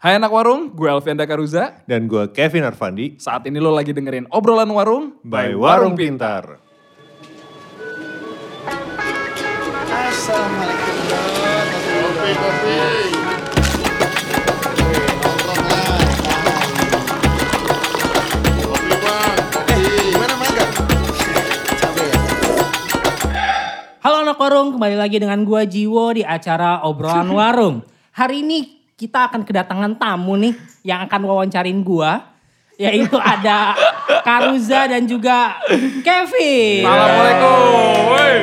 Hai 0.00 0.16
anak 0.16 0.32
warung, 0.32 0.72
gue 0.72 0.88
Alfian 0.88 1.12
Dakaruza. 1.12 1.84
Dan 1.84 2.08
gue 2.08 2.32
Kevin 2.32 2.64
Arfandi. 2.64 3.20
Saat 3.20 3.44
ini 3.44 3.60
lo 3.60 3.68
lagi 3.68 3.92
dengerin 3.92 4.32
obrolan 4.32 4.72
warung 4.72 5.20
By 5.20 5.52
Warung 5.52 5.92
Pintar. 5.92 6.56
Assalamualaikum 9.92 10.96
Kopi, 11.84 12.32
kopi. 12.32 12.80
Halo 24.00 24.16
anak 24.24 24.40
warung, 24.40 24.80
kembali 24.80 24.96
lagi 24.96 25.20
dengan 25.20 25.44
gua 25.44 25.68
Jiwo 25.68 26.16
di 26.16 26.24
acara 26.24 26.88
obrolan 26.88 27.28
warung. 27.28 27.84
Hari 28.16 28.40
ini 28.40 28.79
kita 29.00 29.32
akan 29.32 29.48
kedatangan 29.48 29.96
tamu 29.96 30.36
nih 30.36 30.52
yang 30.84 31.00
akan 31.08 31.20
wawancarin 31.24 31.80
gua. 31.80 32.28
Yaitu 32.80 33.16
ada 33.20 33.76
Karuza 34.24 34.88
dan 34.88 35.04
juga 35.04 35.60
Kevin. 36.00 36.84
Assalamualaikum. 36.84 37.92
Woi. 38.08 38.36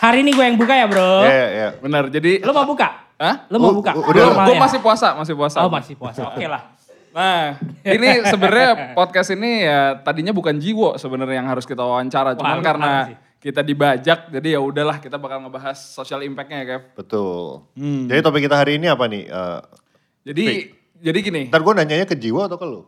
Hari 0.00 0.24
ini 0.24 0.32
gue 0.32 0.40
yang 0.40 0.56
buka 0.56 0.72
ya 0.72 0.88
bro. 0.88 1.20
Iya, 1.20 1.46
iya. 1.52 1.68
Benar, 1.84 2.08
jadi... 2.08 2.40
Lo 2.40 2.56
mau 2.56 2.64
buka? 2.64 3.12
Hah? 3.20 3.44
Lo 3.52 3.60
mau 3.60 3.76
buka? 3.76 3.92
u- 3.92 4.08
udah? 4.08 4.40
Gue 4.48 4.56
masih 4.56 4.80
puasa, 4.80 5.12
masih 5.20 5.36
puasa. 5.36 5.60
Oh 5.60 5.68
masih 5.68 6.00
puasa, 6.00 6.32
oke 6.32 6.40
lah. 6.48 6.64
Nah, 7.12 7.60
ini 7.84 8.24
sebenarnya 8.24 8.96
podcast 8.96 9.36
ini 9.36 9.68
ya 9.68 10.00
tadinya 10.00 10.32
bukan 10.32 10.56
Jiwo 10.56 10.96
sebenarnya 10.96 11.44
yang 11.44 11.48
harus 11.52 11.68
kita 11.68 11.84
wawancara, 11.84 12.32
Wah, 12.32 12.40
cuman 12.40 12.56
lu 12.56 12.64
karena. 12.64 12.92
Kita 13.38 13.62
dibajak, 13.62 14.34
jadi 14.34 14.58
ya 14.58 14.60
udahlah 14.60 14.98
kita 14.98 15.14
bakal 15.14 15.46
ngebahas 15.46 15.78
social 15.78 16.26
impact-nya 16.26 16.58
ya, 16.62 16.66
Kev. 16.66 16.82
Betul. 16.98 17.70
Hmm. 17.78 18.10
Jadi 18.10 18.20
topik 18.20 18.42
kita 18.50 18.58
hari 18.58 18.82
ini 18.82 18.90
apa 18.90 19.06
nih? 19.06 19.30
Eh, 19.30 19.60
Jadi, 20.28 20.44
jadi 20.98 21.18
gini, 21.22 21.42
ntar 21.48 21.62
gue 21.62 21.72
nanyanya 21.72 22.04
ke 22.04 22.18
Jiwa 22.18 22.50
atau 22.50 22.58
ke 22.58 22.66
lu? 22.66 22.82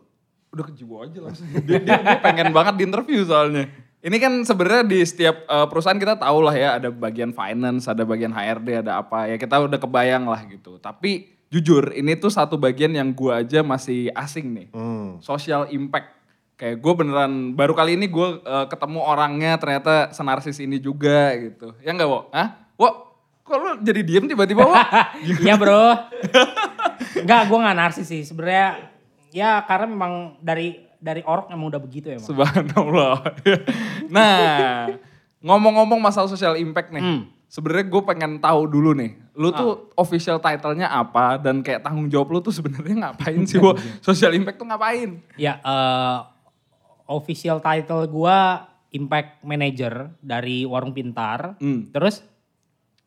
udah 0.51 0.65
ke 0.67 0.73
Jiwo 0.75 0.99
aja 0.99 1.19
langsung. 1.23 1.47
Dia, 1.67 1.79
dia, 1.79 1.95
dia 2.03 2.19
pengen 2.19 2.51
banget 2.51 2.75
di 2.75 2.83
interview 2.83 3.23
soalnya. 3.23 3.71
Ini 4.03 4.17
kan 4.19 4.33
sebenarnya 4.43 4.83
di 4.83 4.99
setiap 5.05 5.47
eh, 5.47 5.65
perusahaan 5.71 5.95
kita 5.95 6.19
tahu 6.19 6.43
lah 6.43 6.55
ya, 6.57 6.69
ada 6.75 6.91
bagian 6.91 7.31
finance, 7.31 7.87
ada 7.87 8.03
bagian 8.03 8.35
HRD, 8.35 8.83
ada 8.83 8.99
apa 8.99 9.31
ya 9.31 9.39
kita 9.39 9.63
udah 9.63 9.79
kebayang 9.79 10.27
lah 10.27 10.43
gitu. 10.51 10.75
Tapi 10.75 11.31
jujur, 11.47 11.95
ini 11.95 12.19
tuh 12.19 12.33
satu 12.33 12.59
bagian 12.59 12.91
yang 12.91 13.15
gua 13.15 13.39
aja 13.39 13.63
masih 13.63 14.11
asing 14.11 14.51
nih. 14.51 14.67
Hmm. 14.75 15.23
social 15.23 15.71
impact. 15.71 16.19
Kayak 16.61 16.77
gue 16.77 16.93
beneran 16.93 17.57
baru 17.57 17.73
kali 17.73 17.97
ini 17.97 18.05
gue 18.05 18.37
eh, 18.45 18.65
ketemu 18.69 19.01
orangnya 19.01 19.57
ternyata 19.57 20.13
senarsis 20.13 20.61
ini 20.61 20.77
juga 20.77 21.33
gitu. 21.33 21.73
Ya 21.81 21.89
enggak, 21.89 22.05
Wo? 22.05 22.29
Hah? 22.29 22.69
Wo, 22.77 23.17
kok 23.41 23.57
lu 23.57 23.69
jadi 23.81 24.05
diem 24.05 24.29
tiba-tiba, 24.29 24.69
Wo? 24.69 24.77
Iya 25.41 25.57
bro. 25.57 25.89
Enggak, 27.17 27.41
gue 27.49 27.57
gak 27.65 27.77
narsis 27.81 28.05
sih. 28.05 28.21
Sebenarnya 28.21 28.93
ya 29.33 29.65
karena 29.65 29.89
memang 29.89 30.37
dari 30.37 30.85
dari 31.01 31.25
orok 31.25 31.49
emang 31.49 31.73
udah 31.73 31.81
begitu 31.81 32.13
ya. 32.13 32.21
Subhanallah. 32.21 33.25
nah, 34.13 34.93
ngomong-ngomong 35.41 35.97
masalah 35.97 36.29
social 36.29 36.53
impact 36.61 36.93
nih. 36.93 37.01
Hmm. 37.01 37.25
Sebenarnya 37.49 37.89
gue 37.89 38.01
pengen 38.05 38.39
tahu 38.39 38.63
dulu 38.63 38.95
nih, 38.95 39.11
lu 39.35 39.51
tuh 39.51 39.91
official 39.99 40.39
title-nya 40.39 40.87
apa 40.87 41.35
dan 41.35 41.59
kayak 41.59 41.83
tanggung 41.83 42.07
jawab 42.07 42.31
lu 42.31 42.39
tuh 42.39 42.55
sebenarnya 42.55 42.95
ngapain 42.95 43.43
sih, 43.43 43.59
Wo? 43.65 43.75
Social 43.99 44.31
impact 44.37 44.55
tuh 44.55 44.69
ngapain? 44.71 45.19
Ya, 45.35 45.59
eh, 45.59 46.17
official 47.09 47.63
title 47.63 48.05
gua 48.09 48.69
Impact 48.91 49.41
Manager 49.47 50.11
dari 50.19 50.67
Warung 50.67 50.91
Pintar. 50.91 51.55
Hmm. 51.57 51.87
Terus 51.95 52.21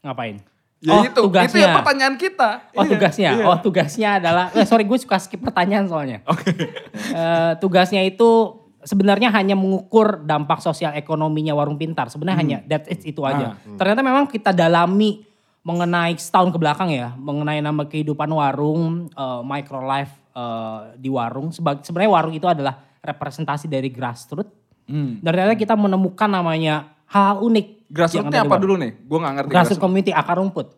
ngapain? 0.00 0.41
Ya 0.84 1.00
oh, 1.00 1.00
itu, 1.00 1.20
itu 1.33 1.56
ya 1.56 1.81
pertanyaan 1.81 2.17
kita. 2.20 2.69
Oh 2.77 2.84
Iya, 2.84 2.92
tugasnya, 2.92 3.31
iya. 3.41 3.45
oh 3.48 3.56
tugasnya 3.56 4.11
adalah, 4.20 4.53
eh, 4.53 4.69
sorry 4.69 4.84
gue 4.84 5.00
suka 5.00 5.17
skip 5.17 5.41
pertanyaan 5.41 5.89
soalnya. 5.89 6.20
Oke. 6.33 6.53
Eh, 6.92 7.53
tugasnya 7.56 8.05
itu 8.05 8.61
sebenarnya 8.84 9.33
hanya 9.33 9.56
mengukur 9.56 10.20
dampak 10.28 10.61
sosial 10.61 10.92
ekonominya 10.92 11.56
Warung 11.56 11.81
Pintar. 11.81 12.12
Sebenarnya 12.12 12.37
hanya 12.37 12.59
that 12.69 12.84
it, 12.93 13.00
itu 13.00 13.25
aja. 13.25 13.56
Ternyata 13.81 14.05
memang 14.05 14.28
kita 14.28 14.53
dalami 14.53 15.25
mengenai 15.65 16.21
setahun 16.21 16.53
ke 16.53 16.61
belakang 16.61 16.93
ya, 16.93 17.16
mengenai 17.16 17.65
nama 17.65 17.88
kehidupan 17.88 18.28
warung, 18.28 19.09
eh, 19.09 19.41
micro 19.41 19.81
life 19.81 20.12
eh, 20.37 21.00
di 21.00 21.09
warung. 21.09 21.49
Sebenarnya 21.49 22.12
warung 22.12 22.37
itu 22.37 22.44
adalah 22.44 22.76
representasi 23.04 23.69
dari 23.69 23.92
grassroots. 23.92 24.50
Hmm. 24.88 25.20
Dan 25.20 25.31
ternyata 25.32 25.56
kita 25.56 25.76
menemukan 25.76 26.28
namanya 26.28 26.97
hal 27.09 27.44
unik. 27.44 27.92
Grassroots-nya 27.92 28.42
apa 28.48 28.56
dulu 28.56 28.81
nih? 28.81 28.97
Gue 29.04 29.19
gak 29.20 29.34
ngerti. 29.41 29.50
Grassroots 29.53 29.81
community 29.81 30.10
akar 30.10 30.41
rumput. 30.41 30.72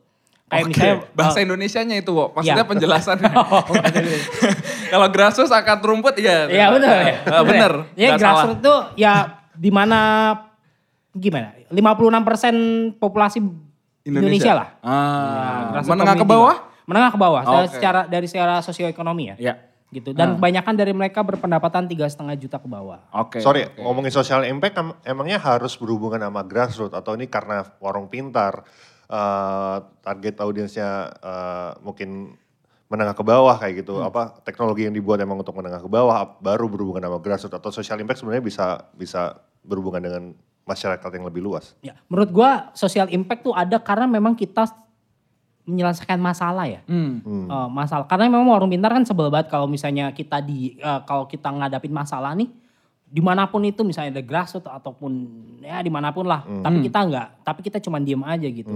Kayak 0.47 0.63
Oke, 0.63 0.71
misalnya 0.71 0.97
bahasa 1.11 1.39
eh, 1.43 1.45
Indonesianya 1.47 1.97
itu, 1.99 2.11
Wo. 2.15 2.31
Maksudnya 2.31 2.63
Iya. 2.63 2.71
penjelasannya. 2.71 3.31
Oh, 3.51 3.67
Indonesia. 3.75 4.31
Kalau 4.95 5.07
grassroots 5.11 5.51
akar 5.51 5.83
rumput, 5.83 6.15
iya. 6.23 6.47
Iya 6.47 6.67
benar 6.71 6.95
ya. 7.03 7.15
Eh, 7.19 7.43
bener. 7.43 7.73
Ya 7.99 8.07
nggak 8.15 8.21
grassroots 8.23 8.59
itu 8.63 8.75
ya 8.95 9.15
di 9.59 9.71
mana 9.75 10.01
gimana? 11.11 11.51
56% 11.67 12.95
populasi 13.03 13.43
Indonesia, 14.07 14.55
lah. 14.55 14.69
Ah, 14.87 15.75
Grassroots 15.75 15.91
menengah 15.91 16.15
ke 16.15 16.27
bawah? 16.31 16.57
Menengah 16.87 17.11
ke 17.11 17.19
bawah. 17.19 17.43
Oke. 17.43 17.75
Secara 17.75 18.07
dari 18.07 18.31
secara 18.31 18.63
sosioekonomi 18.63 19.35
ya. 19.35 19.37
Iya. 19.43 19.55
Gitu. 19.97 20.13
Dan 20.13 20.37
kebanyakan 20.37 20.75
dari 20.77 20.93
mereka 20.93 21.25
berpendapatan 21.25 21.89
tiga 21.89 22.05
setengah 22.05 22.37
juta 22.37 22.61
ke 22.61 22.69
bawah. 22.69 23.01
Oke. 23.17 23.41
Sorry, 23.41 23.65
oke. 23.65 23.81
ngomongin 23.81 24.13
social 24.13 24.45
impact 24.45 24.77
em- 24.77 24.97
emangnya 25.09 25.41
harus 25.41 25.73
berhubungan 25.81 26.21
sama 26.21 26.45
grassroots 26.45 26.93
atau 26.93 27.17
ini 27.17 27.25
karena 27.33 27.65
warung 27.81 28.13
pintar 28.13 28.61
eh, 29.09 29.77
target 30.05 30.37
audiensnya 30.45 31.17
eh, 31.17 31.71
mungkin 31.81 32.37
menengah 32.93 33.17
ke 33.17 33.25
bawah 33.25 33.57
kayak 33.57 33.81
gitu. 33.81 34.05
Hmm. 34.05 34.13
Apa 34.13 34.37
teknologi 34.45 34.85
yang 34.85 34.93
dibuat 34.93 35.17
emang 35.25 35.41
untuk 35.41 35.57
menengah 35.57 35.81
ke 35.81 35.89
bawah 35.89 36.37
baru 36.45 36.69
berhubungan 36.69 37.09
sama 37.09 37.19
grassroots 37.19 37.57
atau 37.57 37.71
social 37.73 37.97
impact 37.97 38.21
sebenarnya 38.21 38.45
bisa 38.45 38.67
bisa 38.93 39.41
berhubungan 39.65 40.05
dengan 40.05 40.37
masyarakat 40.69 41.11
yang 41.17 41.25
lebih 41.25 41.41
luas. 41.41 41.73
Ya, 41.81 41.97
menurut 42.13 42.31
gua 42.37 42.51
social 42.77 43.09
impact 43.09 43.49
tuh 43.49 43.55
ada 43.57 43.81
karena 43.81 44.05
memang 44.05 44.37
kita 44.37 44.86
menyelesaikan 45.67 46.17
masalah 46.17 46.65
ya. 46.65 46.81
Hmm. 46.87 47.21
Eh, 47.23 47.69
masalah. 47.69 48.07
Karena 48.07 48.27
memang 48.27 48.47
warung 48.49 48.71
pintar 48.71 48.89
kan 48.89 49.03
sebel 49.03 49.29
banget 49.29 49.51
kalau 49.51 49.67
misalnya 49.67 50.11
kita 50.11 50.39
di 50.39 50.75
eh, 50.75 51.01
kalau 51.03 51.27
kita 51.27 51.51
ngadapin 51.51 51.91
masalah 51.91 52.33
nih 52.33 52.47
di 53.07 53.23
mana 53.23 53.47
pun 53.47 53.63
itu 53.63 53.83
misalnya 53.83 54.11
ada 54.13 54.21
grassroots 54.21 54.67
ataupun 54.67 55.11
ya 55.61 55.79
di 55.79 55.87
mana 55.87 56.11
pun 56.11 56.23
lah. 56.23 56.43
Tapi 56.43 56.83
kita 56.83 56.99
enggak 57.01 57.29
tapi 57.41 57.63
kita 57.63 57.79
cuma 57.79 57.99
diem 57.99 58.19
aja 58.21 58.45
gitu. 58.45 58.67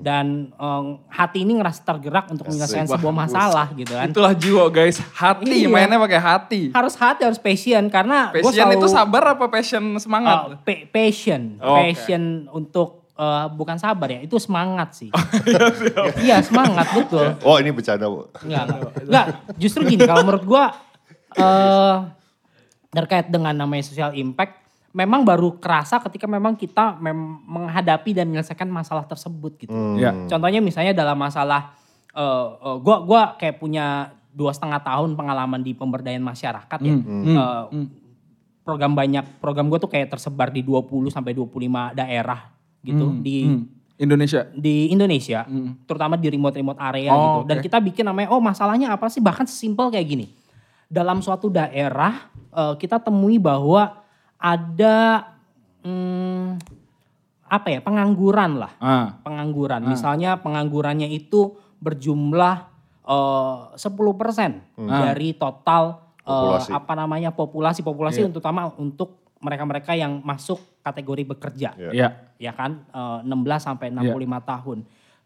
Dan 0.00 0.50
eh, 0.52 0.82
hati 1.08 1.42
ini 1.42 1.54
ngerasa 1.54 1.82
tergerak 1.82 2.26
untuk 2.28 2.46
menyelesaikan 2.46 2.86
sebuah 2.88 3.14
masalah 3.16 3.70
gitu 3.72 3.94
kan. 3.94 4.06
Itulah 4.08 4.34
jiwa 4.34 4.66
guys. 4.68 4.98
Hati, 5.12 5.62
Iya. 5.62 5.68
mainnya 5.68 5.94
pakai 5.96 6.18
hati. 6.18 6.62
harus 6.70 6.94
hati 6.94 7.22
harus 7.22 7.38
passion. 7.38 7.86
Karena 7.88 8.30
gua 8.30 8.42
Passion 8.44 8.66
selalu, 8.66 8.78
itu 8.78 8.86
sabar 8.88 9.22
apa 9.28 9.46
passion 9.46 9.82
semangat? 9.96 10.58
pa- 10.62 10.86
passion. 10.88 11.58
Oh, 11.58 11.78
passion 11.78 12.22
untuk 12.50 12.97
eh, 13.18 13.46
bukan 13.50 13.76
sabar 13.76 14.08
ya 14.08 14.20
itu 14.22 14.38
semangat 14.38 14.94
sih 14.98 15.10
iya 16.22 16.38
semangat 16.40 16.86
betul 16.94 17.34
Oh 17.42 17.58
ini 17.58 17.74
bercanda 17.74 18.06
bu. 18.06 18.30
Enggak, 18.46 18.62
enggak. 18.70 18.92
Enggak, 19.04 19.26
justru 19.58 19.82
gini 19.84 20.06
kalau 20.06 20.22
menurut 20.22 20.44
gua 20.46 20.64
eh 21.34 21.96
terkait 22.88 23.28
dengan 23.28 23.52
namanya 23.52 23.84
social 23.84 24.16
impact 24.16 24.64
memang 24.96 25.20
baru 25.20 25.60
kerasa 25.60 26.00
ketika 26.08 26.24
memang 26.24 26.56
kita 26.56 26.96
mem- 26.96 27.44
menghadapi 27.44 28.16
dan 28.16 28.32
menyelesaikan 28.32 28.66
masalah 28.66 29.04
tersebut 29.04 29.60
gitu. 29.60 29.72
Ya. 30.00 30.16
Contohnya 30.26 30.64
misalnya 30.64 30.96
dalam 30.96 31.18
masalah 31.20 31.76
eh 32.10 32.46
eh, 32.64 32.76
gua 32.80 33.04
gua 33.04 33.22
kayak 33.36 33.60
punya 33.60 34.16
dua 34.32 34.54
setengah 34.54 34.80
tahun 34.80 35.18
pengalaman 35.18 35.60
di 35.60 35.76
pemberdayaan 35.76 36.24
masyarakat 36.24 36.78
ya. 36.80 36.94
Eh, 36.96 37.64
program 38.64 38.92
banyak 38.96 39.38
program 39.38 39.68
gua 39.68 39.78
tuh 39.78 39.92
kayak 39.92 40.16
tersebar 40.16 40.48
di 40.48 40.64
20 40.64 41.12
sampai 41.12 41.36
25 41.36 41.92
daerah 41.92 42.40
gitu 42.80 43.18
di 43.18 43.38
Hmm. 43.44 43.64
Indonesia. 43.98 44.46
di 44.54 44.88
Indonesia, 44.88 45.42
terutama 45.82 46.14
di 46.14 46.30
remote-remote 46.30 46.78
area 46.78 47.10
Oh, 47.10 47.18
gitu. 47.18 47.50
Dan 47.50 47.56
kita 47.58 47.82
bikin 47.82 48.06
namanya, 48.06 48.30
oh 48.30 48.38
masalahnya 48.38 48.94
apa 48.94 49.10
sih? 49.10 49.18
Bahkan 49.18 49.42
sesimpel 49.44 49.90
kayak 49.90 50.06
gini. 50.06 50.26
Dalam 50.86 51.18
suatu 51.18 51.50
daerah, 51.50 52.30
eh, 52.48 52.74
kita 52.78 53.02
temui 53.02 53.36
bahwa 53.36 53.98
ada, 54.38 55.26
hmm, 55.82 56.62
apa 57.44 57.66
ya, 57.68 57.80
pengangguran 57.82 58.62
lah. 58.62 58.72
Ah. 58.78 59.18
Pengangguran. 59.20 59.82
Misalnya 59.82 60.38
penganggurannya 60.38 61.10
itu 61.10 61.58
berjumlah 61.78 62.70
eh, 63.02 63.56
10% 63.74 64.78
dari 64.78 65.32
total 65.32 66.06
Populasi. 66.20 66.70
apa 66.70 66.92
namanya 66.92 67.32
populasi-populasi 67.32 68.20
terutama 68.28 68.68
untuk 68.76 69.27
mereka-mereka 69.38 69.94
yang 69.94 70.20
masuk 70.22 70.58
kategori 70.82 71.22
bekerja 71.28 71.70
Iya. 71.78 71.90
Iya. 71.92 72.08
ya 72.38 72.52
kan 72.54 72.82
eh, 72.88 73.18
16 73.26 73.34
sampai 73.62 73.90
65 73.92 74.40
tahun. 74.42 74.78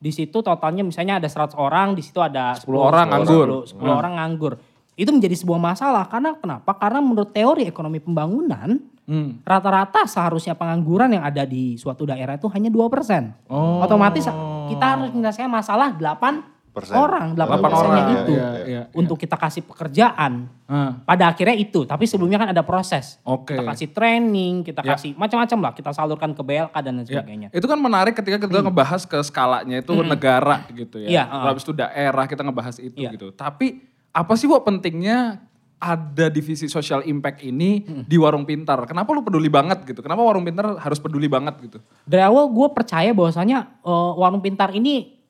Di 0.02 0.10
situ 0.10 0.42
totalnya 0.42 0.82
misalnya 0.82 1.22
ada 1.22 1.30
100 1.30 1.54
orang, 1.54 1.94
di 1.94 2.02
situ 2.02 2.18
ada 2.18 2.58
10 2.58 2.74
orang 2.74 3.06
nganggur. 3.06 3.46
10, 3.70 3.78
10 3.78 4.00
orang 4.02 4.12
nganggur. 4.18 4.52
Itu 4.98 5.14
menjadi 5.14 5.36
sebuah 5.38 5.60
masalah 5.62 6.04
karena 6.10 6.34
kenapa? 6.36 6.74
Karena 6.76 6.98
menurut 7.00 7.30
teori 7.30 7.64
ekonomi 7.64 8.02
pembangunan 8.02 8.82
Hmm. 9.02 9.42
rata-rata 9.42 10.06
seharusnya 10.06 10.54
pengangguran 10.54 11.10
yang 11.10 11.26
ada 11.26 11.42
di 11.42 11.74
suatu 11.74 12.06
daerah 12.06 12.38
itu 12.38 12.46
hanya 12.54 12.70
2%. 12.70 13.34
Oh. 13.50 13.82
Otomatis 13.82 14.22
kita 14.70 14.84
harus 14.94 15.10
menyelesaikan 15.10 15.50
masalah 15.50 15.90
80 15.98 16.51
Persen. 16.72 16.96
orang, 16.96 17.26
8 17.32 17.36
Delapan 17.36 17.58
persennya 17.60 17.92
orang, 17.92 18.14
itu 18.16 18.32
iya, 18.32 18.48
iya, 18.64 18.82
untuk 18.96 19.20
kita 19.20 19.36
kasih 19.36 19.60
pekerjaan. 19.60 20.48
Ah, 20.64 21.04
Pada 21.04 21.28
akhirnya 21.28 21.52
itu, 21.52 21.84
tapi 21.84 22.08
sebelumnya 22.08 22.40
kan 22.40 22.48
ada 22.48 22.64
proses. 22.64 23.20
Oke. 23.22 23.52
Kita 23.52 23.62
kasih 23.62 23.92
training, 23.92 24.64
kita 24.64 24.80
Ya. 24.80 24.96
kasih 24.96 25.12
macam-macam 25.12 25.58
lah, 25.60 25.72
kita 25.76 25.92
salurkan 25.92 26.32
ke 26.32 26.40
BLK 26.40 26.72
dan 26.74 26.92
lain 26.94 27.04
Ya, 27.04 27.20
sebagainya. 27.20 27.48
itu 27.52 27.66
kan 27.66 27.76
menarik 27.76 28.16
ketika 28.16 28.40
kita 28.40 28.64
ngebahas 28.64 29.04
ke 29.04 29.20
skalanya 29.20 29.78
itu 29.78 29.92
negara 30.02 30.64
gitu 30.72 30.96
ya. 30.98 31.24
Hmm. 31.24 31.30
Lalu 31.30 31.44
uh. 31.44 31.50
Habis 31.52 31.62
itu 31.62 31.72
daerah 31.74 32.24
kita 32.24 32.40
ngebahas 32.40 32.76
itu 32.78 32.96
Iya. 32.96 33.10
gitu. 33.12 33.28
Tapi 33.30 33.66
apa 34.10 34.32
sih 34.32 34.48
Wak 34.48 34.64
pentingnya 34.64 35.44
ada 35.76 36.30
divisi 36.30 36.64
social 36.66 37.02
impact 37.02 37.42
ini 37.42 37.82
Hmm. 37.82 38.02
di 38.06 38.16
warung 38.16 38.46
pintar? 38.46 38.80
Kenapa 38.86 39.10
lu 39.10 39.20
peduli 39.20 39.50
banget 39.50 39.84
gitu? 39.84 40.00
Kenapa 40.00 40.22
warung 40.22 40.40
pintar 40.40 40.78
harus 40.78 40.96
peduli 40.96 41.26
banget 41.26 41.52
gitu? 41.60 41.78
Dari 42.02 42.22
awal 42.22 42.48
gue 42.48 42.68
percaya 42.70 43.10
bahwasanya 43.10 43.82
eh, 43.82 44.10
warung 44.14 44.40
pintar 44.40 44.72
ini 44.72 45.20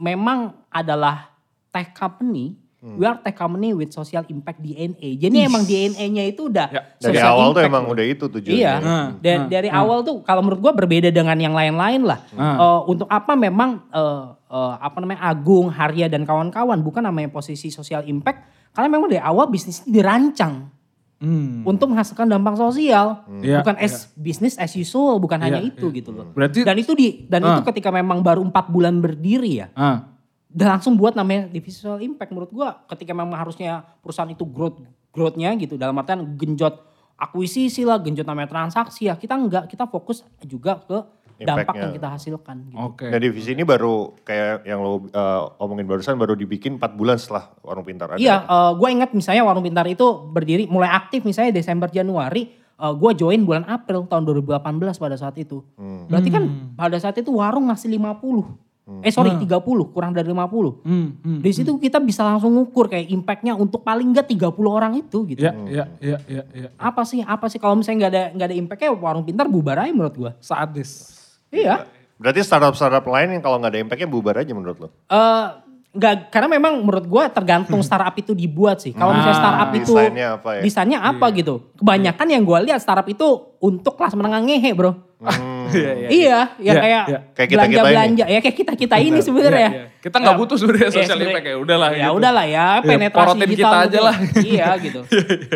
memang 0.00 0.38
adalah 0.72 1.28
tech 1.68 1.92
company. 1.92 2.56
Hmm. 2.80 2.96
We 2.96 3.04
are 3.04 3.20
tech 3.20 3.36
company 3.36 3.76
with 3.76 3.92
social 3.92 4.24
impact 4.32 4.64
DNA. 4.64 5.20
Jadi 5.20 5.36
emang 5.44 5.68
DNA-nya 5.68 6.24
itu 6.24 6.48
udah 6.48 6.72
Ya, 6.72 6.82
Dari 6.96 7.20
social 7.20 7.36
awal 7.36 7.44
tuh 7.44 7.60
impact, 7.60 7.68
emang 7.68 7.84
bro. 7.84 7.92
udah 7.92 8.04
itu 8.08 8.24
tujuannya. 8.24 8.56
Iya, 8.56 8.74
Hmm, 8.80 9.08
dan 9.20 9.38
dari 9.52 9.68
awal 9.68 10.00
tuh 10.00 10.24
kalau 10.24 10.40
menurut 10.40 10.60
gua 10.64 10.72
berbeda 10.72 11.12
dengan 11.12 11.36
yang 11.36 11.52
lain-lain 11.52 12.08
lah. 12.08 12.24
Hmm. 12.32 12.56
Eh, 12.56 12.80
untuk 12.88 13.04
apa 13.12 13.36
memang 13.36 13.84
eh, 13.92 14.24
eh, 14.32 14.72
apa 14.80 14.96
namanya 14.96 15.20
Agung, 15.28 15.68
Harya 15.68 16.08
dan 16.08 16.24
kawan-kawan 16.24 16.80
bukan 16.80 17.04
namanya 17.04 17.28
posisi 17.28 17.68
social 17.68 18.00
impact 18.08 18.48
karena 18.72 18.88
memang 18.88 19.12
dari 19.12 19.20
awal 19.20 19.52
bisnis 19.52 19.84
ini 19.84 20.00
dirancang 20.00 20.72
Hmm. 21.20 21.68
untuk 21.68 21.92
menghasilkan 21.92 22.24
dampak 22.24 22.56
sosial, 22.56 23.28
Iya, 23.44 23.60
bukan 23.60 23.76
as 23.76 24.08
business 24.16 24.56
as 24.56 24.72
usual, 24.72 25.20
bukan 25.20 25.36
hanya 25.36 25.60
Iya, 25.60 25.68
itu 25.68 25.92
gitu 25.92 26.16
loh. 26.16 26.32
Berarti 26.32 26.64
Dan 26.64 26.80
itu 26.80 26.96
di 26.96 27.28
dan 27.28 27.44
Ah. 27.44 27.60
itu 27.60 27.68
ketika 27.68 27.92
memang 27.92 28.24
baru 28.24 28.40
empat 28.40 28.72
bulan 28.72 29.04
berdiri 29.04 29.60
ya, 29.60 29.68
ah, 29.76 30.08
dan 30.48 30.80
langsung 30.80 30.96
buat 30.96 31.12
namanya 31.12 31.52
divisi 31.52 31.76
social 31.76 32.00
impact 32.00 32.32
menurut 32.32 32.48
gua 32.48 32.82
ketika 32.88 33.12
memang 33.12 33.36
harusnya 33.36 33.84
perusahaan 34.00 34.32
itu 34.32 34.48
growth 34.48 34.80
growthnya 35.12 35.52
gitu 35.60 35.76
dalam 35.76 35.92
artian 36.00 36.24
genjot 36.40 36.80
akuisisi 37.20 37.84
lah 37.84 38.00
genjot 38.00 38.24
namanya 38.24 38.48
transaksi 38.48 39.04
ya 39.04 39.14
kita 39.14 39.36
enggak 39.36 39.68
kita 39.68 39.84
fokus 39.86 40.24
juga 40.48 40.80
ke 40.80 40.98
dampak 41.40 41.72
Impact-nya. 41.72 41.82
yang 41.82 41.94
kita 41.96 42.08
hasilkan 42.12 42.56
gitu. 42.68 42.76
oke. 42.76 43.06
Nah 43.08 43.18
divisi 43.18 43.50
ini 43.56 43.64
baru 43.64 44.12
kayak 44.22 44.68
yang 44.68 44.80
lo 44.84 45.08
uh, 45.10 45.56
omongin 45.64 45.88
barusan 45.88 46.20
baru 46.20 46.36
dibikin 46.36 46.76
4 46.76 47.00
bulan 47.00 47.16
setelah 47.16 47.48
Warung 47.64 47.86
Pintar 47.86 48.12
ada. 48.12 48.20
Iya, 48.20 48.44
gue 48.76 48.88
ingat 48.92 49.10
misalnya 49.16 49.42
Warung 49.42 49.64
Pintar 49.64 49.88
itu 49.88 50.04
berdiri 50.30 50.68
mulai 50.68 50.92
aktif 50.92 51.24
misalnya 51.24 51.56
Desember 51.56 51.88
Januari, 51.88 52.52
gue 52.76 53.10
join 53.16 53.40
bulan 53.44 53.64
April 53.68 54.04
tahun 54.08 54.24
2018 54.28 54.60
pada 54.96 55.16
saat 55.16 55.36
itu. 55.40 55.64
Berarti 56.08 56.28
kan 56.32 56.44
pada 56.76 56.96
saat 57.00 57.16
itu 57.20 57.32
warung 57.32 57.68
masih 57.68 57.92
50. 57.92 58.70
Eh 59.06 59.12
sorry 59.14 59.30
30, 59.38 59.62
kurang 59.94 60.10
dari 60.10 60.26
50. 60.26 60.82
Hmm, 60.82 61.22
hmm. 61.22 61.38
Di 61.46 61.50
situ 61.54 61.70
kita 61.78 62.02
bisa 62.02 62.26
langsung 62.26 62.58
ngukur 62.58 62.90
kayak 62.90 63.06
impactnya 63.06 63.54
untuk 63.54 63.86
paling 63.86 64.10
enggak 64.10 64.26
30 64.26 64.50
orang 64.66 64.98
itu 64.98 65.22
gitu. 65.30 65.46
Ya, 65.46 65.54
ya, 65.70 65.84
ya, 66.02 66.18
ya, 66.26 66.42
ya. 66.50 66.68
Apa 66.74 67.06
sih, 67.06 67.22
apa 67.22 67.46
sih 67.46 67.62
kalau 67.62 67.78
misalnya 67.78 68.02
nggak 68.02 68.12
ada 68.12 68.22
nggak 68.34 68.48
ada 68.50 68.56
impactnya 68.58 68.90
warung 68.98 69.22
pintar 69.22 69.46
bubar 69.46 69.78
aja 69.86 69.94
menurut 69.94 70.14
gue. 70.18 70.30
Sadis. 70.42 71.19
Iya. 71.50 71.86
Berarti 72.16 72.40
startup-startup 72.40 73.04
lain 73.04 73.28
yang 73.32 73.42
kalau 73.42 73.56
nggak 73.56 73.70
ada 73.70 73.80
impactnya 73.80 74.06
bubar 74.06 74.36
aja 74.36 74.50
menurut 74.50 74.78
lo? 74.78 74.88
Eh 75.06 75.46
nggak 75.90 76.30
karena 76.30 76.46
memang 76.48 76.78
menurut 76.78 77.02
gue 77.02 77.24
tergantung 77.30 77.82
startup 77.86 78.14
itu 78.14 78.30
dibuat 78.32 78.78
sih. 78.78 78.92
Kalau 78.92 79.10
misalnya 79.10 79.34
Ah, 79.34 79.42
startup 79.42 79.70
itu 79.74 79.92
desainnya 79.92 80.26
apa 80.32 80.48
ya? 80.54 80.62
desainnya 80.62 80.98
apa 81.00 81.26
gitu. 81.32 81.54
Kebanyakan 81.76 82.26
yang 82.28 82.42
gue 82.42 82.58
lihat 82.64 82.78
startup 82.78 83.06
itu 83.06 83.26
untuk 83.58 83.94
kelas 83.94 84.14
menengah 84.14 84.40
ngehe 84.40 84.70
bro. 84.72 84.92
Iya, 85.70 85.92
iya. 85.94 86.08
Iya, 86.10 86.10
ya 86.10 86.42
Iya, 86.58 86.72
kayak 86.74 87.04
iya. 87.06 87.18
Kayak 87.30 87.48
kita-kita 87.48 87.54
belanja 87.54 87.78
ini. 87.78 87.86
belanja 87.86 88.24
ya 88.26 88.38
kayak 88.40 88.56
kita 88.56 88.72
kita 88.74 88.96
ini 88.98 89.18
sebenarnya. 89.20 89.68
Iya, 89.68 89.78
iya. 89.78 90.00
Kita 90.00 90.16
nggak 90.18 90.36
butuh 90.36 90.56
sebenarnya 90.58 90.82
Iya, 90.82 90.90
social 90.92 91.06
sebenarnya- 91.08 91.30
impact 91.30 91.46
ya, 91.46 91.56
udahlah 91.56 91.88
Ya 91.88 91.94
gitu. 92.00 92.12
udahlah 92.12 92.44
ya, 92.44 92.50
Ya, 92.50 92.66
penetrasi 92.82 93.38
digital 93.40 93.54
kita 93.70 93.78
aja 93.86 93.98
lah. 94.02 94.16
iya 94.42 94.66
gitu. 94.82 95.00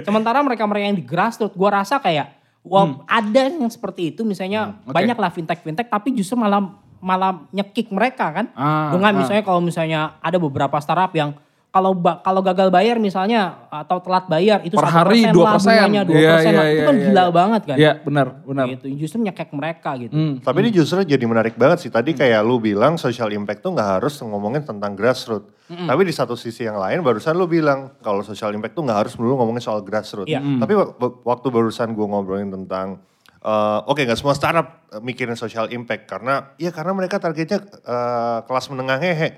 Sementara 0.01 0.39
mereka-mereka 0.41 0.85
yang 0.85 0.95
di 0.95 1.03
grassroots, 1.03 1.55
gua 1.55 1.71
rasa 1.77 1.99
kayak 1.99 2.31
wah 2.65 3.05
ada 3.05 3.47
yang 3.47 3.69
seperti 3.69 4.11
itu 4.11 4.25
misalnya 4.25 4.73
Hmm, 4.73 4.89
oke. 4.89 4.95
banyak 4.97 5.17
lah 5.17 5.31
fintech-fintech 5.31 5.87
tapi 5.87 6.17
justru 6.17 6.35
malah 6.35 6.81
malah 7.05 7.45
nyekik 7.53 7.93
mereka 7.93 8.33
kan. 8.33 8.49
Ah, 8.57 8.89
Dengan 8.89 9.13
ah. 9.13 9.19
misalnya 9.21 9.45
kalau 9.45 9.61
misalnya 9.61 10.17
ada 10.25 10.41
beberapa 10.41 10.73
startup 10.81 11.13
yang 11.13 11.37
kalau 11.75 11.91
kalau 12.23 12.39
gagal 12.39 12.71
bayar 12.71 13.03
misalnya 13.03 13.67
atau 13.67 13.99
telat 13.99 14.31
bayar 14.31 14.63
itu 14.63 14.79
Per 14.79 14.87
1% 14.87 14.95
hari 14.95 15.27
lah 15.27 15.35
2%. 15.35 15.59
bunganya 15.59 16.03
2% 16.05 16.15
Iya, 16.15 16.31
lah. 16.31 16.39
iya, 16.39 16.47
itu 16.47 16.55
iya, 16.71 16.85
kan 16.87 16.95
gila 16.95 17.11
iya. 17.19 17.33
banget 17.35 17.63
kan. 17.67 17.77
Iya, 17.77 17.93
benar, 17.99 18.27
benar. 18.41 18.65
Gitu, 18.71 18.87
justru 18.95 19.19
nyekek 19.19 19.51
mereka 19.51 19.91
gitu. 19.99 20.15
Hmm. 20.15 20.39
Tapi 20.39 20.59
ini 20.63 20.71
justru 20.71 21.03
jadi 21.03 21.25
menarik 21.25 21.59
banget 21.59 21.83
sih. 21.83 21.91
Tadi 21.91 22.15
kayak 22.15 22.41
lu 22.41 22.63
bilang 22.63 22.95
social 22.95 23.27
impact 23.29 23.61
tuh 23.61 23.75
nggak 23.75 23.91
harus 23.99 24.15
ngomongin 24.17 24.63
tentang 24.63 24.95
grassroots. 24.95 25.51
Tapi 25.67 26.03
di 26.07 26.15
satu 26.15 26.39
sisi 26.39 26.63
yang 26.63 26.79
lain 26.79 27.03
barusan 27.03 27.35
lu 27.35 27.45
bilang 27.45 27.99
kalau 27.99 28.23
social 28.23 28.55
impact 28.55 28.73
tuh 28.73 28.87
nggak 28.87 28.99
harus 29.01 29.19
dulu 29.19 29.35
ngomongin 29.35 29.59
soal 29.61 29.83
grassroots. 29.83 30.31
Iya. 30.31 30.39
Tapi 30.39 30.73
wak- 30.73 30.95
wak- 30.95 31.21
waktu 31.27 31.47
barusan 31.51 31.91
gue 31.91 32.07
ngobrolin 32.07 32.55
tentang 32.55 33.03
eh, 33.41 33.79
oke 33.83 33.99
nggak 33.99 34.15
semua 34.15 34.33
startup 34.33 34.87
eh, 34.89 35.03
mikirin 35.03 35.35
social 35.35 35.67
impact 35.69 36.07
karena 36.07 36.55
ya 36.55 36.71
karena 36.71 36.95
mereka 36.95 37.19
targetnya 37.19 37.59
eh, 37.67 38.39
kelas 38.43 38.71
menengah 38.71 38.97
ngehe. 38.97 39.29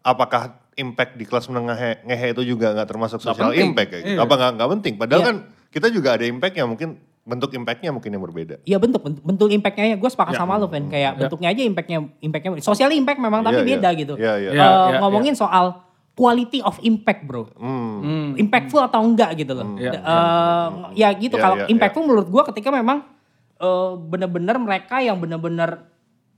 Apakah 0.00 0.61
impact 0.74 1.14
di 1.14 1.24
kelas 1.24 1.46
menengah 1.46 1.74
he- 1.74 2.00
ngehe 2.04 2.28
itu 2.32 2.42
juga 2.46 2.72
nggak 2.72 2.88
termasuk 2.88 3.18
social 3.18 3.50
penting. 3.50 3.70
impact 3.70 3.88
kayak 3.90 4.02
gitu? 4.04 4.14
Iya. 4.14 4.22
Apa 4.22 4.34
nggak 4.34 4.50
nggak 4.56 4.70
penting? 4.70 4.94
Padahal 4.96 5.20
Iya. 5.20 5.28
kan 5.28 5.36
kita 5.68 5.86
juga 5.88 6.08
ada 6.14 6.24
impactnya 6.24 6.64
mungkin 6.64 6.88
bentuk 7.22 7.50
impactnya 7.50 7.90
mungkin 7.90 8.10
yang 8.10 8.20
berbeda. 8.20 8.54
Iya 8.62 8.76
bentuk 8.76 9.00
bentuk, 9.00 9.22
bentuk 9.22 9.48
impactnya 9.48 9.94
gue 9.94 10.10
sepakat 10.10 10.34
Ya. 10.34 10.38
sama 10.38 10.56
lo 10.56 10.66
Fen 10.66 10.88
kayak 10.88 11.12
bentuknya 11.16 11.48
aja 11.48 11.62
impactnya 11.62 11.98
impactnya 12.18 12.50
social 12.58 12.90
impact 12.90 13.18
memang 13.18 13.40
tapi 13.40 13.56
Iya, 13.56 13.62
iya. 13.62 13.70
beda 13.70 13.88
gitu. 13.94 14.14
Iya, 14.16 14.34
iya. 14.38 14.48
Eh, 14.48 14.54
Iya, 14.54 14.66
iya, 14.66 14.98
ngomongin 14.98 15.34
soal 15.34 15.66
quality 16.12 16.60
of 16.60 16.76
impact 16.82 17.24
bro, 17.24 17.48
Hmm. 17.54 18.02
Hmm. 18.02 18.28
impactful 18.36 18.82
atau 18.82 19.00
enggak 19.00 19.32
gitu 19.34 19.54
loh. 19.54 19.64
Iya, 19.76 19.92
Eh, 19.94 20.66
ya 20.94 21.08
gitu 21.14 21.36
Iya, 21.36 21.42
kalau 21.42 21.56
iya, 21.58 21.66
impactful 21.68 22.02
menurut 22.02 22.26
gue 22.26 22.42
ketika 22.48 22.68
memang 22.70 23.06
eh, 23.56 23.92
bener-bener 24.02 24.58
mereka 24.58 24.98
yang 24.98 25.16
bener-bener 25.16 25.86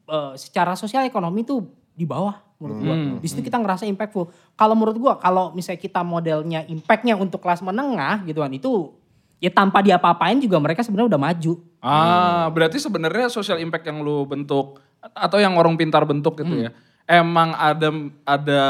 eh, 0.04 0.32
secara 0.36 0.74
sosial 0.74 1.02
ekonomi 1.02 1.42
tuh 1.42 1.64
di 1.90 2.04
bawah 2.04 2.36
menurut 2.64 2.80
gue. 2.80 2.96
Hmm. 2.96 3.14
Di 3.20 3.28
situ 3.28 3.44
kita 3.44 3.60
ngerasa 3.60 3.84
impactful. 3.84 4.32
Kalau 4.56 4.72
menurut 4.72 4.96
gue 4.96 5.12
kalau 5.20 5.52
misalnya 5.52 5.80
kita 5.84 6.00
modelnya 6.00 6.64
impactnya 6.64 7.14
untuk 7.20 7.44
kelas 7.44 7.60
menengah 7.60 8.24
gitu 8.24 8.40
kan 8.40 8.48
itu 8.48 8.96
ya 9.44 9.52
tanpa 9.52 9.84
diapa-apain 9.84 10.40
juga 10.40 10.56
mereka 10.56 10.80
sebenarnya 10.80 11.12
udah 11.12 11.20
maju. 11.20 11.52
Ah, 11.84 12.48
berarti 12.48 12.80
sebenarnya 12.80 13.28
social 13.28 13.60
impact 13.60 13.84
yang 13.84 14.00
lu 14.00 14.24
bentuk 14.24 14.80
atau 15.12 15.36
yang 15.36 15.52
orang 15.60 15.76
pintar 15.76 16.08
bentuk 16.08 16.40
gitu 16.40 16.64
ya. 16.64 16.70
Emang 17.04 17.52
ada 17.52 17.92
ada 18.24 18.60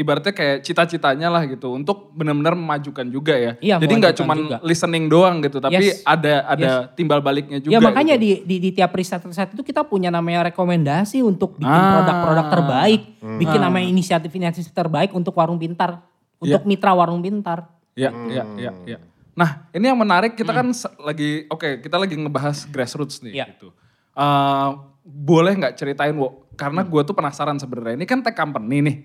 ibaratnya 0.00 0.32
kayak 0.32 0.64
cita-citanya 0.64 1.28
lah 1.28 1.44
gitu 1.44 1.68
untuk 1.70 2.08
benar-benar 2.10 2.56
memajukan 2.56 3.04
juga 3.04 3.36
ya. 3.36 3.52
Iya, 3.60 3.76
Jadi 3.76 3.92
nggak 4.00 4.14
juga. 4.16 4.56
listening 4.64 5.04
doang 5.06 5.44
gitu, 5.44 5.60
tapi 5.60 5.76
Yes. 5.76 6.00
ada 6.02 6.48
ada 6.48 6.68
timbal 6.90 7.20
baliknya 7.20 7.60
juga. 7.60 7.76
Ya 7.76 7.78
makanya 7.78 8.16
gitu. 8.16 8.40
di, 8.40 8.56
di, 8.56 8.56
di 8.58 8.70
tiap 8.72 8.96
riset-riset 8.96 9.52
itu 9.52 9.60
kita 9.60 9.84
punya 9.84 10.08
namanya 10.08 10.48
rekomendasi 10.48 11.20
untuk 11.20 11.60
bikin 11.60 11.68
Ah. 11.68 12.00
produk-produk 12.00 12.46
terbaik, 12.48 13.02
bikin 13.36 13.60
Ah. 13.60 13.64
namanya 13.68 13.86
inisiatif-inisiatif 13.86 14.72
terbaik 14.72 15.12
untuk 15.12 15.36
warung 15.36 15.60
pintar, 15.60 16.00
untuk 16.40 16.64
mitra 16.64 16.96
warung 16.96 17.20
pintar. 17.20 17.68
Ya, 17.92 18.08
ya, 18.32 18.48
ya, 18.56 18.72
ya. 18.88 18.98
Nah, 19.30 19.68
ini 19.70 19.84
yang 19.84 19.96
menarik 19.96 20.32
kita 20.32 20.50
kan 20.50 20.72
se- 20.72 20.90
lagi 20.98 21.44
oke, 21.46 21.80
kita 21.80 21.96
lagi 21.96 22.16
ngebahas 22.16 22.64
grassroots 22.66 23.20
nih 23.20 23.36
Iya. 23.36 23.46
gitu. 23.52 23.68
Eh, 24.10 24.68
boleh 25.02 25.52
nggak 25.54 25.74
ceritain, 25.74 26.12
Wo? 26.12 26.44
Karena 26.60 26.84
gue 26.84 27.02
tuh 27.02 27.16
penasaran 27.16 27.56
sebenarnya. 27.56 27.96
Ini 27.96 28.04
kan 28.04 28.20
tech 28.20 28.36
company 28.36 28.78
nih. 28.80 28.96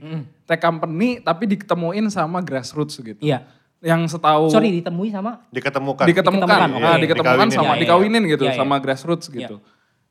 Tech 0.44 0.60
company 0.60 1.20
tapi 1.20 1.48
ditemuin 1.48 2.06
sama 2.10 2.44
grassroots 2.44 3.00
gitu. 3.00 3.24
Iya. 3.24 3.48
Yang 3.80 4.12
setahu 4.12 4.50
Sorry 4.50 4.76
ditemui 4.76 5.08
sama 5.08 5.46
Diketemukan. 5.48 6.04
diketemukan, 6.04 6.42
Diketemukan, 6.42 6.70
ah, 6.74 6.96
oke. 6.96 7.02
diketemukan 7.02 7.38
Dikawinin. 7.38 7.54
sama 7.54 7.64
Iya, 7.66 7.72
iya, 7.72 7.82
dikawinin 7.82 8.24
iya. 8.24 8.32
gitu 8.34 8.44
Iya, 8.44 8.52
iya. 8.52 8.60
sama 8.60 8.76
grassroots 8.78 9.26
gitu. 9.30 9.56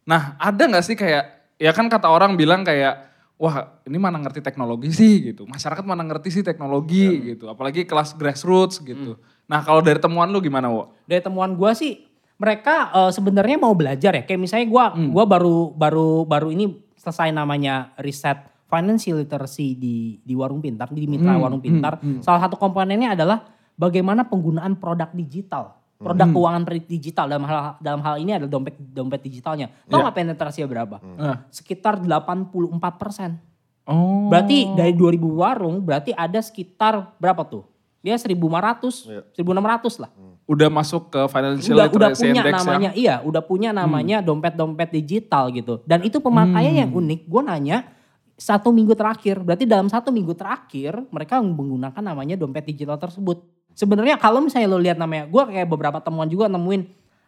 Nah, 0.05 0.37
ada 0.37 0.63
nggak 0.65 0.85
sih 0.85 0.95
kayak 0.95 1.25
ya 1.57 1.71
kan 1.71 1.87
kata 1.87 2.07
orang 2.07 2.35
bilang 2.35 2.63
kayak 2.63 3.09
wah 3.35 3.81
ini 3.83 3.99
mana 3.99 4.17
ngerti 4.17 4.41
teknologi 4.41 4.89
sih 4.91 5.15
gitu. 5.27 5.43
Masyarakat 5.45 5.83
mana 5.83 6.01
ngerti 6.01 6.31
sih 6.31 6.43
teknologi 6.43 7.09
Iya. 7.11 7.35
gitu. 7.35 7.45
Apalagi 7.47 7.83
kelas 7.83 8.15
grassroots 8.15 8.79
gitu. 8.81 9.19
Nah, 9.45 9.61
kalau 9.61 9.81
dari 9.81 9.99
temuan 9.99 10.29
lu 10.29 10.39
gimana, 10.39 10.71
Wo? 10.71 10.95
dari 11.05 11.21
temuan 11.21 11.53
gua 11.53 11.75
sih 11.75 12.05
mereka 12.35 12.93
eh, 12.93 13.11
sebenarnya 13.11 13.57
mau 13.57 13.75
belajar 13.75 14.13
ya. 14.13 14.23
Kayak 14.23 14.41
misalnya 14.41 14.67
gua 14.67 14.85
Hmm. 14.93 15.11
gua 15.11 15.25
baru 15.25 15.73
baru 15.73 16.23
baru 16.23 16.49
ini 16.49 16.79
selesai 17.05 17.29
namanya 17.31 17.93
riset 18.01 18.41
financial 18.65 19.21
literacy 19.21 19.77
di 19.77 19.95
di 20.19 20.33
warung 20.33 20.59
pintar 20.59 20.89
di 20.89 21.05
mitra 21.05 21.37
Hmm, 21.37 21.45
warung 21.45 21.61
pintar. 21.61 22.01
Salah 22.19 22.41
satu 22.41 22.57
komponennya 22.57 23.13
adalah 23.13 23.45
bagaimana 23.77 24.25
penggunaan 24.25 24.75
produk 24.75 25.13
digital. 25.13 25.77
Produk 25.95 26.27
Hmm. 26.27 26.35
keuangan 26.35 26.63
digital 26.83 27.27
dalam 27.29 27.45
hal 27.45 27.79
dalam 27.79 28.01
hal 28.03 28.19
ini 28.19 28.35
adalah 28.35 28.51
dompet 28.51 28.75
dompet 28.81 29.21
digitalnya. 29.23 29.69
Tahu 29.87 29.95
Iya. 29.95 30.03
nggak 30.03 30.17
penetrasinya 30.17 30.67
berapa? 30.67 30.97
Eh. 30.99 31.37
Sekitar 31.53 32.01
84 32.01 32.99
persen. 32.99 33.39
Oh. 33.85 34.27
Berarti 34.33 34.73
dari 34.75 34.97
2000 34.97 35.29
warung 35.29 35.85
berarti 35.85 36.11
ada 36.11 36.41
sekitar 36.41 37.15
berapa 37.21 37.45
tuh? 37.45 37.69
Ya 38.01 38.17
1500, 38.17 39.05
Iya. 39.07 39.23
1600 39.33 40.01
lah. 40.01 40.11
Udah 40.45 40.69
masuk 40.69 41.09
ke 41.09 41.21
financial 41.33 41.73
Udah, 41.73 41.89
udah 41.89 42.11
punya 42.13 42.43
index 42.45 42.55
namanya, 42.61 42.91
ya. 42.93 43.01
iya 43.01 43.15
udah 43.25 43.43
punya 43.43 43.71
namanya 43.73 44.17
dompet-dompet 44.21 44.93
digital 44.93 45.49
gitu. 45.49 45.81
Dan 45.89 46.05
itu 46.05 46.21
pemakaiannya 46.21 46.85
yang 46.85 46.93
unik. 46.93 47.21
Gue 47.25 47.41
nanya, 47.41 47.89
satu 48.37 48.69
minggu 48.69 48.93
terakhir. 48.93 49.41
Berarti 49.41 49.65
dalam 49.65 49.89
satu 49.89 50.13
minggu 50.13 50.37
terakhir 50.37 51.01
mereka 51.09 51.41
menggunakan 51.41 52.03
namanya 52.05 52.37
dompet 52.37 52.69
digital 52.69 53.01
tersebut. 53.01 53.41
Sebenarnya 53.73 54.21
kalau 54.21 54.45
misalnya 54.45 54.69
lo 54.69 54.77
lihat 54.77 55.01
namanya, 55.01 55.27
gue 55.33 55.43
kayak 55.49 55.67
beberapa 55.67 55.99
temuan 56.05 56.29
juga 56.29 56.47
nemuin 56.53 56.83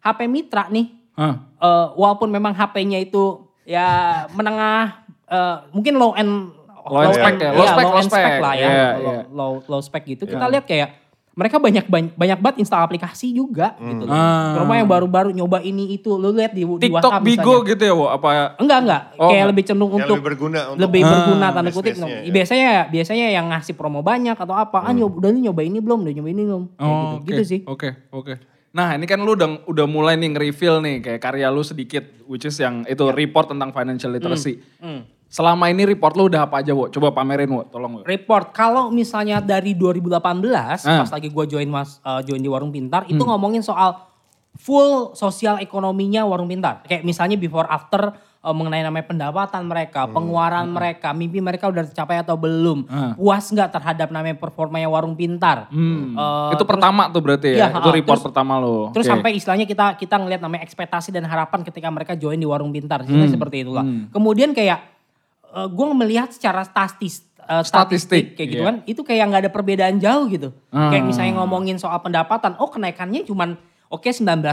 HP 0.05 0.19
Mitra 0.29 0.69
nih. 0.69 0.87
Hah. 1.17 1.41
eh, 1.57 1.87
walaupun 1.97 2.29
memang 2.29 2.53
HP-nya 2.53 3.01
itu 3.01 3.49
ya 3.65 4.29
menengah, 4.37 5.09
eh, 5.25 5.57
mungkin 5.73 5.97
low 5.97 6.13
end, 6.13 6.53
Low 6.87 7.03
end 7.03 7.19
spec 7.19 7.35
ya, 7.43 7.51
low 7.51 7.65
iya, 7.67 7.73
spec, 7.75 7.83
low 7.83 7.97
end 7.99 8.07
spec 8.07 8.23
spec. 8.23 8.39
lah 8.39 8.55
ya, 8.55 8.69
Iya, 8.71 8.87
low, 8.95 9.11
iya. 9.11 9.23
low, 9.33 9.53
low 9.67 9.81
spec 9.83 10.03
gitu. 10.07 10.23
Kita 10.23 10.47
lihat 10.47 10.69
kayak 10.69 11.06
mereka 11.37 11.61
banyak 11.61 11.85
banyak, 11.85 12.17
banyak 12.17 12.39
banget 12.41 12.57
install 12.65 12.81
aplikasi 12.83 13.29
juga 13.29 13.77
gitu. 13.77 14.03
loh. 14.03 14.11
Ah. 14.11 14.57
Terutama 14.57 14.73
yang 14.75 14.89
baru-baru 14.89 15.31
nyoba 15.31 15.61
ini 15.61 15.93
itu, 15.93 16.17
lo 16.17 16.33
lihat 16.33 16.51
di, 16.51 16.65
di 16.65 16.89
TikTok 16.89 16.97
WhatsApp 17.13 17.23
Bigo 17.23 17.37
misalnya. 17.45 17.69
gitu 17.69 17.83
ya, 17.85 17.93
Wo? 17.93 18.07
Apa 18.09 18.29
Enggak 18.57 18.79
enggak, 18.81 19.03
Oh, 19.13 19.29
kayak 19.29 19.37
enggak. 19.37 19.51
lebih 19.53 19.63
cenderung 19.63 19.91
Yang 19.91 20.01
untuk 20.01 20.17
lebih 20.17 20.27
berguna 20.27 20.61
untuk 20.67 20.81
lebih 20.81 21.01
Ah, 21.01 21.11
berguna 21.13 21.47
tanda 21.53 21.71
kutip. 21.71 21.95
ya. 21.95 22.19
Biasanya 22.27 22.71
biasanya 22.89 23.27
yang 23.31 23.47
ngasih 23.47 23.75
promo 23.77 24.01
banyak 24.01 24.33
atau 24.35 24.57
apa, 24.57 24.79
ah 24.81 24.93
nyoba, 24.97 25.15
udah 25.21 25.31
nih 25.31 25.43
nyoba 25.45 25.61
ini 25.61 25.79
belum, 25.79 25.99
udah 26.01 26.13
nyoba 26.15 26.29
ini 26.31 26.43
belum, 26.43 26.63
kayak 26.73 26.89
Oh, 26.89 26.97
gitu, 26.97 27.13
oke, 27.13 27.27
gitu 27.29 27.43
sih. 27.45 27.61
Oke, 27.67 27.89
oke. 28.11 28.35
Nah 28.73 28.93
ini 28.93 29.05
kan 29.05 29.21
lu 29.21 29.33
udah, 29.33 29.49
udah 29.67 29.87
mulai 29.87 30.17
nih 30.17 30.29
nge-reveal 30.31 30.81
nih 30.81 30.97
kayak 31.01 31.21
karya 31.23 31.49
lu 31.49 31.61
sedikit, 31.61 32.01
which 32.25 32.45
is 32.45 32.57
yang 32.57 32.81
itu 32.83 33.01
Ya. 33.03 33.13
report 33.15 33.49
tentang 33.49 33.73
financial 33.73 34.09
literacy. 34.11 34.61
Hmm. 34.81 35.05
Selama 35.27 35.67
ini 35.67 35.83
report 35.85 36.15
lu 36.15 36.31
udah 36.31 36.47
apa 36.47 36.63
aja, 36.63 36.71
Wo? 36.71 36.87
Coba 36.87 37.11
pamerin, 37.11 37.51
Wo. 37.51 37.63
Tolong, 37.65 37.93
Wo. 37.93 38.01
Report 38.03 38.51
kalau 38.51 38.89
misalnya 38.89 39.39
dari 39.39 39.75
2018 39.75 40.23
Ah. 40.83 41.03
pas 41.03 41.11
lagi 41.11 41.29
gue 41.29 41.45
join 41.47 41.67
mas 41.67 41.99
eh, 42.01 42.21
join 42.25 42.39
di 42.39 42.47
warung 42.47 42.71
pintar 42.71 43.05
itu 43.05 43.19
ngomongin 43.19 43.61
soal 43.61 44.07
full 44.55 45.13
sosial 45.13 45.59
ekonominya 45.59 46.23
warung 46.23 46.47
pintar. 46.47 46.81
Kayak 46.83 47.03
misalnya 47.03 47.37
before 47.37 47.67
after 47.67 48.15
eh, 48.41 48.55
mengenai 48.55 48.81
namanya 48.81 49.03
pendapatan 49.05 49.67
mereka, 49.67 50.07
pengeluaran 50.07 50.71
mereka, 50.71 51.11
mimpi 51.11 51.43
mereka 51.43 51.67
udah 51.67 51.83
tercapai 51.85 52.23
atau 52.23 52.39
belum, 52.39 52.87
Ah. 52.87 53.13
puas 53.13 53.43
nggak 53.45 53.69
terhadap 53.69 54.09
namanya 54.09 54.39
performanya 54.39 54.87
warung 54.87 55.13
pintar. 55.13 55.67
Hmm. 55.69 56.15
Eh, 56.15 56.55
itu 56.55 56.63
pertama 56.63 57.11
tuh 57.11 57.21
berarti 57.21 57.51
Iya, 57.51 57.69
ya? 57.69 57.69
itu 57.75 57.83
ah, 57.83 57.93
report 57.93 58.17
terus- 58.17 58.27
pertama 58.31 58.57
lo. 58.57 58.95
Terus 58.95 59.05
Oke. 59.05 59.13
sampai 59.13 59.31
istilahnya 59.35 59.67
kita 59.67 59.99
kita 59.99 60.15
ngelihat 60.17 60.39
namanya 60.39 60.63
ekspektasi 60.63 61.11
dan 61.11 61.27
harapan 61.27 61.61
ketika 61.61 61.91
mereka 61.91 62.15
join 62.15 62.39
di 62.39 62.47
warung 62.47 62.71
pintar, 62.71 63.03
Istilahnya 63.03 63.29
seperti 63.29 63.67
itulah. 63.67 63.83
Kemudian 64.09 64.55
kayak 64.55 64.96
gue 65.65 65.87
melihat 65.97 66.29
secara 66.29 66.61
statis 66.61 67.25
eh, 67.41 67.65
Statistik, 67.65 67.65
statistik 67.65 68.25
kayak 68.37 68.49
gitu 68.53 68.63
iya. 68.63 68.69
kan, 68.69 68.77
itu 68.85 69.01
kayak 69.01 69.25
nggak 69.33 69.43
ada 69.49 69.53
perbedaan 69.55 69.97
jauh 69.97 70.29
gitu. 70.29 70.53
Ah. 70.69 70.93
Kayak 70.93 71.09
misalnya 71.09 71.41
ngomongin 71.41 71.81
soal 71.81 71.97
pendapatan, 72.05 72.61
oh 72.61 72.69
kenaikannya 72.69 73.25
cuman 73.25 73.57
oke 73.89 74.05
19 74.05 74.45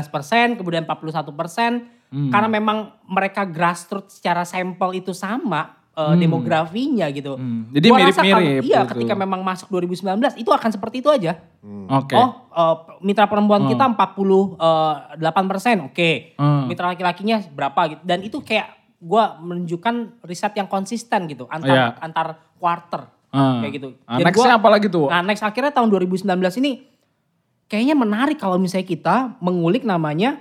kemudian 0.56 0.88
41 0.88 1.92
Hmm. 2.14 2.30
karena 2.30 2.46
memang 2.46 2.94
mereka 3.10 3.42
grassroots 3.42 4.22
secara 4.22 4.46
sampel 4.46 5.02
itu 5.02 5.12
sama. 5.12 5.82
eh, 5.94 6.18
demografinya 6.18 7.06
gitu. 7.14 7.38
Hmm. 7.38 7.70
Jadi 7.70 7.94
mirip-mirip 7.94 8.66
Iya, 8.66 8.82
gitu. 8.82 8.98
ketika 8.98 9.14
memang 9.14 9.46
masuk 9.46 9.70
2019 9.70 10.34
itu 10.42 10.50
akan 10.50 10.74
seperti 10.74 11.06
itu 11.06 11.10
aja. 11.14 11.38
Oke. 11.86 12.18
Oh, 12.18 12.50
eh, 12.50 12.76
mitra 13.06 13.30
perempuan 13.30 13.70
kita 13.70 13.94
48 13.94 15.46
persen, 15.46 15.86
oke. 15.86 16.34
Hmm. 16.34 16.66
Mitra 16.66 16.98
laki-lakinya 16.98 17.46
berapa 17.46 17.94
gitu. 17.94 18.02
Dan 18.10 18.26
itu 18.26 18.42
kayak 18.42 18.83
gue 19.04 19.24
menunjukkan 19.44 20.24
riset 20.24 20.56
yang 20.56 20.72
konsisten 20.72 21.28
gitu 21.28 21.44
antar 21.52 21.76
Iya. 21.76 21.88
antar 22.00 22.28
quarter 22.56 23.12
Hmm. 23.34 23.66
kayak 23.66 23.74
gitu. 23.82 23.90
Nah, 24.06 24.22
Dan 24.22 24.26
nextnya 24.30 24.56
apa 24.62 24.70
lagi 24.70 24.88
tuh? 24.94 25.10
Nah, 25.10 25.26
next 25.26 25.42
akhirnya 25.42 25.74
tahun 25.74 25.90
2019 25.90 26.54
ini 26.62 26.86
kayaknya 27.66 27.98
menarik 27.98 28.38
kalau 28.38 28.62
misalnya 28.62 28.86
kita 28.86 29.16
mengulik 29.42 29.82
namanya 29.84 30.38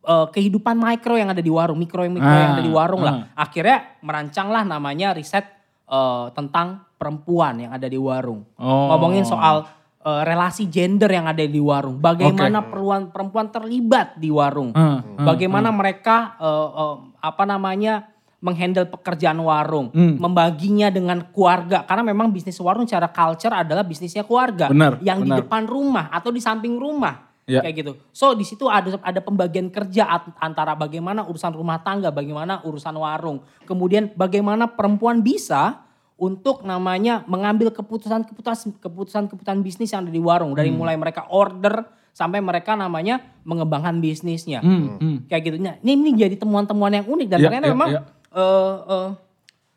eh, 0.00 0.26
kehidupan 0.32 0.80
mikro 0.80 1.18
yang 1.18 1.28
ada 1.28 1.44
di 1.44 1.52
warung, 1.52 1.76
mikro 1.76 2.06
yang 2.06 2.16
mikro 2.16 2.30
yang 2.30 2.52
Ah, 2.52 2.56
ada 2.56 2.64
di 2.64 2.72
warung 2.72 3.02
ah. 3.02 3.06
lah. 3.06 3.14
Akhirnya 3.36 3.98
merancanglah 4.00 4.64
namanya 4.64 5.12
riset 5.12 5.44
eh, 5.90 6.26
tentang 6.32 6.86
perempuan 6.96 7.58
yang 7.58 7.74
ada 7.74 7.90
di 7.90 7.98
warung. 7.98 8.46
Oh. 8.56 8.94
Ngomongin 8.94 9.26
soal 9.26 9.66
eh, 10.00 10.22
relasi 10.24 10.64
gender 10.66 11.08
yang 11.08 11.28
ada 11.28 11.44
di 11.44 11.60
warung, 11.60 12.00
bagaimana 12.00 12.64
perempuan 12.64 13.12
perempuan 13.12 13.46
terlibat 13.48 14.16
di 14.16 14.32
warung, 14.32 14.72
Hmm, 14.72 15.20
bagaimana 15.20 15.68
mereka 15.68 16.36
eh, 16.40 16.68
eh, 16.72 16.96
apa 17.20 17.44
namanya 17.44 18.08
menghandle 18.40 18.88
pekerjaan 18.88 19.36
warung, 19.36 19.92
Hmm. 19.92 20.16
membaginya 20.16 20.88
dengan 20.88 21.28
keluarga. 21.28 21.84
Karena 21.84 22.08
memang 22.08 22.32
bisnis 22.32 22.56
warung 22.56 22.88
secara 22.88 23.12
culture 23.12 23.52
adalah 23.52 23.84
bisnisnya 23.84 24.24
keluarga. 24.24 24.72
Benar, 24.72 24.96
yang 25.04 25.20
di 25.20 25.28
benar. 25.28 25.44
depan 25.44 25.68
rumah 25.68 26.08
atau 26.08 26.32
di 26.32 26.40
samping 26.40 26.80
rumah. 26.80 27.28
Ya. 27.50 27.66
kayak 27.66 27.82
gitu. 27.82 27.92
So 28.14 28.30
di 28.38 28.46
situ 28.46 28.70
ada 28.70 28.94
ada 29.02 29.18
pembagian 29.18 29.74
kerja 29.74 30.06
antara 30.38 30.78
bagaimana 30.78 31.26
urusan 31.26 31.50
rumah 31.50 31.82
tangga, 31.82 32.14
bagaimana 32.14 32.62
urusan 32.62 32.94
warung, 32.94 33.42
kemudian 33.66 34.06
bagaimana 34.14 34.70
perempuan 34.70 35.18
bisa 35.18 35.82
untuk 36.20 36.60
namanya 36.62 37.24
mengambil 37.24 37.72
keputusan-keputusan 37.72 38.76
keputusan-keputusan 38.76 39.58
bisnis 39.64 39.90
yang 39.90 40.04
ada 40.04 40.12
di 40.12 40.20
warung 40.20 40.52
dari 40.52 40.68
Hmm. 40.68 40.76
mulai 40.76 40.94
mereka 40.94 41.24
order 41.32 41.88
sampai 42.12 42.44
mereka 42.44 42.76
namanya 42.76 43.24
mengembangkan 43.42 43.96
bisnisnya. 43.98 44.60
Hmm, 44.60 45.00
hmm. 45.00 45.16
Kayak 45.26 45.42
gitu. 45.48 45.56
Nah, 45.58 45.80
ini, 45.80 45.92
ini 45.96 46.10
jadi 46.12 46.36
temuan-temuan 46.36 46.92
yang 46.92 47.06
unik 47.08 47.26
dan 47.26 47.38
Ya, 47.38 47.44
ternyata 47.48 47.66
ya, 47.66 47.72
memang 47.72 47.88
ya. 47.90 48.00
eh, 48.30 48.76
eh, 48.84 49.08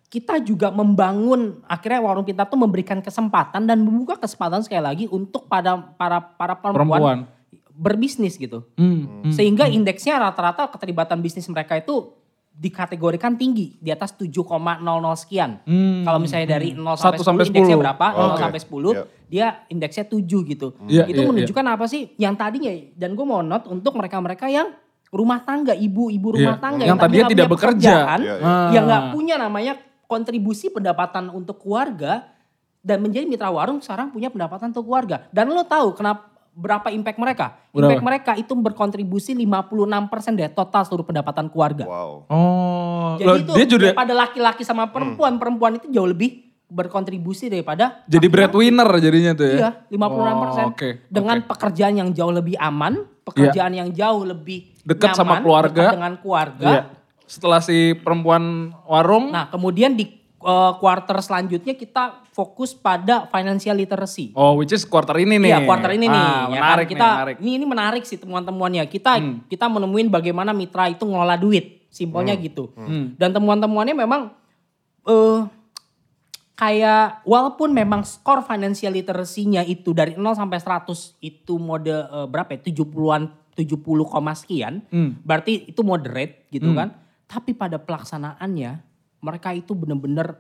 kita 0.10 0.44
juga 0.44 0.68
membangun 0.70 1.64
akhirnya 1.66 2.04
warung 2.04 2.22
pintar 2.22 2.46
tuh 2.46 2.60
memberikan 2.60 3.00
kesempatan 3.00 3.64
dan 3.64 3.80
membuka 3.80 4.20
kesempatan 4.20 4.62
sekali 4.62 4.84
lagi 4.84 5.06
untuk 5.08 5.48
pada 5.48 5.74
para 5.96 6.20
para 6.20 6.54
perempuan, 6.54 7.00
Perempuan. 7.00 7.20
berbisnis 7.72 8.36
gitu. 8.36 8.68
Hmm, 8.76 9.26
hmm. 9.26 9.34
Sehingga 9.34 9.66
indeksnya 9.66 10.20
rata-rata 10.20 10.70
keterlibatan 10.70 11.18
bisnis 11.18 11.48
mereka 11.48 11.80
itu 11.80 12.14
dikategorikan 12.54 13.34
tinggi 13.34 13.76
di 13.78 13.90
atas 13.90 14.14
7,00 14.14 14.30
sekian. 15.18 15.58
Hmm, 15.66 16.06
Kalau 16.06 16.20
misalnya 16.22 16.54
dari 16.54 16.72
0 16.72 16.94
Satu 16.94 17.20
sampai 17.20 17.20
10 17.20 17.26
sampai 17.26 17.44
indeksnya 17.50 17.76
10. 17.76 17.82
berapa? 17.82 18.08
0 18.10 18.22
Oke. 18.24 18.40
sampai 18.40 18.60
10 18.62 18.94
Iya. 18.94 19.04
dia 19.26 19.48
indeksnya 19.68 20.06
7 20.06 20.40
gitu. 20.46 20.68
Iya, 20.86 21.04
itu 21.06 21.20
iya, 21.20 21.28
menunjukkan 21.28 21.66
apa 21.68 21.86
sih 21.86 22.14
yang 22.16 22.38
tadinya 22.38 22.70
dan 22.94 23.14
gue 23.14 23.26
mau 23.26 23.42
note 23.42 23.66
untuk 23.68 23.98
mereka-mereka 23.98 24.46
yang 24.48 24.70
rumah 25.10 25.42
tangga, 25.42 25.74
ibu-ibu 25.74 26.38
rumah 26.38 26.58
Iya, 26.58 26.62
tangga 26.62 26.84
yang 26.86 26.98
tadinya 26.98 27.26
nggak 27.26 27.34
tidak 27.34 27.50
bekerja. 27.50 27.94
Iya, 28.18 28.34
iya. 28.38 28.56
yang 28.72 28.84
nggak 28.86 29.04
Ah. 29.04 29.12
punya 29.12 29.36
namanya 29.38 29.74
kontribusi 30.06 30.70
pendapatan 30.70 31.30
untuk 31.30 31.58
keluarga 31.58 32.30
dan 32.80 33.00
menjadi 33.00 33.26
mitra 33.26 33.50
warung 33.50 33.80
sekarang 33.80 34.10
punya 34.10 34.30
pendapatan 34.30 34.70
untuk 34.70 34.86
keluarga. 34.86 35.26
Dan 35.30 35.50
lo 35.50 35.64
tahu 35.64 35.96
kenapa 35.96 36.33
berapa 36.54 36.88
impact 36.90 37.18
mereka? 37.18 37.46
Berapa? 37.74 37.90
Impact 37.90 38.04
mereka 38.06 38.32
itu 38.38 38.54
berkontribusi 38.54 39.34
56% 39.34 40.38
dari 40.38 40.52
total 40.54 40.82
seluruh 40.86 41.06
pendapatan 41.06 41.50
keluarga. 41.50 41.86
Wow. 41.90 42.12
Oh, 42.30 43.10
Jadi 43.18 43.26
loh, 43.28 43.38
itu 43.42 43.52
dia 43.58 43.66
juga 43.66 43.84
daripada 43.92 44.14
laki-laki 44.14 44.62
sama 44.62 44.90
perempuan, 44.90 45.42
perempuan 45.42 45.82
itu 45.82 45.90
jauh 45.90 46.08
lebih 46.08 46.46
berkontribusi 46.74 47.54
daripada 47.54 48.02
jadi 48.10 48.26
breadwinner 48.26 48.90
jadinya 48.98 49.38
tuh 49.38 49.46
ya. 49.46 49.54
Iya, 49.54 49.70
56%. 49.94 50.02
Oh, 50.02 50.70
oke, 50.74 50.90
Dengan 51.06 51.38
pekerjaan 51.46 51.94
yang 52.02 52.10
jauh 52.10 52.34
lebih 52.34 52.56
aman, 52.58 53.06
pekerjaan 53.22 53.74
yang 53.78 53.90
jauh 53.94 54.26
lebih 54.26 54.74
Dekat 54.82 55.14
nyaman, 55.14 55.20
sama 55.22 55.34
keluarga. 55.46 55.70
dekat 55.70 55.96
dengan 55.98 56.14
keluarga. 56.18 56.66
Iya. 56.70 56.82
Setelah 57.30 57.62
si 57.62 57.94
perempuan 57.98 58.74
warung, 58.86 59.30
Nah, 59.30 59.54
kemudian 59.54 59.94
di 59.94 60.23
uh, 60.44 60.76
quarter 60.78 61.18
selanjutnya 61.18 61.74
kita 61.74 62.22
fokus 62.30 62.72
pada 62.72 63.26
financial 63.26 63.74
literacy. 63.74 64.30
oh 64.34 64.54
which 64.54 64.70
is 64.70 64.84
quarter 64.84 65.16
ini 65.16 65.38
nih. 65.38 65.50
Iya, 65.50 65.60
quarter 65.64 65.92
ini 65.92 66.06
nih. 66.06 66.14
Ah, 66.14 66.28
ya 66.28 66.30
kan? 66.30 66.52
menarik 66.52 66.88
kita 66.88 67.00
nih, 67.00 67.14
menarik. 67.16 67.36
ini 67.40 67.52
ini 67.54 67.66
menarik 67.66 68.04
sih 68.04 68.18
temuan-temuannya. 68.18 68.84
Kita 68.86 69.12
Hmm. 69.16 69.42
kita 69.46 69.66
menemuin 69.66 70.08
bagaimana 70.08 70.52
mitra 70.52 70.88
itu 70.88 71.02
ngelola 71.02 71.34
duit, 71.36 71.88
simpelnya 71.88 72.36
gitu. 72.36 72.70
Hmm. 72.76 73.16
Dan 73.16 73.32
temuan-temuannya 73.32 73.96
memang 73.96 74.22
eh 75.04 75.40
kayak 76.54 77.24
walaupun 77.24 77.74
memang 77.74 78.04
skor 78.04 78.40
financial 78.42 78.94
literacy-nya 78.94 79.64
itu 79.64 79.90
dari 79.92 80.14
0 80.14 80.34
sampai 80.34 80.60
100 80.60 81.18
itu 81.20 81.58
mode 81.58 81.90
eh, 81.90 82.28
berapa 82.30 82.50
ya? 82.52 82.60
70-an 82.64 83.24
70, 83.54 83.78
koma 84.04 84.34
sekian. 84.34 84.82
Hmm. 84.88 85.18
Berarti 85.20 85.70
itu 85.70 85.82
moderate 85.82 86.50
gitu 86.50 86.66
Hmm. 86.68 86.76
kan. 86.76 86.90
Tapi 87.26 87.54
pada 87.54 87.78
pelaksanaannya 87.78 88.93
mereka 89.24 89.56
itu 89.56 89.72
bener-bener 89.74 90.36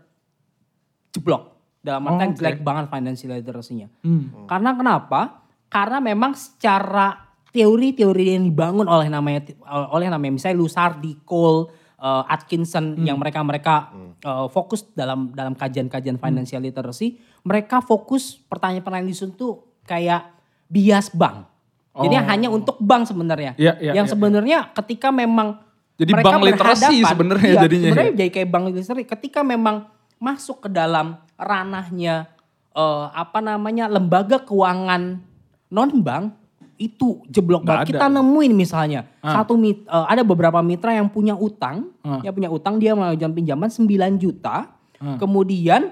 jeblok. 1.09 1.55
Dalam 1.83 2.07
Oh, 2.07 2.09
artian 2.15 2.31
oke. 2.31 2.37
jelek 2.39 2.59
banget 2.63 2.85
financial 2.87 3.31
literacy-nya. 3.35 3.87
Hmm. 4.03 4.47
Karena 4.47 4.71
kenapa? 4.71 5.43
Karena 5.67 5.99
memang 5.99 6.31
secara 6.31 7.11
teori-teori 7.51 8.33
yang 8.33 8.43
dibangun 8.47 8.87
oleh 8.87 9.07
namanya 9.07 9.51
oleh 9.91 10.07
namanya 10.07 10.33
misalnya 10.39 10.57
Lusardi, 10.57 11.21
Cole, 11.21 11.69
uh, 11.99 12.23
Atkinson 12.25 12.97
Hmm. 12.97 13.03
yang 13.03 13.17
mereka-mereka 13.19 13.91
uh, 14.23 14.47
fokus 14.47 14.87
dalam 14.95 15.35
dalam 15.35 15.53
kajian-kajian 15.53 16.15
Hmm. 16.17 16.23
financial 16.23 16.63
literacy, 16.63 17.19
mereka 17.43 17.83
fokus 17.83 18.39
pertanyaan-pertanyaan 18.47 19.09
di 19.09 19.15
situ 19.15 19.35
tuh 19.35 19.53
kayak 19.83 20.31
bias 20.71 21.11
bank. 21.11 21.51
Jadi 21.93 22.15
Oh. 22.17 22.25
hanya 22.25 22.47
untuk 22.49 22.79
bank 22.81 23.05
sebenarnya. 23.05 23.53
Iya, 23.53 23.77
iya, 23.77 23.91
yang 23.93 24.07
iya, 24.07 24.13
sebenarnya 24.15 24.59
ketika 24.73 25.13
memang 25.13 25.61
Jadi 26.03 26.12
mereka 26.12 26.29
bank 26.29 26.43
literasi 26.43 26.95
sebenarnya 27.01 27.48
iya, 27.50 27.62
jadinya 27.63 27.88
ya. 27.88 27.91
Sebenarnya 27.95 28.13
jadi 28.19 28.29
kayak 28.29 28.50
bank 28.51 28.63
literasi 28.67 29.05
ketika 29.07 29.39
memang 29.41 29.75
masuk 30.19 30.67
ke 30.67 30.69
dalam 30.69 31.15
ranahnya 31.39 32.27
eh, 32.74 33.05
apa 33.10 33.39
namanya 33.39 33.88
lembaga 33.88 34.41
keuangan 34.41 35.24
non 35.69 35.91
bank 36.03 36.36
itu 36.75 37.22
jeblok 37.29 37.63
banget. 37.63 37.95
Kita 37.95 38.10
nemuin 38.10 38.51
misalnya 38.51 39.07
Ah. 39.22 39.39
satu 39.39 39.55
mit- 39.55 39.86
eh, 39.86 40.05
ada 40.10 40.25
beberapa 40.25 40.60
mitra 40.60 40.91
yang 40.91 41.07
punya 41.07 41.31
utang, 41.31 41.93
Ah. 42.01 42.19
yang 42.19 42.33
punya 42.33 42.50
utang 42.51 42.75
dia 42.75 42.91
mengajukan 42.91 43.31
pinjaman 43.31 43.69
9 43.69 44.17
juta, 44.17 44.67
Kemudian 45.03 45.91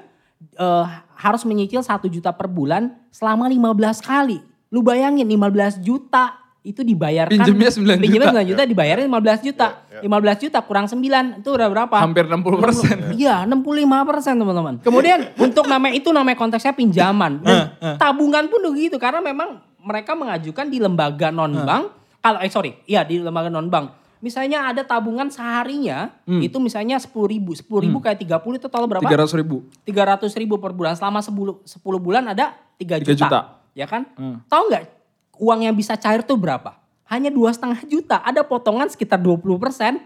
eh, 0.55 0.85
harus 1.15 1.43
menyicil 1.43 1.83
1 1.83 2.07
juta 2.07 2.31
per 2.31 2.47
bulan 2.47 2.95
selama 3.11 3.45
15 3.45 4.01
kali. 4.01 4.41
Lu 4.71 4.81
bayangin 4.81 5.27
15 5.27 5.77
juta 5.77 6.40
itu 6.61 6.85
dibayarkan. 6.85 7.41
Pinjemnya 7.41 7.69
9 7.73 7.97
Pinjemnya 7.97 8.29
juta. 8.29 8.41
9 8.45 8.49
juta 8.53 8.63
dibayarin 8.69 9.05
15 9.09 9.47
juta. 9.49 9.67
15 10.01 10.43
juta 10.45 10.59
kurang 10.61 10.85
9 10.85 11.41
itu 11.41 11.49
udah 11.49 11.67
berapa? 11.73 11.95
Hampir 11.97 12.29
60%. 12.29 13.17
Iya 13.17 13.49
65 13.49 14.09
persen 14.09 14.33
teman-teman. 14.37 14.73
Kemudian 14.85 15.33
untuk 15.41 15.65
nama 15.65 15.89
itu 15.89 16.13
namanya 16.13 16.37
konteksnya 16.37 16.77
pinjaman. 16.77 17.41
Dan 17.41 17.97
tabungan 17.97 18.45
pun 18.45 18.61
begitu 18.69 19.01
karena 19.01 19.25
memang 19.25 19.57
mereka 19.81 20.13
mengajukan 20.13 20.69
di 20.69 20.77
lembaga 20.77 21.33
non 21.33 21.65
bank. 21.65 21.83
Kalau 22.21 22.37
eh 22.45 22.53
sorry, 22.53 22.77
iya 22.85 23.01
di 23.01 23.17
lembaga 23.17 23.49
non 23.49 23.65
bank. 23.65 23.97
Misalnya 24.21 24.69
ada 24.69 24.85
tabungan 24.85 25.33
seharinya 25.33 26.13
itu 26.29 26.61
misalnya 26.61 27.01
10 27.01 27.09
ribu. 27.25 27.57
10 27.57 27.65
ribu 27.89 27.97
kayak 27.97 28.21
30 28.21 28.61
itu 28.61 28.69
total 28.69 28.85
berapa? 28.85 29.09
300 29.09 29.33
ribu. 29.41 29.65
300 29.81 30.29
ribu 30.37 30.61
per 30.61 30.77
bulan. 30.77 30.93
Selama 30.93 31.25
10, 31.25 31.65
10 31.65 31.81
bulan 31.97 32.29
ada 32.29 32.53
3 32.77 33.01
Tiga 33.01 33.01
juta. 33.01 33.17
juta. 33.17 33.39
Ya 33.73 33.89
kan? 33.89 34.05
Tahu 34.45 34.63
nggak 34.69 35.00
uang 35.35 35.59
yang 35.61 35.73
bisa 35.73 35.95
cair 35.95 36.21
tuh 36.21 36.35
berapa? 36.35 36.75
Hanya 37.05 37.27
dua 37.27 37.51
setengah 37.51 37.83
juta. 37.83 38.19
Ada 38.19 38.41
potongan 38.41 38.87
sekitar 38.87 39.19
20 39.19 39.59
persen. 39.59 39.99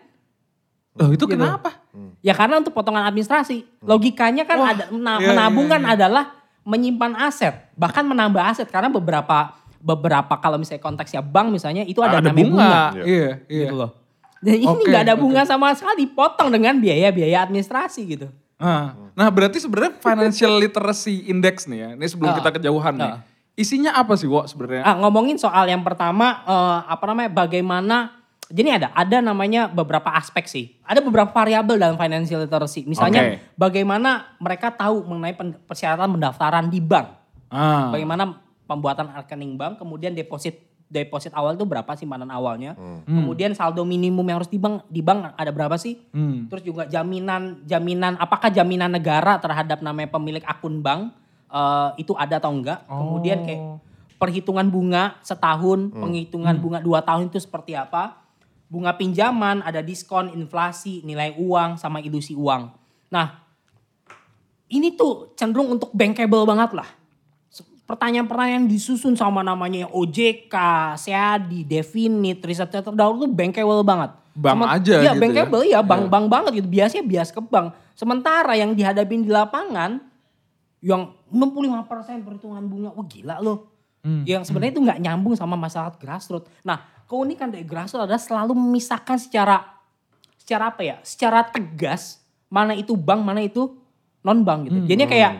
Loh 0.96 1.12
itu 1.12 1.22
Gitu. 1.22 1.36
kenapa? 1.36 1.75
Ya 2.20 2.32
karena 2.32 2.58
untuk 2.58 2.72
potongan 2.72 3.05
administrasi. 3.05 3.67
Logikanya 3.82 4.44
kan 4.44 4.58
Wah, 4.58 4.72
ada 4.72 4.84
mena- 4.89 5.20
iya, 5.20 5.27
menabung 5.29 5.67
iya, 5.67 5.74
kan 5.75 5.82
adalah 5.86 6.24
menyimpan 6.65 7.13
aset, 7.22 7.53
bahkan 7.75 8.01
menambah 8.01 8.41
aset 8.41 8.65
karena 8.65 8.89
beberapa 8.89 9.53
beberapa 9.77 10.34
kalau 10.36 10.58
misalnya 10.58 10.82
konteksnya 10.82 11.22
bank 11.22 11.53
misalnya 11.53 11.86
itu 11.86 12.01
ada, 12.01 12.17
Ada 12.17 12.34
namanya 12.34 12.41
bunga, 12.41 12.65
bunga. 12.65 13.05
Iya, 13.05 13.29
iya. 13.46 13.65
gitu 13.70 13.75
loh. 13.77 13.91
Dan 14.41 14.55
ini 14.58 14.82
nggak 14.84 15.03
ada 15.05 15.13
bunga 15.13 15.41
sama 15.46 15.70
sekali, 15.77 16.10
potong 16.10 16.50
dengan 16.50 16.74
biaya-biaya 16.75 17.46
administrasi 17.46 18.01
gitu. 18.08 18.27
Ah. 18.58 18.98
Nah 19.13 19.29
berarti 19.29 19.62
sebenarnya 19.62 19.94
financial 20.00 20.58
literacy 20.58 21.29
index 21.29 21.67
nih 21.67 21.77
ya. 21.77 21.89
Ini 21.94 22.05
sebelum 22.08 22.34
Ah. 22.34 22.38
kita 22.39 22.50
kejauhan 22.55 22.94
nih. 22.96 23.13
Isinya 23.55 23.95
apa 23.95 24.19
sih 24.19 24.27
Wo 24.27 24.43
sebenarnya? 24.43 24.83
Ah, 24.83 24.95
ngomongin 25.00 25.39
soal 25.39 25.71
yang 25.71 25.81
pertama 25.81 26.43
eh, 26.43 26.79
apa 26.91 27.03
namanya 27.07 27.31
bagaimana 27.31 27.97
jadi 28.51 28.77
ada 28.77 28.88
ada 28.93 29.17
namanya 29.24 29.71
beberapa 29.71 30.12
aspek 30.13 30.45
sih. 30.45 30.65
Ada 30.85 31.01
beberapa 31.01 31.31
variabel 31.31 31.81
dalam 31.81 31.97
financial 31.97 32.45
literacy. 32.45 32.85
Misalnya 32.85 33.21
Oke. 33.25 33.35
bagaimana 33.57 34.38
mereka 34.38 34.69
tahu 34.69 35.07
mengenai 35.07 35.33
persyaratan 35.65 36.13
pendaftaran 36.13 36.67
di 36.69 36.83
bank. 36.83 37.07
Ah. 37.50 37.89
Bagaimana 37.89 38.38
pembuatan 38.69 39.09
rekening 39.15 39.57
bank, 39.57 39.81
kemudian 39.81 40.13
deposit 40.13 40.62
deposit 40.85 41.33
awal 41.33 41.57
itu 41.57 41.65
berapa 41.65 41.89
simpanan 41.97 42.29
awalnya. 42.29 42.77
Kemudian 43.09 43.57
saldo 43.57 43.81
minimum 43.81 44.21
yang 44.29 44.38
harus 44.38 44.51
di 44.51 44.62
bank 44.62 44.85
di 44.85 45.01
bank 45.01 45.33
ada 45.33 45.50
berapa 45.50 45.75
sih? 45.81 45.97
Hmm. 46.13 46.45
Terus 46.45 46.62
juga 46.62 46.83
jaminan 46.85 47.65
jaminan 47.65 48.19
apakah 48.21 48.53
jaminan 48.53 48.93
negara 48.93 49.41
terhadap 49.41 49.81
namanya 49.81 50.13
pemilik 50.13 50.45
akun 50.45 50.85
bank 50.85 51.09
eh, 51.55 51.89
itu 52.03 52.12
ada 52.19 52.35
atau 52.38 52.51
enggak? 52.51 52.83
Kemudian 52.85 53.47
kayak 53.47 53.62
perhitungan 54.15 54.67
bunga 54.67 55.15
setahun, 55.24 55.91
penghitungan 55.91 56.55
bunga 56.59 56.79
dua 56.83 57.00
tahun 57.00 57.31
itu 57.31 57.39
seperti 57.39 57.75
apa? 57.75 58.19
Bunga 58.67 58.91
pinjaman, 58.97 59.63
ada 59.63 59.79
diskon, 59.79 60.33
inflasi, 60.35 61.00
nilai 61.05 61.38
uang 61.38 61.79
sama 61.79 62.01
ilusi 62.01 62.33
uang. 62.33 62.74
Nah, 63.13 63.45
ini 64.67 64.97
tuh 64.97 65.31
cenderung 65.38 65.77
untuk 65.77 65.93
bankable 65.93 66.43
banget 66.43 66.74
lah. 66.74 66.89
Pertanyaan-pertanyaan 67.85 68.65
yang 68.65 68.67
disusun 68.67 69.13
sama 69.13 69.45
namanya 69.45 69.85
OJK, 69.93 70.55
SEADI, 70.97 71.69
Definit, 71.69 72.41
riset 72.41 72.74
terdahulu 72.74 73.29
tuh 73.29 73.31
bankable 73.31 73.85
banget. 73.85 74.12
Bank 74.33 74.57
Semen- 74.57 74.71
aja 74.74 74.93
Iya 75.05 75.12
gitu 75.13 75.21
bankable 75.21 75.63
ya. 75.69 75.79
ya, 75.79 75.79
bank-bank 75.85 76.25
banget 76.27 76.51
gitu. 76.59 76.67
Biasanya 76.67 77.05
bias 77.05 77.29
ke 77.29 77.39
bank. 77.45 77.77
Sementara 77.93 78.57
yang 78.57 78.74
dihadapin 78.74 79.21
di 79.21 79.29
lapangan 79.29 80.01
yang 80.81 81.13
65% 81.35 82.23
perhitungan 82.23 82.63
bunga, 82.63 82.89
wah 82.95 83.03
gila 83.05 83.43
loh. 83.43 83.67
Hmm. 84.01 84.23
Yang 84.23 84.47
sebenarnya 84.49 84.73
itu 84.77 84.81
nggak 84.85 84.99
nyambung 85.03 85.35
sama 85.35 85.59
masyarakat 85.59 85.99
grassroots. 85.99 86.47
Nah 86.63 86.79
keunikan 87.05 87.51
dari 87.51 87.67
grassroots 87.67 88.07
adalah 88.07 88.21
selalu 88.21 88.55
memisahkan 88.55 89.19
secara 89.19 89.61
secara 90.39 90.71
apa 90.71 90.81
ya? 90.85 90.95
Secara 91.03 91.43
tegas 91.43 92.24
mana 92.48 92.71
itu 92.77 92.95
bank, 92.95 93.21
mana 93.25 93.41
itu 93.43 93.75
non 94.24 94.45
bank 94.45 94.71
gitu. 94.71 94.79
Jadi 94.87 95.03
kayak 95.05 95.31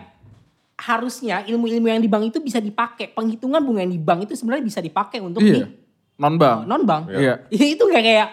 harusnya 0.76 1.48
ilmu-ilmu 1.48 1.88
yang 1.88 2.02
di 2.04 2.10
bank 2.12 2.36
itu 2.36 2.44
bisa 2.44 2.60
dipakai. 2.60 3.16
Penghitungan 3.16 3.64
bunga 3.64 3.86
yang 3.86 3.94
di 3.96 4.02
bank 4.02 4.28
itu 4.28 4.34
sebenarnya 4.36 4.66
bisa 4.66 4.84
dipakai 4.84 5.24
untuk 5.24 5.40
Iya. 5.40 5.70
di 5.70 5.84
Non 6.16 6.36
bank. 6.36 6.60
non 6.68 6.84
bank. 6.84 7.04
Iya. 7.14 7.48
itu 7.48 7.84
nggak 7.86 8.04
kayak 8.04 8.30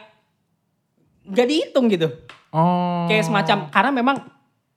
nggak 1.29 1.47
dihitung 1.47 1.87
gitu. 1.93 2.09
Oh. 2.53 3.07
Kayak 3.07 3.25
semacam 3.29 3.59
karena 3.71 3.91
memang 3.95 4.17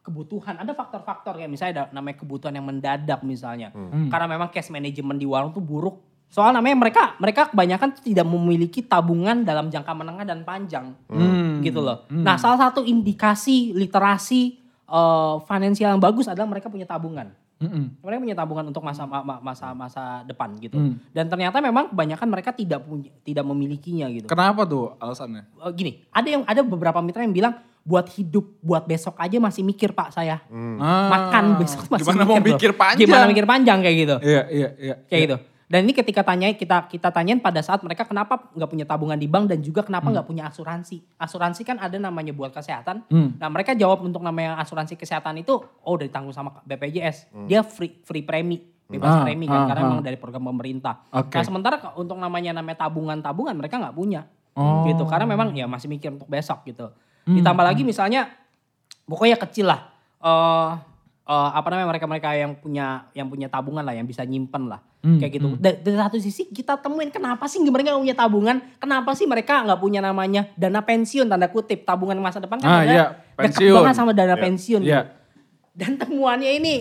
kebutuhan 0.06 0.62
ada 0.62 0.78
faktor-faktor 0.78 1.42
kayak 1.42 1.50
misalnya 1.50 1.74
ada 1.74 1.84
namanya 1.90 2.22
kebutuhan 2.22 2.54
yang 2.54 2.70
mendadak 2.70 3.26
misalnya. 3.26 3.74
Karena 4.14 4.30
memang 4.30 4.54
cash 4.54 4.70
management 4.70 5.18
di 5.18 5.26
warung 5.26 5.50
tuh 5.50 5.66
buruk. 5.66 5.98
Soal 6.30 6.54
namanya 6.54 6.78
mereka 6.78 7.18
mereka 7.18 7.50
kebanyakan 7.50 7.98
tidak 8.06 8.26
memiliki 8.30 8.86
tabungan 8.86 9.42
dalam 9.42 9.74
jangka 9.74 9.94
menengah 9.98 10.26
dan 10.30 10.46
panjang. 10.46 10.94
Hmm. 11.10 11.66
Gitu 11.66 11.82
loh. 11.82 12.06
Nah, 12.14 12.38
salah 12.38 12.70
satu 12.70 12.86
indikasi 12.86 13.74
literasi 13.74 14.62
eh, 14.86 15.36
finansial 15.50 15.98
yang 15.98 16.02
bagus 16.02 16.30
adalah 16.30 16.46
mereka 16.46 16.70
punya 16.70 16.86
tabungan. 16.86 17.34
Mm-mm. 17.56 18.04
Mereka 18.04 18.20
punya 18.20 18.36
tabungan 18.36 18.68
untuk 18.68 18.84
masa 18.84 19.08
ma- 19.08 19.24
ma- 19.24 19.40
masa 19.40 19.72
masa 19.72 20.28
depan 20.28 20.52
gitu. 20.60 20.76
Hmm. 20.76 21.00
Dan 21.16 21.32
ternyata 21.32 21.64
memang 21.64 21.88
kebanyakan 21.88 22.28
mereka 22.28 22.52
tidak 22.52 22.84
punya 22.84 23.08
tidak 23.24 23.48
memilikinya 23.48 24.12
gitu. 24.12 24.28
Kenapa 24.28 24.68
tuh 24.68 24.92
alasannya? 25.00 25.48
Eh, 25.64 25.72
gini, 25.72 26.04
ada 26.12 26.28
yang 26.28 26.44
ada 26.44 26.62
beberapa 26.68 27.00
mitra 27.00 27.24
yang 27.24 27.32
bilang 27.32 27.56
buat 27.86 28.10
hidup, 28.18 28.50
buat 28.66 28.84
besok 28.90 29.14
aja 29.22 29.38
masih 29.38 29.62
mikir 29.62 29.94
Pak 29.94 30.18
saya. 30.18 30.42
Ah. 30.50 31.08
Makan 31.14 31.62
besok 31.62 31.86
masih 31.94 32.10
Gimana 32.10 32.26
mau 32.26 32.42
loh. 32.42 32.46
mikir 32.50 32.74
panjang? 32.74 33.06
Gimana 33.06 33.24
mikir 33.30 33.46
panjang 33.46 33.78
kayak 33.86 33.96
gitu. 34.02 34.16
Iya, 34.26 34.44
iya, 34.50 34.70
iya. 34.82 34.96
Kayak 35.06 35.22
gitu. 35.22 35.38
Dan 35.66 35.80
ini 35.86 35.94
ketika 35.98 36.22
tanya 36.22 36.50
kita 36.54 36.90
kita 36.90 37.10
tanyain 37.10 37.42
pada 37.42 37.58
saat 37.62 37.82
mereka 37.82 38.06
kenapa 38.06 38.38
nggak 38.54 38.70
punya 38.70 38.86
tabungan 38.86 39.18
di 39.18 39.26
bank 39.26 39.50
dan 39.50 39.62
juga 39.62 39.86
kenapa 39.86 40.10
nggak 40.10 40.26
punya 40.26 40.50
asuransi. 40.50 41.02
Asuransi 41.18 41.62
kan 41.62 41.78
ada 41.78 41.98
namanya 41.98 42.34
buat 42.34 42.54
kesehatan. 42.54 43.06
Hmm. 43.10 43.38
Nah 43.38 43.50
mereka 43.50 43.78
jawab 43.78 44.02
untuk 44.02 44.22
namanya 44.22 44.58
asuransi 44.62 44.98
kesehatan 44.98 45.42
itu 45.42 45.54
oh 45.58 45.92
udah 45.94 46.06
ditanggung 46.10 46.34
sama 46.34 46.62
BPJS. 46.66 47.34
Dia 47.50 47.66
free 47.66 47.98
free 48.06 48.22
premi, 48.22 48.62
Ah, 48.86 48.94
bebas 48.94 49.14
premi 49.26 49.46
ah, 49.50 49.54
kan 49.58 49.62
karena 49.74 49.82
ah. 49.82 49.88
memang 49.90 50.06
dari 50.06 50.18
program 50.22 50.46
pemerintah. 50.46 51.10
Oke. 51.10 51.34
Nah 51.34 51.44
sementara 51.46 51.78
untuk 51.98 52.18
namanya 52.22 52.62
namanya 52.62 52.86
tabungan-tabungan 52.86 53.58
mereka 53.58 53.82
nggak 53.82 53.98
punya. 53.98 54.30
Oh. 54.54 54.86
Gitu 54.86 55.02
karena 55.10 55.26
memang 55.26 55.50
ya 55.58 55.66
masih 55.66 55.90
mikir 55.90 56.14
untuk 56.14 56.30
besok 56.30 56.62
gitu. 56.70 56.94
Hmm, 57.26 57.36
Ditambah 57.36 57.66
lagi 57.66 57.82
misalnya 57.82 58.30
pokoknya 59.04 59.38
kecil 59.40 59.66
lah. 59.66 59.82
Eh 60.20 60.70
eh, 61.26 61.50
apa 61.52 61.68
namanya 61.68 61.90
mereka-mereka 61.90 62.30
yang 62.34 62.54
punya 62.54 63.10
yang 63.12 63.26
punya 63.26 63.50
tabungan 63.50 63.82
lah 63.82 63.92
yang 63.92 64.06
bisa 64.06 64.22
nyimpen 64.22 64.70
lah 64.70 64.78
Hmm, 65.02 65.18
kayak 65.18 65.38
gitu. 65.38 65.54
Da- 65.58 65.74
Dari, 65.76 65.94
satu 65.96 66.18
sisi 66.18 66.50
kita 66.50 66.78
temuin 66.78 67.10
kenapa 67.10 67.46
sih 67.46 67.62
mereka 67.62 67.94
nggak 67.94 68.04
punya 68.04 68.18
tabungan? 68.18 68.58
Kenapa 68.78 69.14
sih 69.14 69.26
mereka 69.26 69.62
nggak 69.62 69.78
punya 69.78 70.02
namanya 70.02 70.50
dana 70.54 70.82
pensiun 70.82 71.26
tanda 71.26 71.46
kutip 71.46 71.82
tabungan 71.82 72.18
masa 72.18 72.42
depan 72.42 72.58
kan 72.58 72.66
Ah, 72.68 72.82
ada 72.82 72.90
iya, 72.90 73.06
dekat 73.32 73.54
pensiun. 73.54 73.76
banget 73.80 73.96
sama 73.96 74.12
dana 74.14 74.34
pensiun. 74.36 74.82
Iya. 74.82 75.02
gitu. 75.02 75.10
Dan 75.76 75.92
temuannya 75.96 76.52
ini 76.52 76.74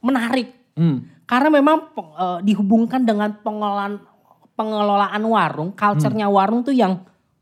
menarik 0.00 0.52
Hmm. 0.72 1.04
karena 1.24 1.48
memang 1.50 1.76
eh, 1.96 2.38
dihubungkan 2.44 3.04
dengan 3.04 3.36
pengelolaan 3.36 4.00
pengelolaan 4.52 5.22
warung, 5.22 5.72
culture-nya 5.72 6.28
warung 6.28 6.60
tuh 6.60 6.72
yang 6.72 7.00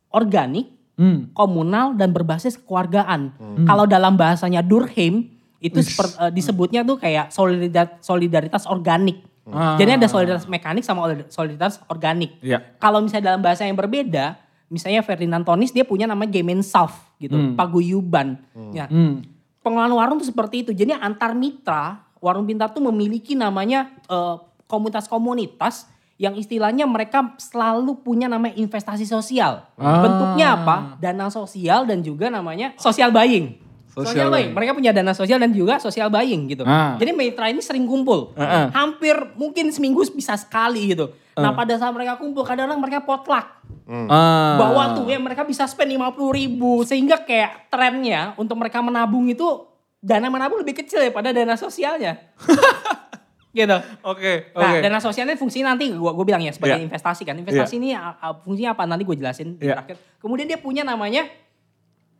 organik, 0.08 0.70
Hmm. 1.00 1.32
komunal 1.32 1.96
dan 1.96 2.12
berbasis 2.12 2.60
kekeluargaan. 2.60 3.32
Kalau 3.64 3.88
dalam 3.88 4.20
bahasanya 4.20 4.60
Durkheim 4.60 5.32
itu 5.56 5.80
seper- 5.80 6.28
eh, 6.28 6.28
disebutnya 6.28 6.84
tuh 6.84 7.00
kayak 7.00 7.32
solidaritas 7.32 7.96
solidaritas 8.04 8.68
organik. 8.68 9.24
Ah. 9.48 9.80
Jadi 9.80 9.96
ada 9.96 10.04
solidaritas 10.12 10.44
mekanik 10.44 10.84
sama 10.84 11.08
solidaritas 11.32 11.80
organik. 11.88 12.36
Iya. 12.44 12.76
Kalau 12.76 13.00
misalnya 13.00 13.32
dalam 13.32 13.40
bahasa 13.40 13.64
yang 13.64 13.80
berbeda, 13.80 14.36
misalnya 14.68 15.00
Ferdinand 15.00 15.40
Tonis 15.40 15.72
dia 15.72 15.88
punya 15.88 16.04
nama 16.04 16.28
Gemeinschaft 16.28 17.16
gitu, 17.16 17.56
paguyuban. 17.56 18.36
Ya. 18.76 18.84
Hmm. 18.84 19.24
Pengelolaan 19.64 19.96
warung 19.96 20.16
tuh 20.20 20.28
seperti 20.28 20.68
itu. 20.68 20.76
Jadi 20.76 20.92
antar 20.92 21.32
mitra, 21.32 22.04
warung 22.20 22.44
pintar 22.44 22.76
tuh 22.76 22.84
memiliki 22.84 23.32
namanya 23.32 23.88
eh, 24.04 24.36
komunitas-komunitas 24.68 25.88
yang 26.20 26.36
istilahnya 26.36 26.84
mereka 26.84 27.32
selalu 27.40 28.04
punya 28.04 28.28
namanya 28.28 28.52
investasi 28.60 29.08
sosial. 29.08 29.64
Ah. 29.80 30.04
Bentuknya 30.04 30.52
apa? 30.52 30.76
Dana 31.00 31.32
sosial 31.32 31.88
dan 31.88 32.04
juga 32.04 32.28
namanya 32.28 32.76
social 32.76 33.08
buying. 33.08 33.56
Social 33.88 34.04
Social, 34.04 34.28
buying. 34.28 34.52
buying. 34.52 34.52
Mereka 34.52 34.72
punya 34.76 34.92
dana 34.92 35.16
sosial 35.16 35.40
dan 35.40 35.50
juga 35.56 35.80
social 35.80 36.12
buying 36.12 36.44
gitu. 36.52 36.68
Ah. 36.68 37.00
Jadi 37.00 37.16
mitra 37.16 37.48
ini 37.48 37.64
sering 37.64 37.88
kumpul. 37.88 38.36
Ah, 38.36 38.44
ah. 38.44 38.66
Hampir 38.84 39.16
mungkin 39.40 39.72
seminggu 39.72 40.04
bisa 40.12 40.36
sekali 40.36 40.92
gitu. 40.92 41.08
Nah 41.40 41.56
pada 41.56 41.72
saat 41.80 41.96
mereka 41.96 42.20
kumpul 42.20 42.44
kadang-kadang 42.44 42.84
mereka 42.84 43.00
potluck. 43.00 43.64
Ah. 43.88 44.60
Bawa 44.60 44.92
tuh 45.00 45.08
ya 45.08 45.16
mereka 45.16 45.48
bisa 45.48 45.64
spend 45.64 45.96
50 45.96 46.36
ribu. 46.36 46.84
Sehingga 46.84 47.24
kayak 47.24 47.72
trennya 47.72 48.36
untuk 48.36 48.60
mereka 48.60 48.84
menabung 48.84 49.24
itu 49.24 49.64
dana 50.04 50.28
menabung 50.28 50.60
lebih 50.60 50.84
kecil 50.84 51.00
daripada 51.00 51.32
dana 51.32 51.56
sosialnya. 51.56 52.20
gitu. 53.50 53.76
Oke, 54.02 54.50
oke. 54.50 54.62
Nah, 54.62 54.78
dana 54.78 54.98
sosialnya 54.98 55.34
fungsinya 55.34 55.70
nanti 55.70 55.90
gua 55.90 56.12
gue 56.12 56.22
bilang 56.22 56.38
ya 56.38 56.50
sebagai 56.50 56.78
Iya. 56.78 56.86
investasi 56.86 57.22
kan. 57.22 57.34
Investasi 57.34 57.74
ini 57.76 57.90
a- 57.92 58.14
a- 58.14 58.36
fungsinya 58.36 58.72
apa 58.72 58.84
nanti 58.84 59.02
gue 59.02 59.16
jelasin 59.16 59.54
di 59.54 59.66
Iya. 59.66 59.74
terakhir. 59.76 59.96
Kemudian 60.16 60.46
dia 60.46 60.56
punya 60.56 60.82
namanya 60.82 61.26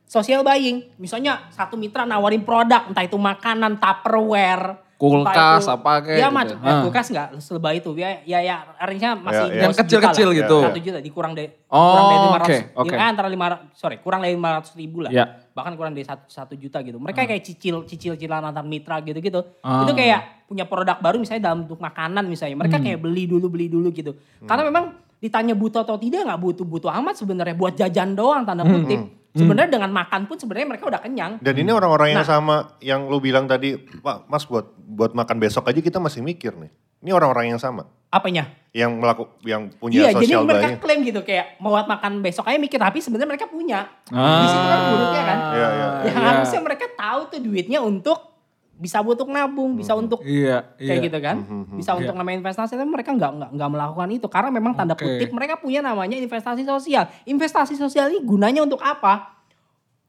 social 0.05 0.43
buying. 0.43 0.91
Misalnya 0.97 1.47
satu 1.49 1.75
mitra 1.75 2.03
nawarin 2.03 2.43
produk, 2.43 2.83
entah 2.85 3.03
itu 3.03 3.15
makanan, 3.15 3.79
tupperware, 3.79 4.91
Kulkas, 4.97 5.65
itu- 5.65 5.73
apa 5.73 5.93
kayak 6.05 6.19
Ya 6.19 6.29
gitu. 6.29 6.37
macam, 6.37 6.57
ya, 6.59 6.69
Ah. 6.69 6.81
kulkas 6.85 7.07
nggak 7.09 7.29
selebay 7.41 7.75
itu. 7.79 7.91
Ya 7.97 8.21
ya, 8.21 8.39
ya 8.43 8.57
range-nya 8.77 9.17
masih 9.17 9.39
Ya, 9.39 9.49
ya. 9.49 9.55
dua 9.55 9.65
Yang 9.65 9.77
kecil-kecil 9.81 10.29
gitu. 10.37 10.57
Satu 10.61 10.77
juta 10.79 11.01
dikurang 11.01 11.33
dari 11.33 11.49
Oh, 11.67 11.81
kurang 11.81 12.05
dari 12.05 12.19
500. 12.21 12.45
oke, 12.45 12.59
oke. 12.85 12.93
eh, 12.93 13.01
antara 13.01 13.29
500, 13.31 13.59
sorry, 13.73 13.97
kurang 13.97 14.21
dari 14.21 14.37
500 14.37 14.77
ribu 14.77 15.01
lah. 15.01 15.09
Ya. 15.09 15.41
Bahkan 15.61 15.77
kurang 15.77 15.93
dari 15.93 16.09
satu, 16.09 16.25
satu 16.27 16.57
juta 16.57 16.81
gitu. 16.81 16.97
Mereka 16.97 17.29
kayak 17.29 17.45
cicil 17.45 17.85
cicil 17.85 18.17
cilan 18.17 18.49
antar 18.49 18.65
mitra 18.65 18.97
gitu-gitu. 19.05 19.45
Ah. 19.61 19.85
Itu 19.85 19.93
kayak 19.93 20.49
punya 20.49 20.65
produk 20.65 20.97
baru 20.97 21.21
misalnya 21.21 21.53
dalam 21.53 21.69
bentuk 21.69 21.77
makanan 21.77 22.25
misalnya. 22.25 22.57
Mereka 22.57 22.81
Hmm. 22.81 22.85
kayak 22.89 22.99
beli 23.05 23.29
dulu 23.29 23.47
beli 23.53 23.69
dulu 23.69 23.93
gitu. 23.93 24.17
Karena 24.43 24.65
memang 24.65 24.85
ditanya 25.21 25.53
butuh 25.53 25.85
atau 25.85 26.01
tidak 26.01 26.25
nggak 26.25 26.41
butuh-butuh 26.41 26.89
amat 26.97 27.15
sebenarnya 27.21 27.53
buat 27.53 27.77
jajan 27.77 28.17
doang 28.17 28.49
tanda 28.49 28.65
Hmm. 28.65 28.73
kutip. 28.81 29.01
Sebenarnya 29.31 29.71
dengan 29.79 29.95
makan 29.95 30.27
pun 30.27 30.35
sebenarnya 30.35 30.67
mereka 30.75 30.91
udah 30.91 30.99
kenyang. 30.99 31.39
Dan 31.39 31.55
ini 31.55 31.71
orang-orang 31.71 32.19
yang 32.19 32.27
Nah. 32.27 32.33
sama 32.35 32.57
yang 32.83 33.07
lu 33.07 33.23
bilang 33.23 33.47
tadi, 33.47 33.79
Pak 33.79 34.27
Mas 34.27 34.43
buat 34.43 34.75
buat 34.75 35.15
makan 35.15 35.39
besok 35.39 35.71
aja 35.71 35.79
kita 35.79 36.03
masih 36.03 36.19
mikir 36.19 36.51
nih. 36.59 36.73
Ini 37.01 37.11
orang-orang 37.11 37.49
yang 37.49 37.59
sama 37.59 37.89
Apanya? 38.09 38.45
yang 38.71 38.97
melaku 38.97 39.27
yang 39.43 39.67
punya 39.73 40.07
Iya, 40.07 40.15
jadi 40.15 40.31
social 40.31 40.47
mereka 40.47 40.67
buying. 40.69 40.79
klaim 40.79 41.01
gitu 41.03 41.21
kayak 41.21 41.59
mau 41.59 41.75
buat 41.75 41.87
makan 41.87 42.23
besok 42.23 42.47
aja 42.47 42.55
mikir 42.55 42.79
tapi 42.79 42.99
sebenarnya 42.99 43.29
mereka 43.29 43.47
punya. 43.47 43.91
Ah. 44.09 44.43
Di 44.43 44.47
situ 44.47 44.63
kan 44.65 44.81
buruknya 44.87 45.23
kan. 45.25 45.39
Iya, 45.51 45.69
iya. 45.69 45.87
Ya 46.07 46.13
harusnya 46.15 46.61
mereka 46.61 46.87
tahu 46.89 47.21
tuh 47.29 47.41
duitnya 47.41 47.79
untuk 47.79 48.31
bisa 48.73 48.97
untuk 48.99 49.29
nabung, 49.29 49.75
bisa 49.75 49.93
untuk 49.93 50.23
Iya, 50.23 50.71
kayak 50.75 50.97
iya. 50.97 51.05
gitu 51.05 51.19
kan. 51.19 51.37
Bisa 51.75 51.93
untuk 51.93 52.15
namanya 52.15 52.41
investasi 52.41 52.73
tapi 52.73 52.87
mereka 52.87 53.11
nggak 53.11 53.31
nggak 53.37 53.51
nggak 53.53 53.71
melakukan 53.71 54.09
itu 54.09 54.27
karena 54.27 54.51
memang 54.51 54.73
tanda 54.73 54.95
Oke. 54.95 55.05
kutip 55.05 55.31
mereka 55.31 55.59
punya 55.59 55.81
namanya 55.81 56.15
investasi 56.15 56.63
sosial. 56.63 57.11
Investasi 57.25 57.75
sosial 57.75 58.09
ini 58.09 58.23
gunanya 58.23 58.63
untuk 58.63 58.81
apa? 58.81 59.35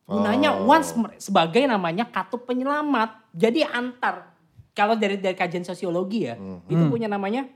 Gunanya 0.05 0.53
Oh. 0.53 0.69
once 0.69 0.91
sebagai 1.17 1.65
namanya 1.65 2.05
katup 2.05 2.45
penyelamat. 2.45 3.15
Jadi 3.31 3.63
antar 3.63 4.30
kalau 4.71 4.95
dari 4.95 5.15
dari 5.15 5.33
kajian 5.33 5.61
sosiologi 5.61 6.25
ya, 6.25 6.35
itu 6.65 6.83
punya 6.85 7.05
namanya 7.05 7.47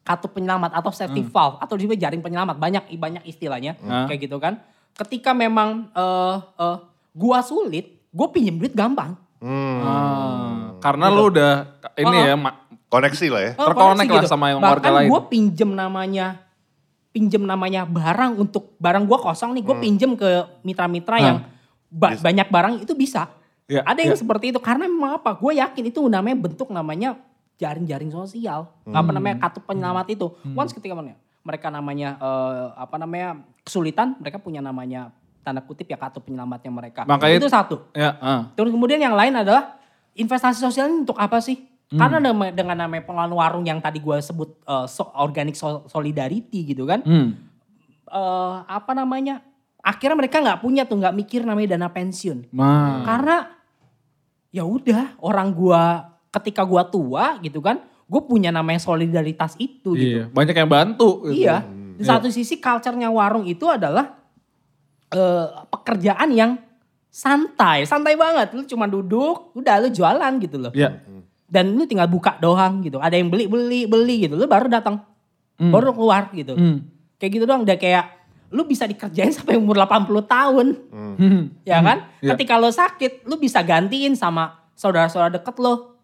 katup 0.00 0.32
penyelamat 0.32 0.74
atau 0.74 0.90
safety 0.90 1.22
valve 1.22 1.58
atau 1.58 1.74
juga 1.74 1.94
jaring 1.94 2.18
penyelamat. 2.18 2.56
Banyak 2.56 2.84
banyak 2.92 3.22
istilahnya 3.24 3.76
Hmm. 3.76 4.06
kayak 4.06 4.20
gitu 4.22 4.36
kan. 4.36 4.58
Ketika 4.92 5.30
memang 5.30 5.88
eh 5.90 6.36
eh, 6.36 6.76
gua 7.12 7.38
sulit, 7.40 7.86
gue 8.06 8.28
pinjem 8.28 8.56
duit 8.56 8.72
gampang. 8.72 9.14
Hmm. 9.38 9.78
Ah, 9.80 10.52
karena 10.78 11.08
lu 11.08 11.28
udah 11.28 11.52
ini 11.94 12.06
Oh, 12.10 12.26
ya 12.26 12.36
ma- 12.36 12.58
Koneksi 12.86 13.26
lah 13.30 13.40
ya. 13.40 13.52
Oh, 13.54 13.70
Terkonek 13.70 14.02
koneksi 14.02 14.18
lah 14.18 14.26
sama 14.26 14.50
yang 14.50 14.58
warga 14.58 14.82
Bahkan 14.82 14.92
lain. 14.92 15.08
gue 15.08 15.20
pinjem 15.28 15.70
namanya 15.70 16.26
pinjem 17.10 17.38
namanya 17.40 17.86
barang 17.86 18.34
untuk 18.36 18.74
barang 18.76 19.02
gue 19.02 19.14
kosong 19.16 19.54
nih 19.54 19.62
gue 19.62 19.72
Hmm. 19.72 19.84
pinjem 19.84 20.10
ke 20.12 20.30
mitra-mitra 20.60 21.16
yang 21.18 21.38
ba- 21.86 22.14
banyak 22.16 22.46
barang 22.46 22.74
itu 22.80 22.92
bisa. 22.92 23.30
Iya, 23.70 23.86
Ada 23.86 23.98
yang 24.02 24.14
iya. 24.18 24.20
seperti 24.20 24.50
itu 24.50 24.58
karena 24.58 24.90
memang 24.90 25.22
apa? 25.22 25.38
Gue 25.38 25.62
yakin 25.62 25.84
itu 25.94 26.02
namanya 26.10 26.36
bentuk 26.42 26.74
namanya 26.74 27.14
jaring-jaring 27.54 28.10
sosial. 28.10 28.66
Apa 28.90 29.14
namanya 29.14 29.46
katup 29.46 29.62
penyelamat 29.70 30.10
itu. 30.10 30.26
Once 30.58 30.74
ketika 30.74 30.98
mereka 31.40 31.70
namanya 31.70 32.18
eh, 32.18 32.66
apa 32.74 32.98
namanya 32.98 33.38
kesulitan, 33.62 34.18
mereka 34.18 34.42
punya 34.42 34.58
namanya 34.58 35.14
tanda 35.46 35.62
kutip 35.62 35.86
ya 35.86 35.96
katup 35.96 36.26
penyelamatnya 36.26 36.72
mereka. 36.74 37.00
Makanya- 37.06 37.38
itu 37.38 37.48
satu. 37.48 37.76
ya, 37.94 38.18
ah. 38.18 38.50
Terus 38.58 38.74
kemudian 38.74 38.98
yang 38.98 39.14
lain 39.14 39.32
adalah 39.38 39.78
investasi 40.18 40.58
sosial 40.58 40.90
ini 40.90 41.06
untuk 41.06 41.16
apa 41.16 41.38
sih? 41.38 41.70
Karena 41.90 42.22
dengan, 42.22 42.54
dengan 42.54 42.76
namanya 42.86 43.02
pengelolaan 43.02 43.34
warung 43.34 43.64
yang 43.66 43.82
tadi 43.82 43.98
gue 43.98 44.14
sebut 44.22 44.62
uh, 44.62 44.86
so- 44.86 45.10
organic 45.18 45.58
so- 45.58 45.82
solidarity 45.90 46.62
gitu 46.74 46.86
kan. 46.86 47.02
Hmm. 47.02 47.34
eh, 48.10 48.56
apa 48.66 48.94
namanya? 48.94 49.42
Akhirnya 49.80 50.14
mereka 50.18 50.38
nggak 50.38 50.60
punya 50.60 50.84
tuh 50.84 51.00
nggak 51.00 51.14
mikir 51.16 51.40
namanya 51.42 51.74
dana 51.74 51.88
pensiun. 51.90 52.52
Ma. 52.52 53.00
Karena 53.02 53.59
ya 54.50 54.66
udah 54.66 55.18
orang 55.22 55.54
gua 55.54 56.14
ketika 56.30 56.62
gua 56.62 56.86
tua 56.86 57.38
gitu 57.42 57.58
kan, 57.58 57.82
gue 58.10 58.20
punya 58.26 58.50
namanya 58.50 58.82
solidaritas 58.82 59.54
itu 59.54 59.94
gitu. 59.94 60.18
Iya, 60.18 60.24
banyak 60.34 60.54
yang 60.58 60.70
bantu. 60.70 61.30
gitu. 61.30 61.46
Iya. 61.46 61.62
Di 61.94 62.02
satu 62.02 62.26
sisi 62.26 62.58
culture-nya 62.58 63.06
warung 63.06 63.46
itu 63.46 63.70
adalah 63.70 64.18
eh, 65.14 65.46
pekerjaan 65.70 66.30
yang 66.34 66.58
santai, 67.06 67.86
santai 67.86 68.18
banget. 68.18 68.50
Lu 68.54 68.66
cuma 68.66 68.90
duduk, 68.90 69.54
udah 69.54 69.78
lu 69.86 69.88
jualan 69.94 70.32
gitu 70.42 70.58
loh. 70.58 70.72
Iya. 70.74 71.02
Dan 71.50 71.74
lu 71.78 71.86
tinggal 71.86 72.10
buka 72.10 72.38
doang 72.38 72.82
gitu. 72.82 72.98
Ada 72.98 73.18
yang 73.18 73.30
beli, 73.30 73.46
beli, 73.46 73.86
beli 73.86 74.26
gitu. 74.26 74.34
Lu 74.38 74.46
baru 74.46 74.66
datang, 74.70 75.02
baru 75.58 75.94
keluar 75.94 76.30
gitu. 76.34 76.54
Hmm. 76.54 76.86
Kayak 77.18 77.30
gitu 77.38 77.44
doang. 77.46 77.62
Udah 77.66 77.74
kayak 77.74 78.19
lu 78.50 78.66
bisa 78.66 78.84
dikerjain 78.84 79.30
sampai 79.30 79.54
umur 79.56 79.78
80 79.78 80.10
tahun. 80.26 80.66
Hmm. 80.90 81.42
Ya 81.70 81.78
kan? 81.80 82.10
Iya. 82.18 82.34
Ketika 82.34 82.58
lu 82.58 82.70
sakit, 82.70 83.24
lu 83.24 83.38
bisa 83.38 83.62
gantiin 83.62 84.18
sama 84.18 84.58
saudara-saudara 84.74 85.38
deket 85.38 85.56
lo. 85.62 85.96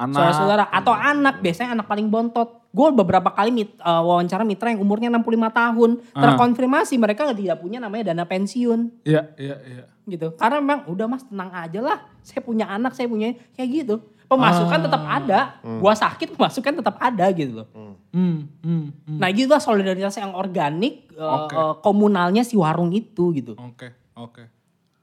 Anak. 0.00 0.16
Saudara-saudara 0.16 0.64
atau 0.72 0.96
anak, 0.96 1.44
biasanya 1.44 1.76
anak 1.76 1.84
paling 1.84 2.08
bontot. 2.08 2.64
Gue 2.72 2.88
beberapa 2.94 3.28
kali 3.34 3.52
mit- 3.52 3.76
eh, 3.76 4.02
wawancara 4.02 4.48
mitra 4.48 4.72
yang 4.72 4.80
umurnya 4.80 5.12
65 5.12 5.52
tahun. 5.52 5.90
Ah. 6.16 6.22
Terkonfirmasi 6.24 6.96
mereka 6.96 7.28
tidak 7.36 7.60
punya 7.60 7.76
namanya 7.82 8.14
dana 8.14 8.24
pensiun. 8.24 9.04
Iya, 9.04 9.36
iya, 9.36 9.56
iya. 9.60 9.84
Gitu. 10.08 10.32
Karena 10.40 10.62
memang 10.64 10.88
udah 10.88 11.04
mas 11.04 11.26
tenang 11.28 11.52
aja 11.52 11.80
lah. 11.84 11.98
Saya 12.24 12.40
punya 12.40 12.64
anak, 12.70 12.96
saya 12.96 13.12
punya 13.12 13.36
kayak 13.52 13.68
gitu. 13.68 14.00
Pemasukan 14.30 14.70
Ah. 14.72 14.84
tetap 14.86 15.02
ada. 15.02 15.40
Gua 15.60 15.90
sakit 15.92 16.28
pemasukan 16.32 16.72
tetap 16.72 16.96
ada 16.96 17.26
gitu 17.30 17.52
loh. 17.56 17.68
Hmm, 17.74 17.94
hmm, 18.08 18.84
hmm. 19.04 19.18
Nah 19.18 19.28
gitu 19.28 19.50
lah 19.50 19.58
solidaritas 19.58 20.14
yang 20.14 20.30
organik. 20.32 21.10
eh, 21.10 21.20
Oke. 21.20 21.52
eh, 21.52 21.74
komunalnya 21.80 22.40
si 22.40 22.54
warung 22.54 22.88
itu 22.90 23.34
gitu. 23.34 23.52
Oke, 23.54 23.90
oke. 24.14 24.40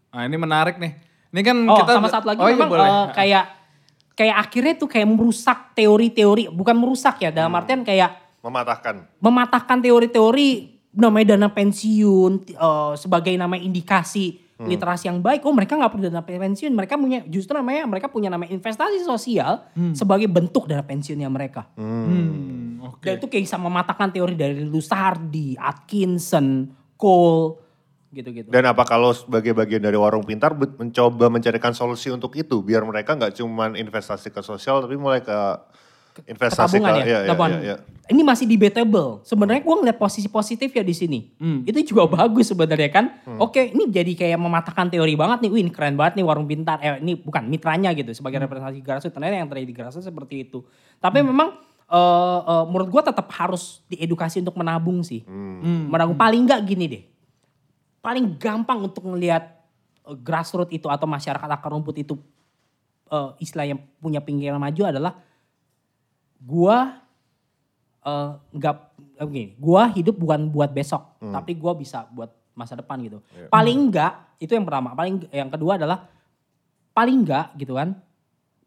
Nah 0.10 0.24
ini 0.24 0.34
menarik 0.34 0.76
nih. 0.78 0.96
Ini 1.28 1.42
kan 1.44 1.58
Oh 1.68 1.78
kita 1.78 1.92
sama 1.94 2.08
satu 2.08 2.26
lagi 2.26 2.40
oh, 2.40 2.48
iya, 2.48 2.56
memang 2.56 2.70
boleh. 2.72 2.88
eh, 2.88 3.06
kayak 3.14 3.46
kayak 4.16 4.36
akhirnya 4.40 4.74
tuh 4.76 4.88
kayak 4.88 5.06
merusak 5.06 5.76
teori-teori 5.76 6.50
bukan 6.50 6.74
merusak 6.74 7.20
ya 7.20 7.30
dalam 7.30 7.54
artian 7.54 7.84
kayak 7.84 8.18
Mematahkan. 8.40 9.06
mematahkan 9.20 9.78
teori-teori 9.78 10.50
namanya 10.92 11.36
dana 11.36 11.50
pensiun 11.52 12.32
eh, 12.50 12.94
sebagai 12.96 13.36
nama 13.36 13.54
indikasi 13.54 14.40
literasi 14.66 15.06
yang 15.12 15.22
baik. 15.22 15.46
Oh 15.46 15.54
mereka 15.54 15.78
nggak 15.78 15.94
punya 15.94 16.10
dana 16.10 16.26
pensiun, 16.26 16.74
mereka 16.74 16.98
punya 16.98 17.22
justru 17.30 17.54
namanya 17.54 17.86
mereka 17.86 18.10
punya 18.10 18.34
nama 18.34 18.50
investasi 18.50 19.06
sosial 19.06 19.70
sebagai 19.94 20.26
bentuk 20.26 20.66
dana 20.66 20.82
pensiunnya 20.82 21.30
mereka. 21.30 21.70
Hmm, 21.78 22.82
oke. 22.82 23.06
Dan 23.06 23.22
itu 23.22 23.30
kayak 23.30 23.44
bisa 23.46 23.58
mematahkan 23.62 24.10
teori 24.10 24.34
dari 24.34 24.66
Lusardi, 24.66 25.54
Atkinson, 25.62 26.74
Cole, 26.98 27.68
gitu-gitu. 28.10 28.50
Dan 28.50 28.66
apa 28.66 28.88
kalau 28.88 29.14
sebagai 29.14 29.54
bagian 29.54 29.84
dari 29.84 30.00
warung 30.00 30.26
pintar 30.26 30.56
mencoba 30.56 31.30
mencarikan 31.30 31.76
solusi 31.76 32.10
untuk 32.10 32.34
itu 32.34 32.64
biar 32.64 32.82
mereka 32.82 33.14
nggak 33.14 33.38
cuman 33.38 33.78
investasi 33.78 34.34
ke 34.34 34.42
sosial 34.42 34.82
tapi 34.82 34.96
mulai 34.98 35.22
ke 35.22 35.38
investasi 36.26 36.82
tabungan 36.82 36.94
ke 36.96 37.00
ya, 37.00 37.06
iya, 37.06 37.20
iya, 37.22 37.30
tabungan. 37.30 37.52
iya. 37.62 37.76
Ini 38.08 38.22
masih 38.24 38.46
debatable. 38.48 39.22
Sebenarnya 39.28 39.62
gue 39.62 39.76
ngeliat 39.84 40.00
posisi 40.00 40.32
positif 40.32 40.72
ya 40.72 40.82
di 40.82 40.96
sini. 40.96 41.20
Hmm. 41.38 41.68
Itu 41.68 41.94
juga 41.94 42.08
bagus 42.18 42.50
sebenarnya 42.50 42.90
kan. 42.90 43.06
Oke, 43.38 43.76
ini 43.76 43.92
jadi 43.92 44.16
kayak 44.16 44.40
mematahkan 44.40 44.88
teori 44.90 45.14
banget 45.14 45.44
nih. 45.44 45.50
Wih, 45.52 45.62
ini 45.68 45.72
keren 45.76 46.00
banget 46.00 46.18
nih 46.18 46.26
warung 46.26 46.48
pintar. 46.48 46.80
Eh, 46.80 47.04
ini 47.04 47.20
bukan 47.20 47.46
mitranya 47.52 47.92
gitu 47.94 48.10
sebagai 48.16 48.42
representasi 48.42 48.80
grassroots. 48.82 49.14
Ternyata 49.14 49.36
yang 49.38 49.50
terjadi 49.52 49.68
di 49.68 49.76
grassroots 49.76 50.08
seperti 50.08 50.36
itu. 50.48 50.64
Tapi 51.04 51.20
memang 51.22 51.60
eh, 51.92 52.40
eh, 52.48 52.66
menurut 52.66 52.90
gue 52.90 53.02
tetap 53.06 53.28
harus 53.36 53.84
diedukasi 53.92 54.40
untuk 54.42 54.56
menabung 54.56 55.04
sih. 55.04 55.22
Menabung 55.92 56.16
paling 56.16 56.48
enggak 56.48 56.64
gini 56.64 56.86
deh. 56.88 57.04
Paling 58.00 58.40
gampang 58.40 58.88
untuk 58.88 59.04
ngelihat 59.04 59.44
eh, 60.08 60.18
grassroots 60.24 60.72
itu 60.72 60.88
atau 60.88 61.06
masyarakat 61.06 61.50
akar 61.52 61.76
rumput 61.76 62.00
itu 62.00 62.16
eh, 63.12 63.30
istilah 63.44 63.68
yang 63.68 63.80
punya 64.00 64.20
pinggiran 64.24 64.60
maju 64.60 64.84
adalah 64.88 65.14
gua 66.40 67.02
eh, 68.02 68.30
nggak 68.54 68.76
eh, 69.18 69.26
begini, 69.26 69.48
gua 69.58 69.90
hidup 69.92 70.16
bukan 70.16 70.48
buat 70.48 70.72
besok, 70.72 71.18
tapi 71.20 71.58
gua 71.58 71.74
bisa 71.74 72.06
buat 72.10 72.30
masa 72.54 72.74
depan 72.74 72.98
gitu. 73.04 73.18
Paling 73.50 73.78
enggak 73.90 74.38
itu 74.38 74.54
yang 74.54 74.66
pertama, 74.66 74.94
paling 74.94 75.26
yang 75.30 75.50
kedua 75.50 75.78
adalah 75.78 76.06
paling 76.92 77.26
enggak 77.26 77.54
gitu 77.58 77.76
kan. 77.76 77.98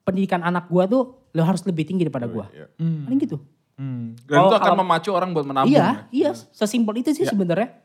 Pendidikan 0.03 0.43
anak 0.43 0.67
gua 0.67 0.87
tuh 0.87 1.31
lo 1.31 1.43
harus 1.47 1.63
lebih 1.63 1.87
tinggi 1.87 2.03
daripada 2.03 2.27
gua. 2.27 2.51
Iya. 2.51 2.67
Paling 2.79 3.19
gitu. 3.23 3.39
Hmm. 3.81 4.13
Dan 4.29 4.39
Oh, 4.45 4.53
itu 4.53 4.57
akan 4.61 4.67
kalau- 4.77 4.81
memacu 4.85 5.09
orang 5.09 5.31
buat 5.33 5.47
menabung. 5.49 5.73
Iya, 5.73 6.05
iya, 6.13 6.31
sesimpel 6.35 7.01
itu 7.01 7.17
sih 7.17 7.25
sebenarnya. 7.25 7.81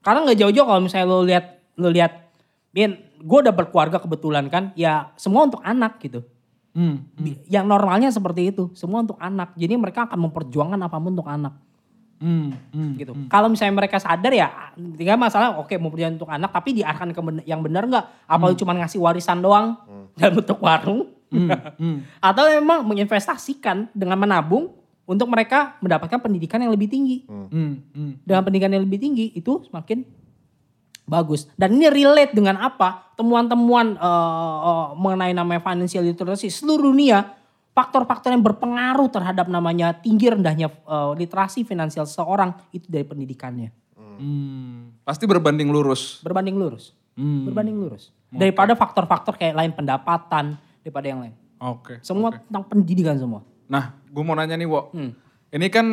Karena 0.00 0.24
nggak 0.24 0.38
jauh-jauh 0.40 0.66
kalau 0.68 0.80
misalnya 0.80 1.06
lo 1.08 1.20
lihat 1.20 1.44
lo 1.76 1.88
lihat 1.92 2.12
Bin, 2.74 2.90
gue 3.22 3.38
udah 3.38 3.54
berkeluarga 3.54 4.02
kebetulan 4.02 4.50
kan, 4.50 4.74
ya 4.74 5.14
semua 5.14 5.46
untuk 5.46 5.62
anak 5.62 6.02
gitu. 6.02 6.26
Hmm. 6.74 7.06
Bi- 7.14 7.38
Yang 7.46 7.66
normalnya 7.70 8.10
seperti 8.10 8.50
itu, 8.50 8.68
semua 8.74 9.06
untuk 9.06 9.14
anak. 9.22 9.54
Jadi 9.54 9.78
mereka 9.78 10.10
akan 10.10 10.18
memperjuangkan 10.28 10.80
apa 10.82 10.96
pun 10.98 11.10
untuk 11.14 11.30
anak. 11.30 11.54
Hmm. 12.18 12.54
Hmm. 12.72 12.94
gitu. 12.96 13.12
Kalau 13.26 13.50
misalnya 13.50 13.74
mereka 13.74 13.98
sadar 13.98 14.32
ya, 14.32 14.48
tinggal 14.96 15.18
masalah 15.18 15.58
oke 15.60 15.74
mau 15.76 15.90
perjalanan 15.92 16.16
untuk 16.16 16.30
anak 16.30 16.50
tapi 16.50 16.70
diarahkan 16.72 17.10
ke 17.10 17.20
ben- 17.20 17.44
yang 17.44 17.60
benar 17.60 17.84
nggak? 17.84 18.04
Apa 18.24 18.44
lu 18.48 18.54
cuma 18.56 18.72
ngasih 18.74 18.98
warisan 18.98 19.38
doang 19.38 19.76
dalam 20.16 20.32
bentuk 20.40 20.58
warung? 20.58 21.10
Atau 22.26 22.44
memang 22.48 22.86
menginvestasikan 22.86 23.90
dengan 23.92 24.16
menabung 24.16 24.72
untuk 25.04 25.28
mereka 25.28 25.76
mendapatkan 25.84 26.16
pendidikan 26.16 26.62
yang 26.62 26.72
lebih 26.72 26.88
tinggi. 26.88 27.28
Hmm. 27.28 27.82
Hmm. 27.92 28.12
Dengan 28.24 28.40
pendidikan 28.40 28.72
yang 28.72 28.82
lebih 28.86 28.98
tinggi 28.98 29.34
itu 29.34 29.60
semakin 29.68 30.06
Bagus. 31.04 31.44
Dan 31.54 31.76
ini 31.76 31.92
relate 31.92 32.32
dengan 32.32 32.56
apa? 32.56 33.12
Temuan-temuan 33.14 33.96
eh, 34.00 34.58
eh, 34.64 34.86
mengenai 34.96 35.32
namanya 35.36 35.60
financial 35.60 36.04
literacy 36.04 36.48
seluruh 36.48 36.88
dunia, 36.90 37.36
faktor-faktor 37.76 38.32
yang 38.32 38.40
berpengaruh 38.40 39.12
terhadap 39.12 39.46
namanya 39.52 39.92
tinggi 39.92 40.32
rendahnya 40.32 40.72
eh, 40.72 41.12
literasi 41.20 41.68
finansial 41.68 42.08
seseorang 42.08 42.56
itu 42.72 42.88
dari 42.88 43.04
pendidikannya. 43.04 43.70
Hmm, 44.14 44.94
pasti 45.02 45.26
berbanding 45.26 45.68
lurus. 45.68 46.22
Berbanding 46.22 46.56
lurus. 46.56 46.94
Hmm. 47.18 47.46
Berbanding 47.50 47.76
lurus. 47.76 48.10
Daripada 48.30 48.74
faktor-faktor 48.74 49.38
kayak 49.38 49.54
lain 49.54 49.72
pendapatan, 49.74 50.58
daripada 50.82 51.06
yang 51.06 51.20
lain. 51.22 51.34
Oke. 51.62 52.02
Semua 52.02 52.34
tentang 52.34 52.64
pendidikan 52.66 53.16
semua. 53.16 53.46
Nah, 53.70 53.94
gue 54.10 54.22
mau 54.22 54.34
nanya 54.34 54.58
nih, 54.58 54.68
Wo. 54.68 54.90
Hmm. 54.90 55.14
Ini 55.54 55.66
kan 55.70 55.86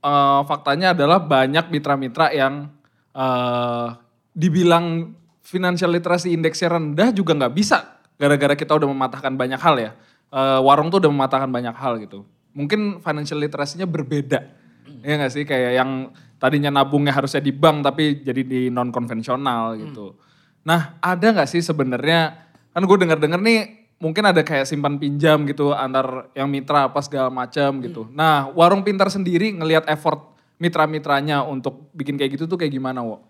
eh, 0.00 0.40
faktanya 0.48 0.96
adalah 0.96 1.20
banyak 1.20 1.68
mitra-mitra 1.68 2.32
yang 2.32 2.72
eh, 3.12 3.88
dibilang 4.32 5.12
financial 5.44 5.92
literacy 5.92 6.32
indeksnya 6.32 6.72
rendah 6.72 7.08
juga 7.12 7.36
nggak 7.36 7.54
bisa. 7.54 8.00
Gara-gara 8.16 8.56
kita 8.56 8.76
udah 8.76 8.88
mematahkan 8.88 9.34
banyak 9.36 9.60
hal 9.60 9.76
ya. 9.78 9.90
Eh, 10.32 10.60
warung 10.64 10.88
tuh 10.88 11.00
udah 11.04 11.10
mematahkan 11.12 11.50
banyak 11.52 11.76
hal 11.76 12.00
gitu. 12.00 12.24
Mungkin 12.56 13.04
financial 13.04 13.40
literasinya 13.40 13.84
berbeda. 13.84 14.40
Iya 15.02 15.14
gak 15.24 15.32
sih? 15.32 15.44
Kayak 15.48 15.72
yang 15.82 15.90
tadinya 16.42 16.70
nabungnya 16.70 17.14
harusnya 17.14 17.38
di 17.38 17.54
bank 17.54 17.86
tapi 17.86 18.22
jadi 18.22 18.42
di 18.42 18.60
non 18.68 18.90
konvensional 18.90 19.78
gitu. 19.78 20.18
Nah, 20.62 20.98
ada 21.02 21.26
nggak 21.34 21.48
sih 21.50 21.62
sebenarnya 21.62 22.34
kan 22.70 22.82
gue 22.82 22.98
denger-denger 22.98 23.40
nih 23.42 23.60
mungkin 24.02 24.26
ada 24.26 24.42
kayak 24.42 24.66
simpan 24.66 24.98
pinjam 24.98 25.46
gitu 25.46 25.70
antar 25.70 26.26
yang 26.34 26.50
mitra 26.50 26.90
apa 26.90 26.98
segala 27.02 27.30
macam 27.30 27.78
gitu. 27.78 28.10
Nah, 28.10 28.50
warung 28.50 28.82
pintar 28.82 29.06
sendiri 29.06 29.54
ngelihat 29.54 29.86
effort 29.86 30.34
mitra-mitranya 30.58 31.46
untuk 31.46 31.90
bikin 31.94 32.18
kayak 32.18 32.38
gitu 32.38 32.50
tuh 32.50 32.58
kayak 32.58 32.74
gimana, 32.74 33.02
Wo? 33.02 33.22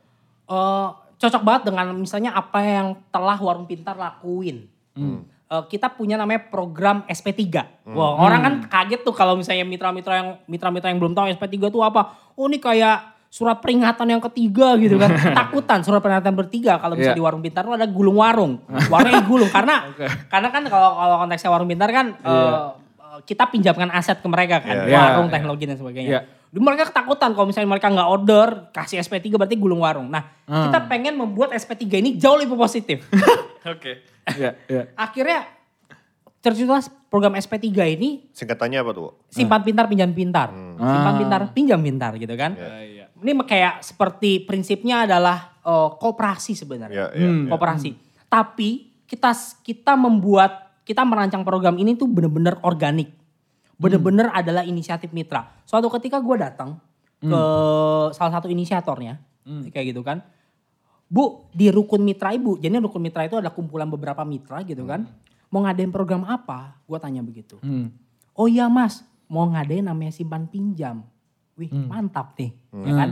Eh, 0.53 0.89
cocok 1.17 1.43
banget 1.43 1.63
dengan 1.73 1.87
misalnya 1.97 2.37
apa 2.37 2.61
yang 2.61 2.99
telah 3.09 3.39
Warung 3.41 3.65
Pintar 3.65 3.97
lakuin. 3.97 4.69
Eh, 5.53 5.65
kita 5.69 5.89
punya 5.93 6.21
namanya 6.21 6.45
program 6.49 7.05
SP3. 7.09 7.41
Wah, 7.93 8.21
orang 8.21 8.41
kan 8.41 8.55
kaget 8.69 9.01
tuh 9.01 9.17
kalau 9.17 9.37
misalnya 9.37 9.65
mitra-mitra 9.65 10.15
yang 10.21 10.29
mitra-mitra 10.45 10.89
yang 10.93 11.01
belum 11.01 11.13
tahu 11.17 11.33
SP3 11.33 11.69
tuh 11.69 11.81
apa. 11.81 12.17
Oh, 12.37 12.49
ini 12.49 12.61
kayak 12.61 13.13
surat 13.33 13.65
peringatan 13.65 14.13
yang 14.13 14.21
ketiga 14.29 14.77
gitu 14.77 15.01
kan. 15.01 15.09
Takutan 15.41 15.81
surat 15.81 16.05
peringatan 16.05 16.37
bertiga 16.37 16.77
kalau 16.77 16.97
Iya. 16.97 17.01
bisa 17.01 17.13
di 17.17 17.23
Warung 17.25 17.41
Pintar 17.41 17.65
tuh 17.65 17.73
ada 17.73 17.89
gulung 17.89 18.21
warung. 18.21 18.61
Warungnya 18.93 19.25
gulung 19.25 19.49
karena 19.49 19.89
karena 20.33 20.49
kan 20.53 20.69
kalau 20.69 21.01
kalau 21.01 21.17
konteksnya 21.25 21.49
Warung 21.49 21.69
Pintar 21.69 21.89
kan 21.89 22.13
eh, 22.13 22.53
eh, 23.01 23.19
kita 23.25 23.49
pinjamkan 23.49 23.89
aset 23.93 24.21
ke 24.21 24.29
mereka 24.29 24.61
kan, 24.61 24.85
Iya, 24.85 25.17
warung 25.17 25.29
iya. 25.29 25.35
teknologi 25.37 25.65
dan 25.65 25.77
sebagainya. 25.81 26.11
Iya. 26.13 26.21
Mereka 26.53 26.93
ketakutan 26.93 27.33
kalau 27.33 27.49
misalnya 27.49 27.65
mereka 27.67 27.89
nggak 27.89 28.09
order, 28.09 28.49
kasih 28.71 29.01
SP3 29.01 29.33
berarti 29.35 29.57
gulung 29.57 29.81
warung. 29.81 30.13
Nah, 30.13 30.45
Hmm. 30.45 30.69
kita 30.69 30.85
pengen 30.85 31.17
membuat 31.17 31.57
SP3 31.57 31.97
ini 31.97 32.21
jauh 32.21 32.37
lebih 32.37 32.53
positif. 32.55 33.09
Oke. 33.65 34.05
Iya, 34.37 34.61
iya. 34.69 34.93
Akhirnya 34.93 35.49
terciptalah 36.43 36.83
program 37.07 37.33
SP3 37.35 37.67
ini 37.89 38.29
Singkatannya 38.31 38.79
apa 38.79 38.91
tuh? 38.93 39.15
Simpan 39.31 39.63
pintar 39.63 39.89
pinjam 39.89 40.11
pintar. 40.11 40.53
Simpan 40.77 41.15
Ah. 41.15 41.19
pintar 41.19 41.41
pinjam 41.51 41.81
pintar 41.81 42.13
gitu 42.19 42.35
kan. 42.37 42.53
Iya. 42.53 43.09
Ini 43.15 43.33
kayak 43.39 43.81
seperti 43.81 44.43
prinsipnya 44.43 45.07
adalah 45.07 45.57
eh, 45.63 45.89
kooperasi 45.95 46.53
sebenarnya. 46.53 46.91
Ya, 46.91 47.07
ya, 47.15 47.29
Hmm. 47.31 47.47
ya. 47.47 47.51
Kooperasi. 47.55 47.91
Tapi 48.27 48.69
kita 49.07 49.31
kita 49.63 49.95
membuat 49.95 50.75
kita 50.83 51.07
merancang 51.07 51.47
program 51.47 51.79
ini 51.79 51.95
tuh 51.95 52.11
bener-bener 52.11 52.59
organik. 52.61 53.15
Bener-bener 53.79 54.27
adalah 54.29 54.63
inisiatif 54.63 55.15
mitra. 55.15 55.62
Suatu 55.73 55.89
ketika 55.97 56.21
gue 56.21 56.37
datang 56.37 56.77
ke 57.17 57.43
salah 58.13 58.33
satu 58.37 58.53
inisiatornya 58.53 59.17
kayak 59.73 59.97
gitu 59.97 60.05
kan. 60.05 60.21
Bu, 61.09 61.49
di 61.49 61.73
rukun 61.73 62.05
mitra 62.05 62.37
ibu. 62.37 62.61
Jadi 62.61 62.77
rukun 62.77 63.01
mitra 63.01 63.25
itu 63.25 63.41
adalah 63.41 63.57
kumpulan 63.57 63.89
beberapa 63.89 64.21
mitra 64.29 64.61
gitu 64.69 64.85
kan. 64.85 65.09
Mau 65.49 65.65
ngadain 65.65 65.89
program 65.89 66.29
apa? 66.29 66.77
Gue 66.85 67.01
tanya 67.01 67.25
begitu. 67.25 67.57
Hmm. 67.65 67.89
Oh 68.33 68.49
iya 68.49 68.69
mas, 68.69 69.05
mau 69.29 69.45
ngadain 69.49 69.85
namanya 69.85 70.13
simpan 70.13 70.49
pinjam. 70.49 71.05
Wih 71.57 71.69
mantap 71.69 72.33
nih, 72.41 72.53
ya 72.73 72.93
kan? 72.97 73.11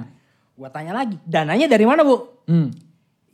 Gua 0.56 0.72
tanya 0.72 0.96
lagi, 0.96 1.20
dananya 1.28 1.68
dari 1.68 1.84
mana 1.84 2.00
bu? 2.00 2.44
Hmm. 2.48 2.72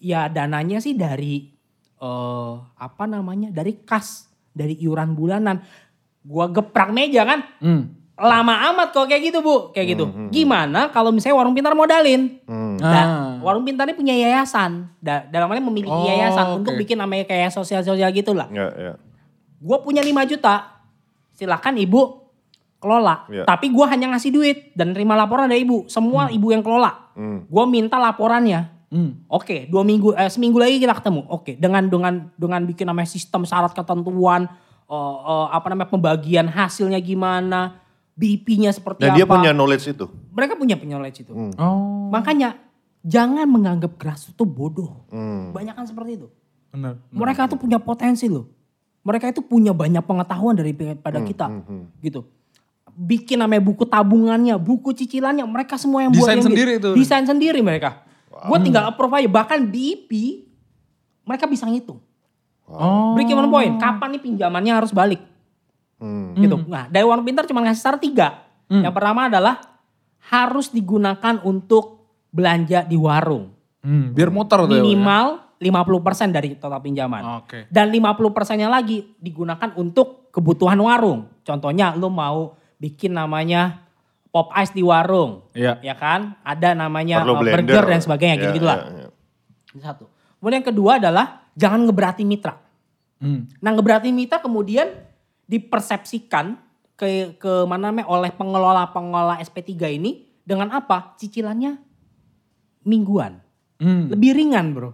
Ya 0.03 0.27
dananya 0.27 0.83
sih 0.83 0.99
dari 0.99 1.55
eh 2.03 2.55
apa 2.75 3.05
namanya? 3.07 3.55
Dari 3.55 3.87
kas, 3.87 4.27
dari 4.51 4.75
iuran 4.83 5.15
bulanan. 5.15 5.63
Gua 6.27 6.51
geprak 6.51 6.91
meja 6.91 7.23
kan, 7.23 7.47
Hmm. 7.63 7.95
Lama 8.17 8.55
amat 8.73 8.89
kok 8.91 9.07
kayak 9.07 9.29
gitu 9.29 9.39
bu, 9.41 9.71
kayak 9.71 9.93
gitu. 9.93 10.05
Gimana 10.33 10.89
kalau 10.89 11.13
misalnya 11.13 11.37
warung 11.37 11.53
pintar 11.53 11.77
modalin? 11.77 12.41
Hmm. 12.49 12.81
Nah, 12.81 12.93
Ah. 12.97 13.31
warung 13.45 13.61
pintar 13.63 13.85
ini 13.85 13.93
punya 13.93 14.17
yayasan, 14.17 14.89
Da- 14.99 15.29
dalam 15.29 15.49
hal 15.49 15.61
ini 15.61 15.65
memiliki 15.65 15.93
Oh, 15.93 16.09
yayasan 16.09 16.61
untuk 16.61 16.73
oke. 16.73 16.81
bikin 16.81 16.97
namanya 16.97 17.25
kayak 17.25 17.53
sosial-sosial 17.53 18.09
gitu 18.11 18.33
lah. 18.33 18.49
Ya, 18.49 18.69
ya. 18.73 18.93
gue 19.57 19.79
punya 19.81 20.01
5 20.01 20.25
juta, 20.25 20.81
silakan 21.33 21.77
ibu 21.77 22.29
kelola. 22.77 23.25
Iya. 23.29 23.45
Tapi 23.45 23.69
gue 23.69 23.85
hanya 23.85 24.13
ngasih 24.13 24.31
duit 24.31 24.59
dan 24.73 24.93
terima 24.93 25.13
laporan 25.13 25.49
dari 25.49 25.65
ibu. 25.65 25.85
Semua 25.87 26.29
ibu 26.29 26.53
yang 26.53 26.61
kelola. 26.61 27.13
Hmm. 27.13 27.45
Gue 27.49 27.65
minta 27.65 27.97
laporannya. 27.97 28.69
Hmm. 28.87 29.27
Oke, 29.27 29.67
dua 29.67 29.83
minggu, 29.83 30.15
eh, 30.15 30.29
seminggu 30.29 30.57
lagi 30.57 30.79
kita 30.79 30.95
ketemu. 30.95 31.27
Oke, 31.29 31.57
dengan 31.57 31.85
dengan 31.85 32.31
dengan 32.33 32.63
bikin 32.63 32.87
namanya 32.87 33.09
sistem 33.09 33.43
syarat 33.43 33.73
ketentuan, 33.73 34.47
eh, 34.87 34.95
eh, 35.27 35.47
apa 35.51 35.67
namanya 35.69 35.91
pembagian 35.91 36.47
hasilnya 36.47 37.01
gimana, 37.01 37.81
BIP-nya 38.17 38.73
seperti 38.73 39.05
Dan 39.05 39.13
apa. 39.13 39.19
dia 39.21 39.27
punya 39.29 39.51
knowledge 39.53 39.93
itu. 39.93 40.09
Mereka 40.33 40.57
punya 40.57 40.75
knowledge 40.81 41.29
itu. 41.29 41.33
Oh. 41.61 42.09
Makanya 42.09 42.57
jangan 43.05 43.45
menganggap 43.45 44.01
keras 44.01 44.33
itu 44.33 44.43
bodoh. 44.49 45.05
Hmm. 45.13 45.53
Banyak 45.53 45.77
kan 45.77 45.85
seperti 45.85 46.25
itu. 46.25 46.29
Benar. 46.73 46.97
Mereka 47.13 47.53
tuh 47.53 47.61
punya 47.61 47.77
potensi 47.77 48.27
loh. 48.27 48.49
Mereka 49.05 49.31
itu 49.31 49.45
punya 49.45 49.71
banyak 49.71 50.03
pengetahuan 50.03 50.57
daripada 50.57 51.21
kita. 51.23 51.47
Gitu. 52.03 52.27
Bikin 52.97 53.39
namanya 53.39 53.63
buku 53.63 53.85
tabungannya, 53.85 54.57
buku 54.57 54.97
cicilannya, 54.97 55.45
mereka 55.45 55.77
semua 55.77 56.03
yang 56.03 56.11
buat 56.17 56.27
Desain 56.27 56.41
yang 56.41 56.49
sendiri 56.49 56.73
itu. 56.81 56.91
Desain 56.97 57.25
sendiri 57.29 57.61
mereka. 57.61 58.03
Gue 58.33 58.59
tinggal 58.65 58.89
approve 58.89 59.23
aja. 59.23 59.29
Bahkan 59.29 59.69
BIP, 59.69 60.13
mereka 61.23 61.45
bisa 61.47 61.69
ngitung. 61.69 62.01
Oh. 62.67 63.15
Break 63.15 63.31
even 63.31 63.47
point, 63.47 63.79
kapan 63.79 64.19
nih 64.19 64.23
pinjamannya 64.27 64.73
harus 64.75 64.91
balik. 64.91 65.23
Hmm. 65.97 66.37
Gitu. 66.37 66.57
Nah 66.69 66.89
dari 66.89 67.05
warung 67.05 67.25
pintar 67.25 67.49
cuma 67.49 67.65
ngasih 67.65 67.83
syarat 67.83 68.01
tiga. 68.01 68.29
Yang 68.67 68.93
pertama 68.93 69.31
adalah 69.31 69.63
harus 70.27 70.75
digunakan 70.75 71.39
untuk 71.47 72.11
belanja 72.35 72.83
di 72.83 72.99
warung. 72.99 73.55
Hmm. 73.81 74.11
Biar 74.11 74.35
motor 74.35 74.67
tuh 74.67 74.75
ya, 74.75 74.83
ya? 74.83 74.85
Minimal 74.85 75.27
50% 75.57 76.35
dari 76.35 76.59
total 76.59 76.83
pinjaman. 76.83 77.23
Oke. 77.47 77.71
Dan 77.71 77.89
50 77.95 78.35
persennya 78.35 78.67
lagi 78.67 79.15
digunakan 79.17 79.71
untuk 79.79 80.29
kebutuhan 80.35 80.77
warung. 80.83 81.31
Contohnya 81.47 81.95
lu 81.95 82.11
mau 82.11 82.59
bikin 82.77 83.15
namanya 83.15 83.87
pop 84.29 84.51
ice 84.59 84.75
di 84.75 84.83
warung. 84.83 85.47
Iya. 85.55 85.79
Ya 85.81 85.95
kan? 85.97 86.35
Ada 86.43 86.75
namanya 86.77 87.23
Perlu 87.25 87.33
uh, 87.33 87.41
blender. 87.41 87.63
burger 87.73 87.85
dan 87.89 88.01
sebagainya 88.03 88.35
Ya, 88.37 88.41
gitu-gitu 88.45 88.67
lah. 88.67 88.79
ya, 88.83 89.07
ya. 89.07 89.09
Satu. 89.81 90.05
Kemudian 90.43 90.61
yang 90.61 90.69
kedua 90.69 90.93
adalah 91.01 91.27
jangan 91.57 91.87
ngeberati 91.87 92.27
mitra. 92.27 92.59
Hmm. 93.23 93.49
Nah 93.63 93.71
ngeberati 93.73 94.11
mitra 94.13 94.43
kemudian 94.45 95.06
dipersepsikan 95.47 96.59
ke 96.97 97.39
ke 97.39 97.53
mana 97.65 97.91
namanya 97.91 98.09
oleh 98.09 98.31
pengelola-pengelola 98.35 99.39
SP3 99.43 99.99
ini 99.99 100.27
dengan 100.43 100.71
apa? 100.75 101.15
Cicilannya 101.19 101.79
mingguan. 102.87 103.43
Hmm. 103.77 104.09
Lebih 104.09 104.31
ringan, 104.33 104.67
Bro. 104.73 104.91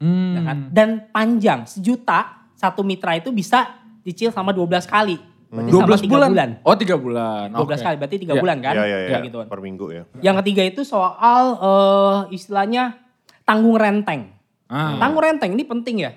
Hmm. 0.00 0.34
Ya 0.36 0.40
kan? 0.44 0.58
Dan 0.72 0.88
panjang, 1.10 1.64
sejuta 1.64 2.50
satu 2.56 2.84
mitra 2.84 3.16
itu 3.16 3.32
bisa 3.32 3.80
dicil 4.04 4.28
sama 4.32 4.52
12 4.52 4.84
kali. 4.84 5.16
Berarti 5.50 5.70
12 5.72 5.82
sama 5.82 5.96
tiga 5.98 6.14
bulan. 6.14 6.30
bulan. 6.30 6.50
Oh, 6.62 6.76
3 6.78 6.94
bulan. 6.94 7.46
12 7.50 7.58
Oke. 7.58 7.74
kali, 7.82 7.96
berarti 7.98 8.16
3 8.22 8.32
Ya. 8.36 8.40
bulan 8.40 8.56
kan? 8.62 8.74
Ya, 8.76 8.84
ya, 8.86 8.98
ya. 9.02 9.08
Kayak 9.10 9.22
gitu 9.26 9.36
kan. 9.42 9.46
Per 9.50 9.60
minggu 9.60 9.86
ya. 9.90 10.02
Yang 10.22 10.36
ketiga 10.44 10.62
itu 10.62 10.80
soal 10.86 11.42
eh, 11.58 12.18
istilahnya 12.36 13.00
tanggung 13.42 13.74
renteng. 13.74 14.30
Ah. 14.70 14.94
Tanggung 15.02 15.22
renteng 15.26 15.50
ini 15.56 15.64
penting 15.66 15.96
ya. 16.06 16.12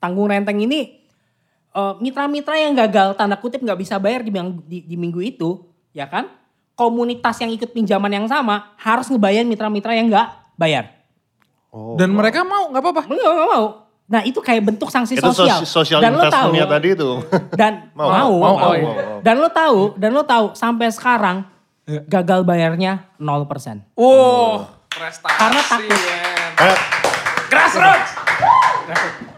Tanggung 0.00 0.28
renteng 0.32 0.56
ini 0.56 1.03
eh, 1.74 1.94
mitra-mitra 1.98 2.54
yang 2.54 2.72
gagal 2.72 3.12
tanda 3.14 3.34
kutip 3.34 3.58
nggak 3.58 3.76
bisa 3.76 3.98
bayar 3.98 4.22
di, 4.22 4.30
di, 4.64 4.78
di 4.86 4.96
minggu 4.96 5.20
itu, 5.20 5.60
ya 5.90 6.06
kan? 6.06 6.30
Komunitas 6.74 7.38
yang 7.38 7.50
ikut 7.50 7.70
pinjaman 7.70 8.10
yang 8.10 8.26
sama 8.26 8.74
harus 8.78 9.06
ngebayar 9.06 9.42
mitra-mitra 9.42 9.94
yang 9.94 10.06
nggak 10.08 10.26
bayar. 10.54 10.90
Oh, 11.70 11.94
Dan 11.94 12.10
mereka 12.10 12.42
mau 12.42 12.70
nggak 12.70 12.82
apa-apa. 12.82 13.02
Enggak, 13.06 13.30
enggak 13.30 13.48
mau. 13.50 13.66
Nah 14.04 14.20
itu 14.20 14.38
kayak 14.38 14.62
bentuk 14.62 14.92
sanksi 14.92 15.16
itu 15.16 15.24
sosial. 15.24 15.64
sos- 15.64 15.70
social 15.70 15.98
dan 15.98 16.12
lo 16.12 16.28
tahu, 16.28 16.52
tadi 16.52 16.88
itu. 16.92 17.10
dan 17.60 17.72
Mau, 17.98 18.06
mau, 18.06 18.30
mau, 18.30 18.30
mau, 18.30 18.54
mau, 18.58 18.74
mau. 18.74 19.18
Dan 19.22 19.34
lo 19.38 19.48
tahu, 19.48 19.78
dan 19.96 20.10
lo 20.12 20.22
tahu 20.22 20.54
sampai 20.54 20.90
sekarang 20.90 21.38
Ya. 21.84 22.00
gagal 22.00 22.48
bayarnya 22.48 23.12
0%. 23.20 23.92
Wow, 23.92 24.64
prestasi. 24.88 25.36
Karena 25.36 25.60
takut. 25.60 26.00
Kayak 26.56 26.78
Grassroots. 27.52 28.10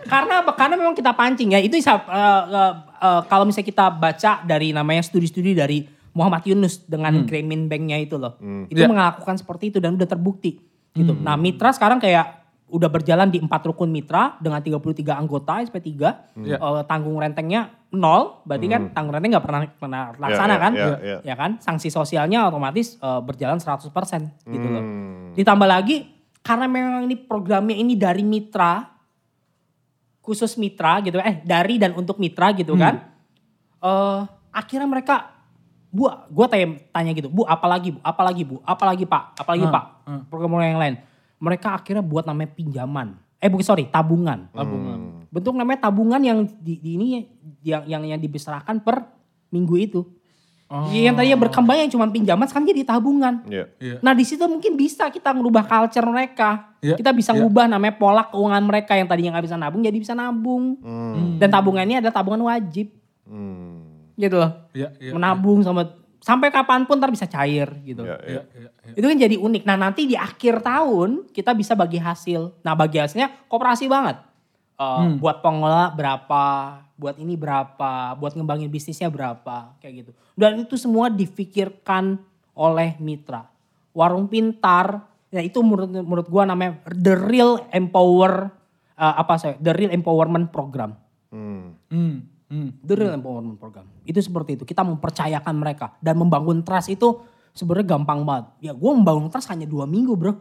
Karena 0.06 0.42
apa? 0.42 0.52
Karena 0.54 0.74
memang 0.78 0.94
kita 0.94 1.12
pancing 1.12 1.52
ya. 1.52 1.60
Itu 1.60 1.76
eh, 1.76 1.84
eh, 1.84 2.72
eh, 3.02 3.20
kalau 3.26 3.44
misalnya 3.44 3.68
kita 3.68 3.86
baca 3.92 4.32
dari 4.46 4.72
namanya 4.72 5.02
studi-studi 5.02 5.52
dari 5.52 5.84
Muhammad 6.16 6.48
Yunus 6.48 6.88
dengan 6.88 7.28
Grameen 7.28 7.68
Bank-nya 7.68 8.00
itu 8.00 8.16
loh. 8.16 8.40
Itu 8.72 8.80
Ya. 8.80 8.88
melakukan 8.88 9.36
seperti 9.36 9.68
itu 9.74 9.78
dan 9.84 10.00
udah 10.00 10.08
terbukti 10.08 10.56
gitu. 10.96 11.12
Nah, 11.12 11.36
mitra 11.36 11.76
sekarang 11.76 12.00
kayak 12.00 12.46
udah 12.66 12.90
berjalan 12.90 13.30
di 13.30 13.38
empat 13.38 13.62
rukun 13.70 13.92
mitra 13.94 14.34
dengan 14.42 14.58
33 14.58 15.14
anggota 15.14 15.62
SP3. 15.62 15.92
Iya. 16.42 16.56
Eh, 16.58 16.82
tanggung 16.90 17.14
rentengnya 17.20 17.70
nol, 17.94 18.42
berarti 18.42 18.66
kan 18.66 18.90
tanggung 18.90 19.14
renteng 19.14 19.38
nggak 19.38 19.44
pernah 19.46 19.60
pernah 19.70 20.02
laksana 20.18 20.54
iya, 20.56 20.58
kan? 20.58 20.72
iya, 20.74 20.96
iya. 20.98 21.18
Ya 21.22 21.34
kan? 21.38 21.62
Sanksi 21.62 21.92
sosialnya 21.92 22.48
otomatis 22.48 22.98
eh, 22.98 23.20
berjalan 23.22 23.62
100% 23.62 23.86
gitu 24.50 24.66
loh. 24.66 24.82
Hmm. 24.82 25.30
Ditambah 25.38 25.68
lagi 25.68 26.10
karena 26.42 26.66
memang 26.66 27.06
ini 27.06 27.16
programnya 27.18 27.76
ini 27.76 27.94
dari 27.94 28.24
mitra 28.26 28.95
khusus 30.26 30.58
mitra 30.58 30.98
gitu 31.06 31.22
eh 31.22 31.38
dari 31.46 31.78
dan 31.78 31.94
untuk 31.94 32.18
mitra 32.18 32.50
gitu 32.50 32.74
kan. 32.74 33.06
Eh 33.78 34.20
akhirnya 34.50 34.90
mereka 34.90 35.36
Bu, 35.96 36.12
gue 36.12 36.46
tanya, 36.52 36.66
tanya 36.92 37.10
gitu, 37.16 37.32
Bu, 37.32 37.48
apalagi 37.48 37.96
Bu, 37.96 37.98
apalagi 38.04 38.42
Bu, 38.44 38.60
apalagi 38.68 39.08
Pak, 39.08 39.40
apalagi 39.40 39.64
Hmm, 39.64 39.72
Pak, 39.72 39.84
program 40.28 40.60
yang 40.60 40.76
lain. 40.76 40.94
Mereka 41.40 41.72
akhirnya 41.72 42.04
buat 42.04 42.28
namanya 42.28 42.52
pinjaman. 42.52 43.16
Eh 43.40 43.48
bukan 43.48 43.64
sorry, 43.64 43.88
tabungan. 43.88 44.52
Tabungan. 44.52 45.24
Bentuk 45.32 45.56
namanya 45.56 45.88
tabungan 45.88 46.20
yang 46.20 46.44
di, 46.60 46.76
di 46.80 47.00
ini 47.00 47.06
yang 47.64 47.88
yang 47.88 48.02
yang 48.04 48.20
dibesarkan 48.20 48.84
per 48.84 49.08
minggu 49.48 49.74
itu. 49.80 50.00
Oh. 50.66 50.90
Yang 50.90 51.14
tadinya 51.14 51.38
berkembang 51.38 51.78
yang 51.78 51.90
cuma 51.94 52.10
pinjaman 52.10 52.46
sekarang 52.50 52.66
jadi 52.66 52.82
tabungan. 52.82 53.38
Iya. 53.46 53.70
Iya. 53.78 53.96
Nah 54.02 54.18
di 54.18 54.26
situ 54.26 54.42
mungkin 54.50 54.74
bisa 54.74 55.06
kita 55.14 55.30
ngubah 55.30 55.62
culture 55.62 56.02
mereka. 56.02 56.74
Iya, 56.82 56.98
Kita 56.98 57.14
bisa 57.14 57.30
iya. 57.30 57.38
ngubah 57.38 57.70
namanya 57.70 57.94
pola 57.94 58.26
keuangan 58.26 58.64
mereka 58.66 58.98
yang 58.98 59.06
tadinya 59.06 59.38
nggak 59.38 59.46
bisa 59.46 59.54
nabung 59.54 59.82
jadi 59.86 59.94
bisa 59.94 60.14
nabung. 60.18 60.74
Dan 61.38 61.48
tabungan 61.48 61.86
ini 61.86 62.02
adalah 62.02 62.14
tabungan 62.14 62.42
wajib 62.42 62.90
Hmm. 63.26 64.10
gitu 64.14 64.38
loh. 64.38 64.70
Iya, 64.74 64.90
iya. 64.98 65.10
Menabung 65.14 65.62
sama 65.62 65.86
sampai 66.18 66.50
kapan 66.50 66.82
pun 66.82 66.98
ntar 66.98 67.14
bisa 67.14 67.30
cair 67.30 67.70
gitu. 67.86 68.02
Iya, 68.02 68.18
iya. 68.26 68.26
Iya, 68.26 68.42
iya, 68.58 68.68
iya. 68.90 68.94
Itu 68.98 69.06
kan 69.06 69.18
jadi 69.18 69.36
unik. 69.38 69.62
Nah 69.66 69.76
nanti 69.78 70.06
di 70.06 70.18
akhir 70.18 70.66
tahun 70.66 71.30
kita 71.30 71.54
bisa 71.54 71.78
bagi 71.78 72.02
hasil. 72.02 72.58
Nah 72.66 72.74
bagi 72.74 72.98
hasilnya 72.98 73.46
kooperasi 73.46 73.86
banget. 73.86 74.18
Eh, 74.76 75.02
Buat 75.22 75.40
pengelola 75.40 75.94
berapa, 75.94 76.44
buat 76.96 77.20
ini 77.20 77.36
berapa, 77.36 78.16
buat 78.16 78.32
ngembangin 78.32 78.72
bisnisnya 78.72 79.12
berapa, 79.12 79.76
kayak 79.78 79.94
gitu. 80.04 80.10
Dan 80.32 80.64
itu 80.64 80.74
semua 80.80 81.12
difikirkan 81.12 82.16
oleh 82.56 82.96
mitra. 82.98 83.46
Warung 83.92 84.28
pintar, 84.28 85.04
ya 85.28 85.44
itu 85.44 85.60
menurut 85.60 85.88
menurut 85.92 86.26
gua 86.28 86.48
namanya 86.48 86.80
the 86.88 87.12
real 87.16 87.60
empower 87.72 88.48
eh, 88.96 89.14
apa 89.20 89.36
saya, 89.36 89.54
the 89.60 89.72
real 89.76 89.92
empowerment 89.92 90.48
program. 90.48 90.96
Hmm. 91.28 91.76
Hmm, 91.92 92.24
hmm. 92.48 92.68
The 92.80 92.94
real 92.96 93.12
empowerment 93.12 93.60
program. 93.60 93.84
Itu 94.08 94.20
seperti 94.24 94.56
itu. 94.56 94.64
Kita 94.64 94.80
mempercayakan 94.80 95.54
mereka. 95.56 95.92
Dan 96.00 96.16
membangun 96.16 96.64
trust 96.64 96.88
itu 96.88 97.20
sebenarnya 97.52 97.96
gampang 97.96 98.24
banget. 98.24 98.46
Ya 98.60 98.72
gue 98.72 98.90
membangun 98.92 99.28
trust 99.28 99.52
hanya 99.52 99.68
dua 99.68 99.84
minggu 99.84 100.16
bro. 100.16 100.32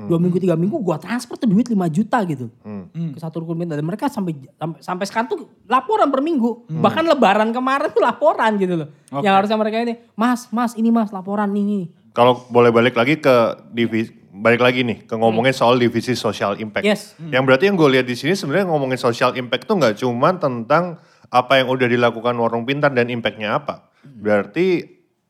Dua 0.00 0.16
minggu, 0.16 0.40
tiga 0.40 0.56
minggu 0.56 0.80
gue 0.80 0.96
transfer 0.96 1.36
tuh 1.36 1.44
duit 1.44 1.68
5 1.68 1.76
juta 1.92 2.24
gitu. 2.24 2.48
Ke 2.94 3.18
satu 3.20 3.44
rukun 3.44 3.60
pintar. 3.60 3.76
Dan 3.76 3.84
mereka 3.84 4.08
sampai, 4.08 4.32
sampai 4.56 4.80
sampai 4.80 5.04
sekarang 5.04 5.28
tuh 5.28 5.38
laporan 5.68 6.08
per 6.08 6.24
minggu. 6.24 6.72
Bahkan 6.72 7.04
lebaran 7.04 7.52
kemarin 7.52 7.92
tuh 7.92 8.00
laporan 8.00 8.56
gitu 8.56 8.80
loh. 8.80 8.88
Oke. 9.12 9.28
Yang 9.28 9.34
harusnya 9.36 9.58
mereka 9.60 9.76
ini, 9.84 9.94
mas, 10.16 10.48
mas 10.48 10.72
ini 10.78 10.88
mas 10.88 11.12
laporan 11.12 11.52
ini. 11.52 11.92
Kalau 12.16 12.48
boleh 12.48 12.72
balik 12.72 12.96
lagi 12.96 13.20
ke 13.20 13.34
divisi, 13.70 14.10
balik 14.34 14.64
lagi 14.64 14.82
nih 14.82 15.04
ke 15.04 15.14
ngomongin 15.14 15.52
soal 15.52 15.76
divisi 15.76 16.16
social 16.16 16.56
impact. 16.56 16.82
Yes. 16.88 17.14
Yang 17.20 17.42
berarti 17.44 17.64
yang 17.68 17.76
gue 17.76 17.88
lihat 18.00 18.06
di 18.08 18.16
sini 18.16 18.32
sebenarnya 18.32 18.72
ngomongin 18.72 18.96
social 18.96 19.36
impact 19.36 19.68
tuh 19.68 19.76
nggak 19.78 20.00
cuma 20.00 20.32
tentang 20.40 20.96
apa 21.30 21.62
yang 21.62 21.70
udah 21.70 21.86
dilakukan 21.86 22.34
warung 22.40 22.66
pintar 22.66 22.90
dan 22.90 23.06
impactnya 23.06 23.62
apa. 23.62 23.92
Berarti 24.02 24.82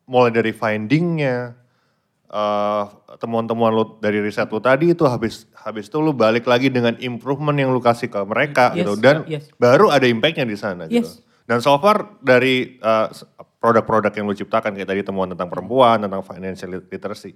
mulai 0.08 0.32
dari 0.32 0.56
findingnya, 0.56 1.52
eh, 2.30 2.82
temuan-temuan 3.16 3.70
lu 3.70 3.84
dari 3.98 4.22
riset 4.22 4.46
lu 4.48 4.58
tadi 4.58 4.94
itu 4.94 5.02
habis 5.04 5.50
habis 5.52 5.90
itu 5.90 5.98
lu 5.98 6.14
balik 6.14 6.46
lagi 6.46 6.70
dengan 6.70 6.94
improvement 6.98 7.54
yang 7.54 7.70
lu 7.70 7.78
kasih 7.78 8.06
ke 8.06 8.20
mereka 8.22 8.72
Yes, 8.72 8.86
gitu 8.86 8.92
dan 8.96 9.16
yes. 9.26 9.50
baru 9.56 9.90
ada 9.90 10.06
impactnya 10.06 10.46
di 10.46 10.54
sana 10.54 10.86
gitu. 10.86 11.02
Yes. 11.02 11.20
Dan 11.44 11.58
so 11.58 11.74
far 11.76 12.22
dari 12.22 12.78
eh, 12.78 13.06
produk-produk 13.58 14.14
yang 14.14 14.24
lu 14.24 14.32
ciptakan 14.32 14.72
kayak 14.72 14.88
tadi 14.88 15.02
temuan 15.02 15.28
tentang 15.28 15.50
perempuan, 15.50 15.98
tentang 16.00 16.22
financial 16.22 16.78
literacy. 16.80 17.34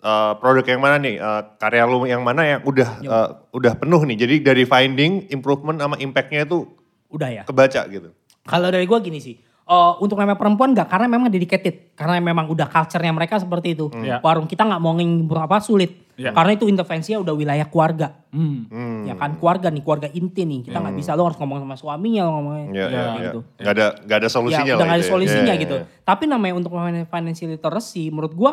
eh, 0.00 0.32
produk 0.36 0.64
yang 0.64 0.80
mana 0.80 0.96
nih? 0.96 1.14
Eh, 1.14 1.42
karya 1.56 1.84
lu 1.84 2.04
yang 2.04 2.22
mana 2.24 2.42
yang 2.42 2.60
udah 2.64 2.90
eh, 3.00 3.28
udah 3.52 3.72
penuh 3.76 4.02
nih. 4.02 4.16
Jadi 4.18 4.34
dari 4.40 4.64
finding, 4.64 5.28
improvement 5.28 5.78
sama 5.78 5.94
impactnya 5.96 6.42
itu 6.42 6.66
Udah 7.08 7.30
ya. 7.30 7.42
kebaca 7.44 7.86
gitu. 7.86 8.10
Kalau 8.42 8.68
dari 8.70 8.86
gue 8.86 8.98
gini 8.98 9.20
sih, 9.20 9.36
eh, 9.70 9.92
untuk 10.02 10.18
namanya 10.18 10.34
perempuan 10.34 10.74
gak 10.74 10.90
karena 10.90 11.06
memang 11.06 11.30
dedicated, 11.30 11.94
karena 11.94 12.18
memang 12.18 12.50
udah 12.50 12.66
culture-nya 12.66 13.14
mereka 13.14 13.38
seperti 13.38 13.72
itu. 13.72 13.86
Iya. 13.94 14.18
Warung 14.18 14.50
kita 14.50 14.66
nggak 14.66 14.82
mau 14.82 14.98
ngimpor 14.98 15.46
apa 15.46 15.62
sulit, 15.62 16.10
Iya. 16.18 16.34
karena 16.34 16.58
itu 16.58 16.66
intervensinya 16.66 17.22
udah 17.22 17.32
wilayah 17.32 17.66
keluarga, 17.70 18.10
Hmm. 18.34 18.66
Hmm. 18.66 19.06
ya 19.06 19.14
kan 19.14 19.38
keluarga 19.38 19.70
nih, 19.70 19.80
keluarga 19.80 20.08
inti 20.10 20.42
nih. 20.42 20.66
Kita 20.66 20.76
nggak 20.76 20.96
bisa 20.98 21.14
lo 21.14 21.22
harus 21.24 21.38
ngomong 21.38 21.62
sama 21.62 21.78
suaminya, 21.78 22.26
lo 22.26 22.30
ngomongnya 22.36 22.66
Ya, 22.66 22.74
ya, 22.74 22.88
kayak 22.90 22.90
ya. 22.90 23.22
gitu. 23.22 23.40
Gak 23.62 23.72
ada 23.72 23.86
gak 24.02 24.18
ada 24.18 24.28
solusinya 24.28 24.66
ya, 24.66 24.74
udah 24.74 24.86
nggak 24.90 24.98
ada 24.98 25.06
ya. 25.06 25.12
solusinya 25.14 25.46
Ya, 25.46 25.54
ya, 25.54 25.62
gitu. 25.62 25.76
ya. 25.78 25.84
Tapi 26.02 26.24
namanya 26.26 26.54
untuk 26.58 26.70
financial 27.06 27.48
literacy, 27.48 28.10
menurut 28.10 28.34
gua 28.34 28.52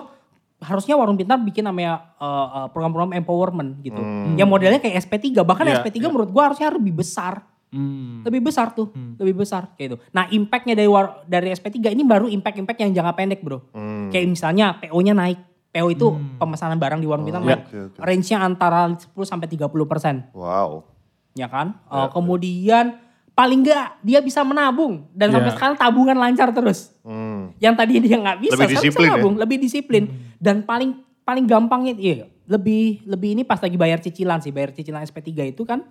harusnya 0.58 0.98
warung 0.98 1.18
pintar 1.18 1.38
bikin 1.38 1.66
namanya 1.66 2.14
eh, 2.18 2.26
eh, 2.62 2.68
program-program 2.70 3.14
empowerment 3.16 3.82
gitu. 3.82 4.02
Yang 4.38 4.50
modelnya 4.50 4.78
kayak 4.78 5.02
SP3, 5.02 5.42
bahkan 5.42 5.66
Iya, 5.66 5.82
SP3 5.82 6.10
menurut 6.10 6.30
gua 6.30 6.50
harusnya 6.50 6.70
lebih 6.70 6.94
besar. 6.94 7.42
Hmm. 7.68 8.24
Lebih 8.24 8.48
besar 8.48 8.72
tuh, 8.72 8.90
lebih 9.20 9.44
besar 9.44 9.76
kayak 9.76 9.88
gitu. 9.92 9.98
Nah 10.16 10.32
impactnya 10.32 10.72
dari 10.72 10.88
war, 10.88 11.28
dari 11.28 11.52
SP3 11.52 11.92
ini 11.92 12.08
baru 12.08 12.32
impact-impact 12.32 12.80
yang 12.80 12.92
jangka 12.96 13.14
pendek 13.14 13.40
bro. 13.44 13.60
Hmm. 13.76 14.08
Kayak 14.08 14.26
misalnya 14.32 14.80
PO-nya 14.80 15.12
naik. 15.12 15.40
PO 15.68 15.88
itu 15.92 16.08
pemesanan 16.40 16.80
barang 16.80 16.98
di 16.98 17.06
warung 17.06 17.28
kita 17.28 17.44
naik. 17.44 17.68
oke, 17.68 17.78
oke. 17.92 18.00
Range-nya 18.00 18.38
antara 18.40 18.88
10 18.88 19.04
sampai 19.28 19.52
30 19.52 19.68
persen. 19.86 20.26
Wow. 20.32 20.88
Ya 21.36 21.52
kan? 21.52 21.76
Eh, 21.86 22.08
kemudian 22.10 22.98
paling 23.36 23.62
enggak 23.62 24.00
dia 24.02 24.24
bisa 24.24 24.42
menabung. 24.42 25.06
Dan 25.12 25.30
sampai 25.30 25.52
Iya. 25.52 25.56
sekarang 25.60 25.76
tabungan 25.78 26.18
lancar 26.18 26.50
terus. 26.50 26.96
Hmm. 27.04 27.52
Yang 27.60 27.76
tadi 27.78 27.94
dia 28.00 28.16
nggak 28.18 28.38
bisa, 28.42 28.52
Lebih 28.56 28.64
sekarang 28.64 28.72
bisa 28.74 28.82
disiplin 28.82 29.06
ya? 29.06 29.14
nabung. 29.20 29.36
Lebih 29.38 29.58
disiplin. 29.60 30.04
Dan 30.40 30.64
paling 30.64 30.92
paling 31.22 31.46
gampangnya, 31.46 31.94
iya 31.94 32.26
lebih 32.48 33.04
lebih 33.04 33.36
ini 33.36 33.44
pas 33.44 33.60
lagi 33.60 33.76
bayar 33.76 34.00
cicilan 34.00 34.40
sih. 34.40 34.56
Bayar 34.56 34.72
cicilan 34.72 35.04
SP3 35.04 35.52
itu 35.52 35.68
kan 35.68 35.84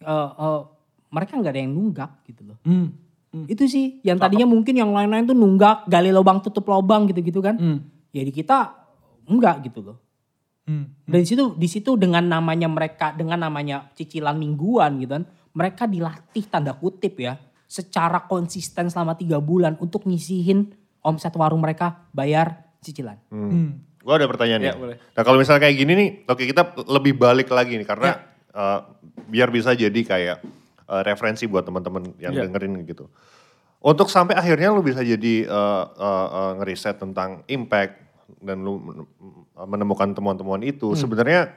eh, 0.00 0.08
eh, 0.34 0.60
mereka 1.08 1.36
nggak 1.36 1.52
ada 1.52 1.60
yang 1.60 1.72
nunggak 1.72 2.10
gitu 2.28 2.42
loh. 2.44 2.58
Hmm. 2.64 2.88
Itu 3.44 3.68
sih 3.68 4.00
yang 4.04 4.16
tadinya 4.16 4.48
mungkin 4.48 4.72
yang 4.72 4.90
lain-lain 4.92 5.28
tuh 5.28 5.36
nunggak, 5.36 5.88
gali 5.88 6.08
lubang 6.08 6.40
tutup 6.40 6.64
lubang 6.68 7.08
gitu-gitu 7.08 7.44
kan. 7.44 7.56
Hmm. 7.56 7.78
Ya 8.12 8.24
di 8.24 8.32
kita 8.32 8.72
enggak 9.28 9.68
gitu 9.68 9.84
loh. 9.84 9.96
Hmm. 10.68 10.88
Dan 11.08 11.24
di 11.24 11.28
situ 11.28 11.56
di 11.56 11.68
situ 11.68 11.96
dengan 11.96 12.24
namanya 12.24 12.68
mereka 12.68 13.12
dengan 13.16 13.40
namanya 13.40 13.88
cicilan 13.96 14.36
mingguan 14.36 15.00
gitu 15.00 15.16
kan, 15.16 15.24
mereka 15.56 15.84
dilatih 15.88 16.44
tanda 16.48 16.76
kutip 16.76 17.20
ya 17.20 17.36
secara 17.68 18.24
konsisten 18.24 18.88
selama 18.88 19.16
tiga 19.16 19.40
bulan 19.40 19.76
untuk 19.80 20.08
ngisihin 20.08 20.72
omset 21.04 21.32
warung 21.36 21.60
mereka 21.60 22.08
bayar 22.12 22.68
cicilan. 22.80 23.16
Hmm. 23.28 23.84
Gue 24.00 24.14
ada 24.16 24.24
pertanyaan 24.24 24.62
Ya, 24.64 24.72
boleh. 24.72 24.96
Nah 25.12 25.22
kalau 25.24 25.36
misalnya 25.36 25.68
kayak 25.68 25.76
gini 25.76 25.92
nih, 25.92 26.08
oke 26.24 26.42
kita 26.48 26.62
lebih 26.88 27.12
balik 27.20 27.52
lagi 27.52 27.76
nih 27.76 27.84
karena 27.84 28.24
eh, 28.56 28.78
biar 29.28 29.52
bisa 29.52 29.76
jadi 29.76 30.00
kayak 30.00 30.40
eh, 30.88 31.02
referensi 31.04 31.44
buat 31.44 31.62
teman-teman 31.62 32.16
yang 32.16 32.32
Ya. 32.32 32.42
dengerin 32.42 32.82
gitu. 32.82 33.06
Untuk 33.78 34.08
sampai 34.08 34.34
akhirnya 34.34 34.68
lu 34.68 34.80
bisa 34.80 35.00
jadi 35.00 35.44
eh, 35.44 35.84
eh, 35.86 36.26
eh, 36.34 36.52
ngeriset 36.56 36.98
tentang 36.98 37.46
impact 37.46 37.94
dan 38.40 38.60
lu 38.60 38.76
men- 38.76 39.06
menemukan 39.64 40.10
temuan-temuan 40.10 40.60
itu 40.60 40.92
sebenarnya 40.94 41.54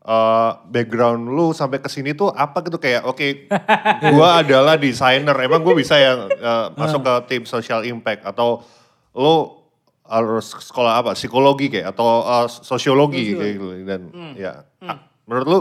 eh, 0.00 0.50
background 0.66 1.28
lu 1.28 1.52
sampai 1.52 1.78
ke 1.78 1.86
sini 1.86 2.12
tuh 2.12 2.30
apa 2.30 2.62
gitu? 2.62 2.76
Kayak 2.76 3.04
oke 3.04 3.46
gua 4.14 4.40
adalah 4.40 4.74
desainer. 4.74 5.36
Emang 5.36 5.60
gue 5.60 5.74
bisa 5.74 5.94
yang 5.94 6.26
eh, 6.26 6.66
masuk 6.72 7.00
ke 7.00 7.14
tim 7.28 7.42
social 7.44 7.84
impact? 7.84 8.24
Atau 8.24 8.64
lu 9.12 9.60
harus 10.02 10.50
sekolah 10.52 10.98
apa? 10.98 11.10
Psikologi 11.12 11.68
kayak? 11.68 11.92
Atau 11.92 12.08
eh, 12.20 12.46
sosiologi 12.48 13.36
kayak 13.36 13.52
gitu. 13.54 13.66
Dan 13.84 14.00
ya. 14.34 14.64
Ah, 14.80 15.04
menurut 15.24 15.46
lu 15.46 15.58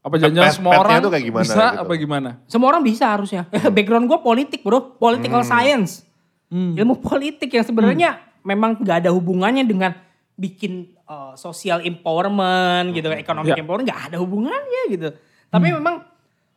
Apa 0.00 0.16
jangan 0.16 0.32
Pet- 0.42 0.56
semua 0.56 0.72
orang 0.74 0.96
tuh 0.98 1.10
kayak 1.10 1.24
gimana 1.24 1.44
bisa 1.44 1.54
gitu? 1.66 1.80
apa 1.82 1.92
gimana? 1.94 2.30
Semua 2.46 2.68
orang 2.68 2.82
bisa 2.82 3.04
harusnya. 3.06 3.42
Background 3.76 4.06
gue 4.06 4.18
politik 4.18 4.60
bro, 4.60 4.96
political 4.96 5.42
science. 5.42 6.04
Ilmu 6.50 6.98
politik 6.98 7.46
yang 7.48 7.62
sebenarnya 7.62 8.10
memang 8.40 8.80
gak 8.80 9.04
ada 9.04 9.10
hubungannya 9.10 9.62
dengan 9.62 9.92
bikin 10.34 10.72
uh, 11.04 11.32
social 11.34 11.78
empowerment 11.80 12.90
gitu, 12.90 13.06
economic 13.08 13.52
Ya. 13.52 13.60
empowerment 13.60 13.86
gak 13.86 14.02
ada 14.08 14.16
hubungannya 14.16 14.82
gitu. 14.88 15.08
Tapi 15.46 15.68
memang 15.70 16.00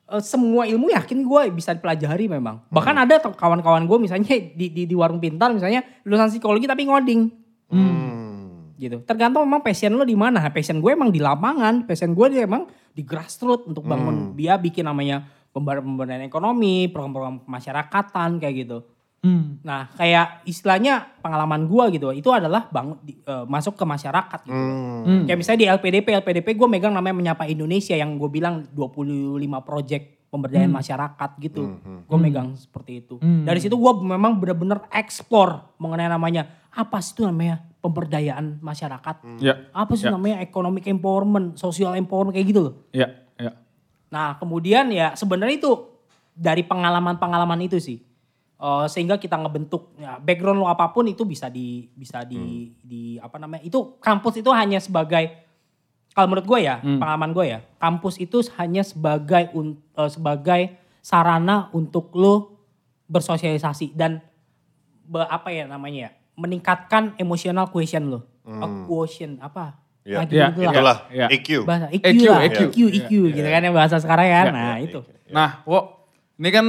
uh, 0.08 0.18
semua 0.20 0.64
ilmu 0.64 0.90
yakin 0.90 1.20
gue 1.22 1.42
bisa 1.52 1.72
dipelajari 1.72 2.26
memang. 2.28 2.64
Bahkan 2.68 2.96
ada 2.98 3.20
tuh 3.20 3.34
kawan-kawan 3.34 3.84
gue 3.84 3.98
misalnya 4.00 4.24
di, 4.30 4.72
di, 4.72 4.88
di 4.88 4.96
warung 4.96 5.20
pintar 5.20 5.52
misalnya 5.52 5.84
lulusan 6.02 6.32
psikologi 6.32 6.64
tapi 6.64 6.84
ngoding 6.84 7.44
Hmm. 7.66 8.13
Gitu. 8.90 8.98
Tergantung 9.08 9.48
memang 9.48 9.64
passion 9.64 9.96
lo 9.96 10.04
di 10.04 10.16
mana. 10.18 10.44
Passion 10.52 10.84
gue 10.84 10.92
emang 10.92 11.10
di 11.10 11.24
lapangan, 11.24 11.88
passion 11.88 12.12
gue 12.12 12.28
dia 12.36 12.44
emang 12.44 12.68
di 12.92 13.02
grassroots 13.02 13.66
untuk 13.66 13.88
bangun 13.88 14.38
dia 14.38 14.60
bikin 14.60 14.86
namanya 14.86 15.26
pemberdayaan 15.54 16.26
ekonomi, 16.26 16.90
program-program 16.90 17.46
kemasyarakatan 17.46 18.42
kayak 18.42 18.56
gitu. 18.66 18.78
Nah, 19.64 19.88
kayak 19.96 20.44
istilahnya 20.44 21.16
pengalaman 21.24 21.64
gua 21.64 21.88
gitu, 21.88 22.12
itu 22.12 22.28
adalah 22.28 22.68
bang 22.68 23.00
di- 23.00 23.16
eh, 23.24 23.46
masuk 23.48 23.80
ke 23.80 23.86
masyarakat 23.88 24.40
gitu. 24.44 24.52
Hmm. 24.52 25.24
Kayak 25.24 25.40
misalnya 25.40 25.60
di 25.64 25.68
LPDP, 25.72 26.08
LPDP 26.20 26.48
gue 26.60 26.68
megang 26.68 26.92
namanya 26.92 27.16
Menyapa 27.16 27.48
Indonesia 27.48 27.96
yang 27.96 28.20
gue 28.20 28.28
bilang 28.28 28.68
25 28.76 29.64
project 29.64 30.28
pemberdayaan 30.28 30.68
masyarakat 30.76 31.30
gitu. 31.40 31.80
Gue 32.04 32.18
megang 32.20 32.52
seperti 32.60 33.00
itu. 33.00 33.16
Dari 33.48 33.64
situ 33.64 33.80
gue 33.80 33.94
memang 34.04 34.36
bener-bener 34.36 34.84
explore 34.92 35.72
mengenai 35.80 36.12
namanya 36.12 36.44
apa 36.74 37.00
sih 37.00 37.16
itu 37.16 37.24
namanya 37.24 37.64
pemberdayaan 37.84 38.64
masyarakat. 38.64 39.16
Ya. 39.38 39.68
Apa 39.70 39.94
sih 39.94 40.08
Ya. 40.08 40.16
namanya 40.16 40.40
economic 40.40 40.88
empowerment, 40.88 41.60
social 41.60 41.92
empowerment 41.94 42.32
kayak 42.32 42.48
gitu 42.48 42.62
loh. 42.64 42.74
Ya, 42.90 43.12
ya. 43.36 43.52
Nah 44.08 44.40
kemudian 44.40 44.88
ya 44.88 45.12
sebenarnya 45.14 45.60
itu 45.60 45.72
dari 46.32 46.64
pengalaman-pengalaman 46.64 47.60
itu 47.62 47.78
sih. 47.78 48.00
Eh, 48.56 48.86
sehingga 48.88 49.20
kita 49.20 49.36
ngebentuk 49.36 49.92
ya, 50.00 50.16
background 50.18 50.64
lo 50.64 50.72
apa 50.72 50.88
pun 50.88 51.04
itu 51.04 51.28
bisa 51.28 51.52
di 51.52 51.92
bisa 51.92 52.24
di 52.24 52.72
di 52.80 53.20
apa 53.20 53.36
namanya 53.36 53.60
itu 53.62 54.00
kampus 54.00 54.40
itu 54.40 54.48
hanya 54.50 54.80
sebagai 54.80 55.44
kalau 56.16 56.32
menurut 56.32 56.48
gue 56.48 56.60
ya 56.64 56.80
pengalaman 56.80 57.34
gue 57.34 57.46
ya 57.50 57.60
kampus 57.76 58.16
itu 58.18 58.40
hanya 58.56 58.80
sebagai 58.82 59.52
un- 59.52 59.76
eh, 59.94 60.08
sebagai 60.08 60.62
sarana 61.04 61.68
untuk 61.76 62.16
lo 62.16 62.56
bersosialisasi 63.04 63.92
dan 63.92 64.24
be- 65.04 65.28
apa 65.28 65.52
ya 65.52 65.68
namanya 65.68 66.08
ya 66.08 66.12
meningkatkan 66.36 67.14
emotional 67.16 67.68
quotient 67.68 68.08
lo 68.08 68.20
Eh, 68.44 68.60
quotient 68.86 69.40
apa 69.40 69.80
Ya, 70.04 70.20
Nah, 70.20 70.28
ya, 70.28 70.52
gitu-gitu 70.52 70.60
lah. 70.60 70.74
Itulah 70.76 70.98
Ya. 71.10 71.28
EQ. 71.32 71.48
bahasa 71.64 71.88
IQ, 71.88 72.04
EQ, 72.04 72.24
lah 72.28 72.42
EQ. 72.44 72.60
IQ 72.68 72.78
IQ 72.92 73.12
gitu 73.32 73.48
kan 73.48 73.62
yang 73.64 73.72
bahasa 73.72 73.96
sekarang 73.98 74.28
ya, 74.28 74.42
Ya, 74.42 74.52
nah 74.52 74.76
itu 74.76 75.00
Nah, 75.32 75.64
Wo, 75.64 75.80
ini 76.36 76.50
kan 76.52 76.66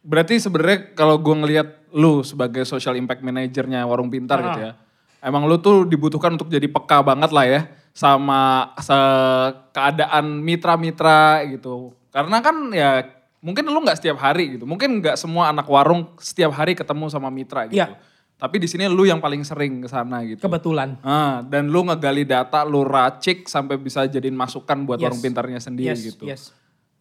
berarti 0.00 0.40
sebenarnya 0.40 0.96
kalau 0.96 1.20
gue 1.20 1.34
ngelihat 1.36 1.68
lu 1.92 2.24
sebagai 2.24 2.64
social 2.64 2.96
impact 2.96 3.20
manajernya 3.20 3.84
Warung 3.84 4.08
Pintar 4.08 4.40
gitu 4.42 4.60
ya. 4.62 4.72
Emang 5.20 5.44
lu 5.44 5.60
tuh 5.60 5.84
dibutuhkan 5.84 6.32
untuk 6.32 6.48
jadi 6.48 6.64
peka 6.64 7.04
banget 7.04 7.28
lah 7.28 7.44
ya 7.44 7.60
sama 7.92 8.72
se- 8.80 9.52
keadaan 9.70 10.40
mitra-mitra 10.40 11.44
gitu. 11.44 11.92
Karena 12.08 12.40
kan 12.40 12.72
ya 12.72 13.04
mungkin 13.38 13.68
lu 13.68 13.84
nggak 13.84 14.00
setiap 14.00 14.16
hari 14.16 14.56
gitu. 14.56 14.64
Mungkin 14.64 15.04
nggak 15.04 15.14
semua 15.14 15.52
anak 15.52 15.68
warung 15.68 16.08
setiap 16.16 16.56
hari 16.56 16.72
ketemu 16.72 17.12
sama 17.12 17.28
mitra 17.28 17.68
gitu. 17.68 17.84
Iya. 17.84 18.00
Tapi 18.38 18.62
di 18.62 18.70
sini 18.70 18.86
lu 18.86 19.02
yang 19.02 19.18
paling 19.18 19.42
sering 19.42 19.82
ke 19.82 19.88
sana 19.90 20.22
gitu. 20.22 20.46
kebetulan 20.46 20.94
Ah, 21.02 21.42
dan 21.42 21.66
lu 21.66 21.82
ngegali 21.82 22.22
data, 22.22 22.62
lu 22.62 22.86
racik 22.86 23.50
sampai 23.50 23.74
bisa 23.74 24.06
jadiin 24.06 24.38
masukan 24.38 24.86
buat 24.86 25.02
Yes. 25.02 25.10
warung 25.10 25.22
pintarnya 25.22 25.58
sendiri 25.58 25.90
yes, 25.90 26.06
gitu 26.14 26.24
yes. 26.24 26.42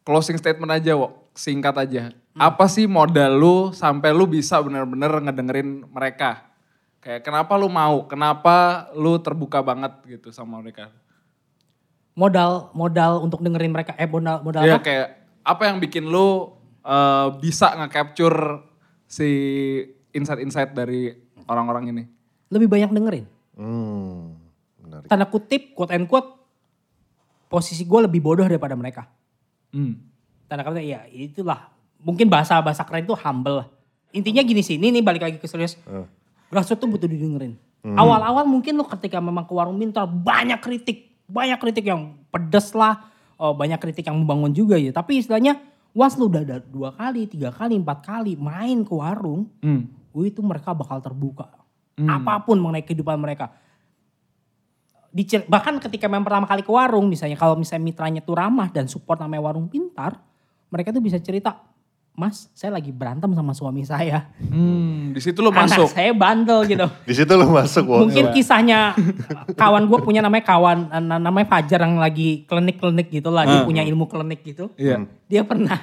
closing 0.02 0.36
statement 0.42 0.74
aja, 0.74 0.98
Wok. 0.98 1.30
Singkat 1.38 1.76
aja. 1.78 2.04
Apa 2.34 2.66
sih 2.66 2.90
modal 2.90 3.38
lu 3.38 3.70
sampai 3.70 4.10
lu 4.10 4.26
bisa 4.26 4.58
bener-bener 4.66 5.14
ngedengerin 5.22 5.86
mereka? 5.94 6.50
Kayak 6.98 7.22
kenapa 7.22 7.54
lu 7.54 7.70
mau? 7.70 8.10
Kenapa 8.10 8.90
lu 8.98 9.22
terbuka 9.22 9.62
banget 9.62 9.94
gitu 10.10 10.34
sama 10.34 10.58
mereka? 10.58 10.90
modal 12.18 12.74
modal 12.74 13.22
untuk 13.22 13.46
dengerin 13.46 13.70
mereka 13.70 13.94
eh 13.94 14.10
modal 14.10 14.42
modal 14.42 14.66
Ya 14.66 14.82
apa 14.82 14.90
kayak 14.90 15.08
apa 15.46 15.64
yang 15.70 15.78
bikin 15.78 16.10
lu 16.10 16.58
eh, 16.82 17.28
bisa 17.38 17.78
nge-capture 17.78 18.66
si 19.06 19.30
insight-insight 20.12 20.74
dari 20.74 21.14
orang-orang 21.48 21.92
ini? 21.92 22.04
lebih 22.48 22.72
banyak 22.72 22.92
dengerin. 22.96 23.26
Hmm, 23.60 24.40
menarik. 24.80 25.08
tanda 25.12 25.28
kutip 25.28 25.76
quote 25.76 25.92
and 25.92 26.08
quote 26.08 26.38
posisi 27.52 27.84
gue 27.84 28.00
lebih 28.08 28.24
bodoh 28.24 28.48
daripada 28.48 28.78
mereka. 28.78 29.04
Hmm. 29.76 30.00
tanda 30.48 30.64
kutip 30.64 30.84
ya 30.84 31.04
itulah. 31.12 31.68
Mungkin 32.00 32.32
bahasa 32.32 32.62
bahasa 32.64 32.88
keren 32.88 33.04
itu 33.04 33.18
humble 33.20 33.66
lah. 33.66 33.68
Intinya 34.16 34.40
gini 34.46 34.64
sih 34.64 34.80
ini 34.80 34.96
nih 34.96 35.04
balik 35.04 35.28
lagi 35.28 35.38
ke 35.42 35.48
serius. 35.50 35.76
Grassroots 36.48 36.80
tuh 36.80 36.88
butuh 36.88 37.10
didengerin. 37.10 37.60
Awal-awal 37.84 38.48
mungkin 38.48 38.80
lo 38.80 38.88
ketika 38.88 39.20
memang 39.20 39.44
ke 39.44 39.54
warung 39.56 39.76
pintar 39.76 40.08
banyak 40.08 40.60
kritik. 40.64 41.12
Banyak 41.28 41.60
kritik 41.60 41.84
yang 41.84 42.16
pedes 42.32 42.72
lah. 42.72 43.12
Oh, 43.36 43.52
banyak 43.52 43.78
kritik 43.84 44.08
yang 44.08 44.16
membangun 44.16 44.56
juga 44.56 44.80
ya. 44.80 44.96
Tapi 44.96 45.20
istilahnya 45.20 45.60
once 45.92 46.16
lu 46.16 46.32
udah 46.32 46.42
ada 46.48 46.58
dua 46.64 46.96
kali 46.96 47.28
tiga 47.28 47.52
kali 47.52 47.76
empat 47.78 48.00
kali 48.06 48.34
main 48.40 48.86
ke 48.88 48.94
warung 48.94 49.50
Hmm. 49.60 49.90
Wih, 50.18 50.34
itu 50.34 50.42
mereka 50.42 50.74
bakal 50.74 50.98
terbuka. 50.98 51.46
Apa 51.98 52.42
pun 52.42 52.58
mengenai 52.58 52.82
kehidupan 52.82 53.18
mereka. 53.18 53.54
Dicer- 55.10 55.46
bahkan 55.46 55.78
ketika 55.78 56.06
memang 56.06 56.26
pertama 56.26 56.46
kali 56.46 56.62
ke 56.62 56.70
warung, 56.70 57.06
misalnya 57.06 57.34
kalau 57.34 57.54
misalnya 57.54 57.86
mitranya 57.86 58.22
tuh 58.22 58.34
ramah 58.34 58.70
dan 58.70 58.86
support 58.86 59.18
namanya 59.18 59.42
warung 59.44 59.66
pintar, 59.66 60.18
mereka 60.70 60.90
tuh 60.90 61.02
bisa 61.02 61.18
cerita, 61.18 61.58
Mas, 62.14 62.50
saya 62.54 62.74
lagi 62.74 62.90
berantem 62.90 63.30
sama 63.30 63.54
suami 63.54 63.82
saya. 63.82 64.30
Hmm, 64.42 65.14
di 65.14 65.22
situ 65.22 65.38
lu 65.38 65.50
Anak 65.50 65.70
masuk. 65.70 65.90
saya 65.90 66.14
bandel 66.14 66.66
gitu. 66.66 66.86
Di 67.10 67.14
situ 67.14 67.30
lu 67.30 67.46
masuk, 67.46 67.86
Wong. 67.86 68.10
Mungkin 68.10 68.34
kisahnya 68.34 68.98
kawan 69.54 69.86
gue 69.86 70.00
punya 70.02 70.22
namanya 70.22 70.46
kawan, 70.46 70.90
na- 70.98 71.22
namanya 71.22 71.46
Fajar 71.48 71.82
yang 71.82 71.98
lagi 71.98 72.46
klinik-klinik 72.46 73.10
gitu 73.10 73.30
lah. 73.30 73.46
Dia 73.46 73.62
punya 73.62 73.86
ilmu 73.86 74.06
klinik 74.06 74.42
gitu. 74.42 74.74
Iya. 74.78 75.06
Dia 75.26 75.46
pernah, 75.46 75.78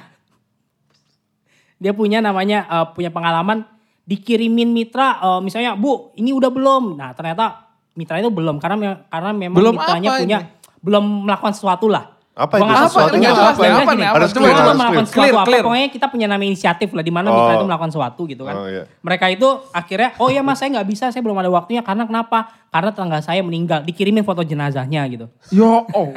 dia 1.75 1.91
punya 1.91 2.19
namanya, 2.19 2.67
eh, 2.67 2.87
punya 2.91 3.11
pengalaman 3.11 3.63
dikirimin 4.05 4.69
mitra, 4.69 5.17
eh, 5.17 5.39
misalnya 5.41 5.73
Bu 5.73 6.13
ini 6.15 6.29
udah 6.29 6.47
belum. 6.47 6.95
Nah 6.95 7.11
ternyata 7.11 7.65
mitra 7.91 8.17
itu 8.17 8.29
belum 8.29 8.57
karena 8.57 8.75
me- 8.75 9.01
karena 9.05 9.31
memang 9.31 9.57
Belum 9.57 9.73
mitranya 9.73 10.09
apa 10.09 10.19
punya, 10.21 10.39
belum 10.79 11.03
melakukan 11.25 11.53
sesuatu 11.53 11.87
lah. 11.87 12.13
Apa 12.35 12.59
itu 12.59 12.67
nggak 12.67 12.75
apa? 12.75 12.99
jelas 13.15 13.55
Apa 13.55 13.63
gini. 13.87 13.95
nih? 13.95 14.05
Apa? 14.05 14.17
Harus 14.19 14.31
clear, 14.35 14.51
harus 14.51 14.75
melakukan 14.75 15.05
clear. 15.07 15.07
sesuatu 15.07 15.47
Clear, 15.47 15.61
apa, 15.63 15.67
pokoknya 15.71 15.87
kita 15.87 16.05
punya 16.11 16.27
nama 16.27 16.43
inisiatif 16.43 16.89
lah, 16.91 16.99
di 16.99 17.07
mana 17.07 17.27
Oh. 17.27 17.33
mitra 17.33 17.53
itu 17.55 17.65
melakukan 17.65 17.91
sesuatu 17.95 18.21
gitu 18.27 18.43
kan. 18.43 18.55
Oh, 18.57 18.67
iya. 18.67 18.83
Mereka 18.99 19.25
itu 19.31 19.47
akhirnya, 19.71 20.09
oh 20.19 20.27
ya 20.27 20.43
mas 20.43 20.59
saya 20.59 20.67
nggak 20.69 20.83
bisa, 20.85 21.05
saya 21.09 21.23
belum 21.23 21.39
ada 21.39 21.47
waktunya 21.47 21.79
karena 21.79 22.03
kenapa? 22.03 22.51
Karena 22.67 22.91
tetangga 22.91 23.23
saya 23.23 23.39
meninggal, 23.39 23.81
dikirimin 23.81 24.21
foto 24.21 24.43
jenazahnya 24.43 25.07
gitu. 25.07 25.31
Yo, 25.49 25.87
oh. 25.95 26.11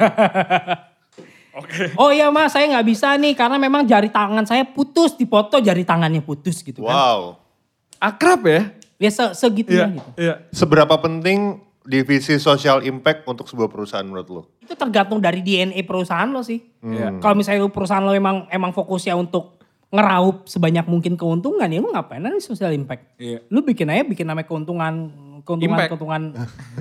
Oh 1.95 2.09
iya 2.09 2.27
mas 2.27 2.51
saya 2.51 2.67
nggak 2.67 2.83
bisa 2.83 3.15
nih 3.15 3.33
karena 3.33 3.55
memang 3.57 3.83
jari 3.83 4.07
tangan 4.07 4.43
saya 4.43 4.63
putus, 4.63 5.15
dipoto 5.15 5.59
jari 5.59 5.83
tangannya 5.83 6.19
putus 6.19 6.59
gitu 6.61 6.83
kan. 6.83 6.95
Wow. 6.95 7.19
Akrab 7.99 8.41
ya? 8.47 8.61
Ya 8.99 9.11
se 9.11 9.23
segitunya 9.35 9.95
gitu. 9.95 10.09
Iya. 10.19 10.43
Seberapa 10.51 10.95
penting 10.99 11.63
divisi 11.87 12.35
social 12.37 12.83
impact 12.83 13.23
untuk 13.27 13.47
sebuah 13.47 13.71
perusahaan 13.71 14.03
menurut 14.03 14.27
lo? 14.27 14.41
Itu 14.59 14.75
tergantung 14.75 15.23
dari 15.23 15.39
DNA 15.39 15.83
perusahaan 15.87 16.27
lo 16.27 16.43
sih. 16.43 16.59
Iya. 16.83 17.19
Kalau 17.19 17.35
misalnya 17.35 17.63
perusahaan 17.71 18.03
lo 18.03 18.11
emang 18.11 18.47
emang 18.51 18.71
fokusnya 18.75 19.15
untuk 19.15 19.59
ngeraup 19.89 20.45
sebanyak 20.45 20.85
mungkin 20.85 21.17
keuntungan 21.17 21.65
ya 21.65 21.81
lu 21.81 21.89
ngapain 21.89 22.21
ada 22.21 22.37
social 22.37 22.71
impact. 22.71 23.17
Iya. 23.17 23.41
Lu 23.49 23.65
bikin 23.65 23.89
aja 23.89 24.05
bikin 24.05 24.27
namanya 24.27 24.45
keuntungan 24.45 25.09
keuntungan 25.41 25.75
Impact. 25.81 25.89
keuntungan 25.95 26.21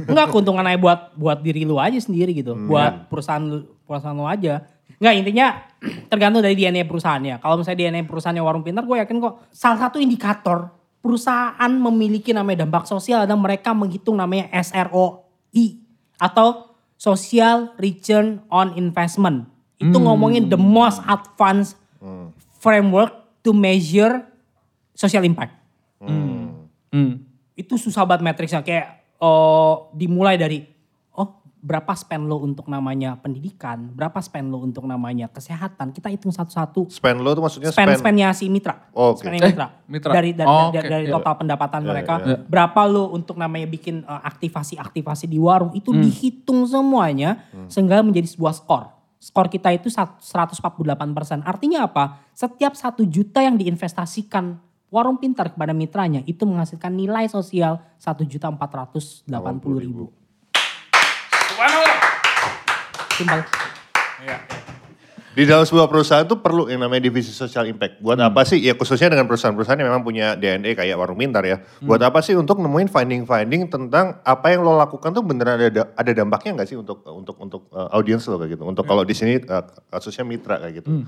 enggak 0.04 0.26
keuntungan 0.28 0.64
aja 0.68 0.78
buat 0.78 1.00
buat 1.16 1.38
diri 1.40 1.64
lu 1.64 1.80
aja 1.80 1.96
sendiri 1.96 2.36
gitu. 2.36 2.52
Buat 2.68 3.08
perusahaan 3.08 3.40
lu 3.40 3.64
perusahaan 3.88 4.12
lu 4.12 4.28
aja. 4.28 4.68
Enggak 5.00 5.14
intinya 5.24 5.46
tergantung 6.12 6.44
dari 6.44 6.52
DNA 6.52 6.84
perusahaannya. 6.84 7.40
Kalau 7.40 7.54
misalnya 7.62 7.78
DNA 7.80 8.04
perusahaannya 8.04 8.44
warung 8.44 8.60
pintar 8.60 8.84
gue 8.84 8.96
yakin 9.00 9.16
kok 9.24 9.48
salah 9.56 9.88
satu 9.88 9.96
indikator 9.96 10.77
perusahaan 10.98 11.70
memiliki 11.70 12.34
namanya 12.34 12.66
dampak 12.66 12.86
sosial 12.86 13.24
adalah 13.24 13.38
mereka 13.38 13.72
menghitung 13.72 14.18
namanya 14.18 14.50
SROI 14.50 15.66
atau 16.18 16.74
Social 16.98 17.78
Return 17.78 18.42
on 18.50 18.74
Investment. 18.74 19.46
Itu 19.78 20.02
ngomongin 20.02 20.50
the 20.50 20.58
most 20.58 20.98
advanced 21.06 21.78
framework 22.58 23.14
to 23.46 23.54
measure 23.54 24.26
social 24.98 25.22
impact. 25.22 25.54
Hmm. 26.02 27.22
Itu 27.54 27.78
susah 27.78 28.02
banget 28.02 28.26
matriksnya 28.26 28.66
kayak 28.66 29.18
oh, 29.22 29.94
dimulai 29.94 30.34
dari 30.34 30.66
berapa 31.58 31.90
spend 31.98 32.30
lo 32.30 32.38
untuk 32.38 32.70
namanya 32.70 33.18
pendidikan, 33.18 33.90
berapa 33.90 34.22
spend 34.22 34.54
lo 34.54 34.62
untuk 34.62 34.86
namanya 34.86 35.26
kesehatan, 35.26 35.90
kita 35.90 36.06
hitung 36.06 36.30
satu-satu. 36.30 36.86
Spend 36.86 37.18
lo 37.18 37.34
itu 37.34 37.42
maksudnya 37.42 37.70
spend 37.74 37.98
spend 37.98 38.00
spendnya 38.00 38.28
si 38.30 38.46
mitra. 38.46 38.86
Oh, 38.94 39.14
okay. 39.14 39.26
Spendnya 39.26 39.42
eh, 39.42 39.50
mitra. 39.50 39.66
mitra. 39.90 40.12
Dari 40.14 40.30
dari, 40.38 40.46
oh, 40.46 40.70
okay. 40.70 40.86
dari 40.86 41.06
iya. 41.10 41.14
total 41.18 41.34
yeah. 41.34 41.40
pendapatan 41.42 41.80
yeah, 41.82 41.90
mereka, 41.90 42.14
yeah. 42.22 42.38
berapa 42.46 42.80
lo 42.86 43.10
untuk 43.10 43.34
namanya 43.34 43.66
bikin 43.66 44.06
eh, 44.06 44.22
aktivasi-aktivasi 44.22 45.26
uh, 45.26 45.30
di 45.30 45.38
warung 45.38 45.72
itu 45.74 45.90
hmm. 45.90 46.00
dihitung 46.06 46.62
semuanya 46.62 47.42
hmm. 47.50 47.66
sehingga 47.66 48.06
menjadi 48.06 48.30
sebuah 48.30 48.54
skor. 48.54 48.94
Skor 49.18 49.50
kita 49.50 49.74
itu 49.74 49.90
148 49.90 50.62
persen. 51.10 51.42
Artinya 51.42 51.90
apa? 51.90 52.22
Setiap 52.30 52.78
satu 52.78 53.02
juta 53.02 53.42
yang 53.42 53.58
diinvestasikan 53.58 54.62
warung 54.94 55.18
pintar 55.20 55.52
kepada 55.52 55.74
mitranya 55.74 56.22
itu 56.24 56.46
menghasilkan 56.48 56.94
nilai 56.94 57.26
sosial 57.26 57.82
1.480.000. 57.98 59.26
Iya. 64.18 64.38
Di 65.38 65.46
dalam 65.46 65.62
sebuah 65.62 65.86
perusahaan 65.86 66.26
itu 66.26 66.42
perlu 66.42 66.66
yang 66.66 66.82
namanya 66.82 67.06
divisi 67.06 67.30
social 67.30 67.62
impact. 67.70 68.02
Buat 68.02 68.18
hmm. 68.18 68.26
apa 68.26 68.42
sih? 68.42 68.58
Ya 68.58 68.74
khususnya 68.74 69.14
dengan 69.14 69.30
perusahaan-perusahaan 69.30 69.78
yang 69.78 69.86
memang 69.94 70.02
punya 70.02 70.34
DNA 70.34 70.74
kayak 70.74 70.98
warung 70.98 71.14
pintar 71.14 71.46
ya. 71.46 71.62
Hmm. 71.62 71.86
Buat 71.86 72.10
apa 72.10 72.18
sih 72.26 72.34
untuk 72.34 72.58
nemuin 72.58 72.90
finding-finding 72.90 73.70
tentang 73.70 74.18
apa 74.26 74.46
yang 74.50 74.66
lo 74.66 74.74
lakukan 74.74 75.14
tuh 75.14 75.22
beneran 75.22 75.62
ada 75.62 75.94
ada 75.94 76.10
dampaknya 76.10 76.58
nggak 76.58 76.68
sih 76.74 76.74
untuk 76.74 77.06
untuk 77.06 77.38
untuk 77.38 77.70
uh, 77.70 77.86
audiens 77.94 78.26
lo 78.26 78.34
kayak 78.34 78.58
gitu. 78.58 78.66
Untuk 78.66 78.82
hmm. 78.82 78.90
kalau 78.90 79.02
di 79.06 79.14
sini 79.14 79.38
eh, 79.38 79.46
uh, 79.46 79.62
kasusnya 79.94 80.26
mitra 80.26 80.58
kayak 80.58 80.82
gitu. 80.82 80.90
Hmm. 80.90 81.06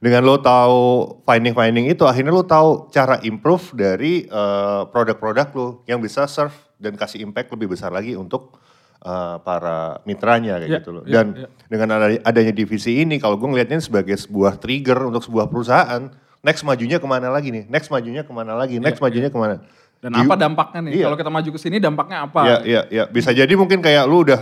Dengan 0.00 0.24
lo 0.24 0.40
tahu 0.40 0.80
finding-finding 1.28 1.92
itu 1.92 2.08
akhirnya 2.08 2.32
lo 2.32 2.48
tahu 2.48 2.88
cara 2.88 3.20
improve 3.28 3.76
dari 3.76 4.24
uh, 4.32 4.88
produk-produk 4.88 5.52
lo 5.52 5.68
yang 5.84 6.00
bisa 6.00 6.24
serve 6.24 6.56
dan 6.80 6.96
kasih 6.96 7.20
impact 7.20 7.52
lebih 7.52 7.76
besar 7.76 7.92
lagi 7.92 8.16
untuk 8.16 8.56
eh, 9.02 9.36
para 9.40 10.00
mitranya 10.04 10.56
kayak 10.56 10.70
Ya, 10.70 10.78
gitu 10.80 10.90
loh. 10.92 11.02
ya, 11.04 11.20
Dan 11.20 11.26
ya. 11.34 11.48
dengan 11.66 11.88
ada- 11.96 12.22
adanya 12.22 12.52
divisi 12.52 13.00
ini 13.00 13.18
kalau 13.18 13.36
gue 13.36 13.46
ngelihatnya 13.46 13.80
sebagai 13.80 14.14
sebuah 14.14 14.56
trigger 14.56 14.98
untuk 15.04 15.22
sebuah 15.22 15.46
perusahaan 15.46 16.08
next 16.40 16.62
majunya 16.62 16.96
ke 16.96 17.06
mana 17.06 17.28
lagi 17.28 17.50
nih? 17.50 17.64
Next 17.66 17.90
majunya 17.90 18.22
ke 18.22 18.32
mana 18.32 18.54
lagi? 18.54 18.78
Next 18.78 19.02
majunya 19.02 19.28
ke 19.28 19.36
mana? 19.36 19.60
Dan 19.96 20.12
Di- 20.12 20.22
apa 20.22 20.34
dampaknya 20.36 20.80
nih? 20.86 20.92
Iya. 21.00 21.04
Kalau 21.08 21.16
kita 21.18 21.30
maju 21.32 21.48
ke 21.50 21.58
sini 21.58 21.76
dampaknya 21.80 22.16
apa? 22.24 22.40
Ya, 22.44 22.56
ya, 22.62 22.80
ya. 22.86 23.04
Bisa 23.08 23.32
jadi 23.32 23.50
mungkin 23.52 23.80
kayak 23.80 24.04
lu 24.04 24.22
udah 24.22 24.38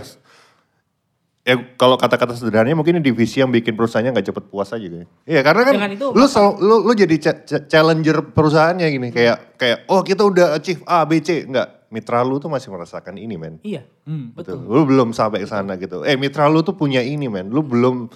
ya 1.45 1.61
kalau 1.77 1.93
kata-kata 1.93 2.33
sederhananya 2.33 2.73
mungkin 2.73 2.97
ini 2.97 3.05
divisi 3.05 3.37
yang 3.37 3.53
bikin 3.53 3.77
perusahaannya 3.77 4.17
nggak 4.17 4.27
cepet 4.33 4.43
puas 4.49 4.65
aja 4.67 4.81
gitu. 4.81 5.05
Iya, 5.23 5.45
karena 5.45 5.61
kan 5.63 5.93
itu, 5.93 6.09
lu 6.09 6.25
selalu, 6.25 6.53
lu 6.57 6.75
lu 6.83 6.93
jadi 6.93 7.15
cha- 7.21 7.37
cha- 7.39 7.63
challenger 7.63 8.33
perusahaannya 8.33 8.87
gini 8.89 9.07
kayak 9.13 9.53
kayak 9.55 9.85
oh 9.85 10.01
kita 10.01 10.25
udah 10.25 10.57
achieve 10.57 10.81
A 10.83 11.05
B 11.05 11.21
C 11.21 11.45
enggak 11.45 11.74
mitra 11.89 12.21
lu 12.21 12.37
tuh 12.37 12.49
masih 12.49 12.69
merasakan 12.69 13.15
ini 13.17 13.35
men. 13.35 13.57
Iya, 13.61 13.83
Hmm. 14.05 14.31
Betul. 14.37 14.61
Lu 14.61 14.85
belum 14.85 15.11
sampai 15.11 15.41
ke 15.41 15.49
sana 15.49 15.73
gitu. 15.75 16.05
Eh 16.05 16.13
mitra 16.13 16.45
lu 16.45 16.61
tuh 16.61 16.77
punya 16.77 17.01
ini 17.01 17.25
men. 17.25 17.49
Lu 17.49 17.65
belum 17.65 18.07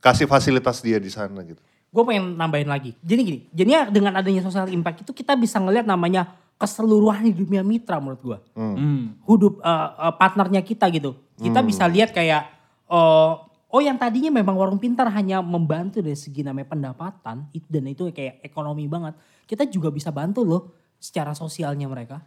kasih 0.00 0.24
fasilitas 0.24 0.80
dia 0.80 0.96
di 0.96 1.08
sana 1.10 1.42
gitu. 1.44 1.60
gue 1.86 2.04
pengen 2.04 2.36
nambahin 2.36 2.68
lagi. 2.68 2.92
Jadi 3.00 3.20
gini, 3.24 3.38
jadinya 3.56 3.88
dengan 3.88 4.12
adanya 4.20 4.44
social 4.44 4.68
impact 4.68 5.00
itu 5.00 5.16
kita 5.16 5.32
bisa 5.32 5.56
ngelihat 5.56 5.88
namanya 5.88 6.28
keseluruhan 6.60 7.24
di 7.24 7.32
dunia 7.32 7.64
mitra 7.64 7.96
menurut 7.96 8.20
gue. 8.20 8.38
Hmm. 8.52 9.16
Hidup 9.24 9.64
eh, 9.64 9.88
eh, 10.04 10.14
partnernya 10.20 10.60
kita 10.60 10.92
gitu. 10.92 11.16
Kita 11.40 11.64
bisa 11.64 11.88
lihat 11.88 12.12
kayak, 12.12 12.52
eh, 12.84 13.32
oh 13.72 13.80
yang 13.80 13.96
tadinya 13.96 14.28
memang 14.28 14.60
warung 14.60 14.76
pintar 14.76 15.08
hanya 15.08 15.40
membantu 15.40 16.04
dari 16.04 16.18
segi 16.18 16.44
namanya 16.44 16.68
pendapatan 16.68 17.48
itu 17.56 17.64
dan 17.72 17.88
itu 17.88 18.12
kayak 18.12 18.44
ekonomi 18.44 18.84
banget. 18.88 19.16
Kita 19.48 19.64
juga 19.64 19.88
bisa 19.88 20.12
bantu 20.12 20.44
loh 20.44 20.62
secara 21.00 21.32
sosialnya 21.32 21.88
mereka. 21.88 22.20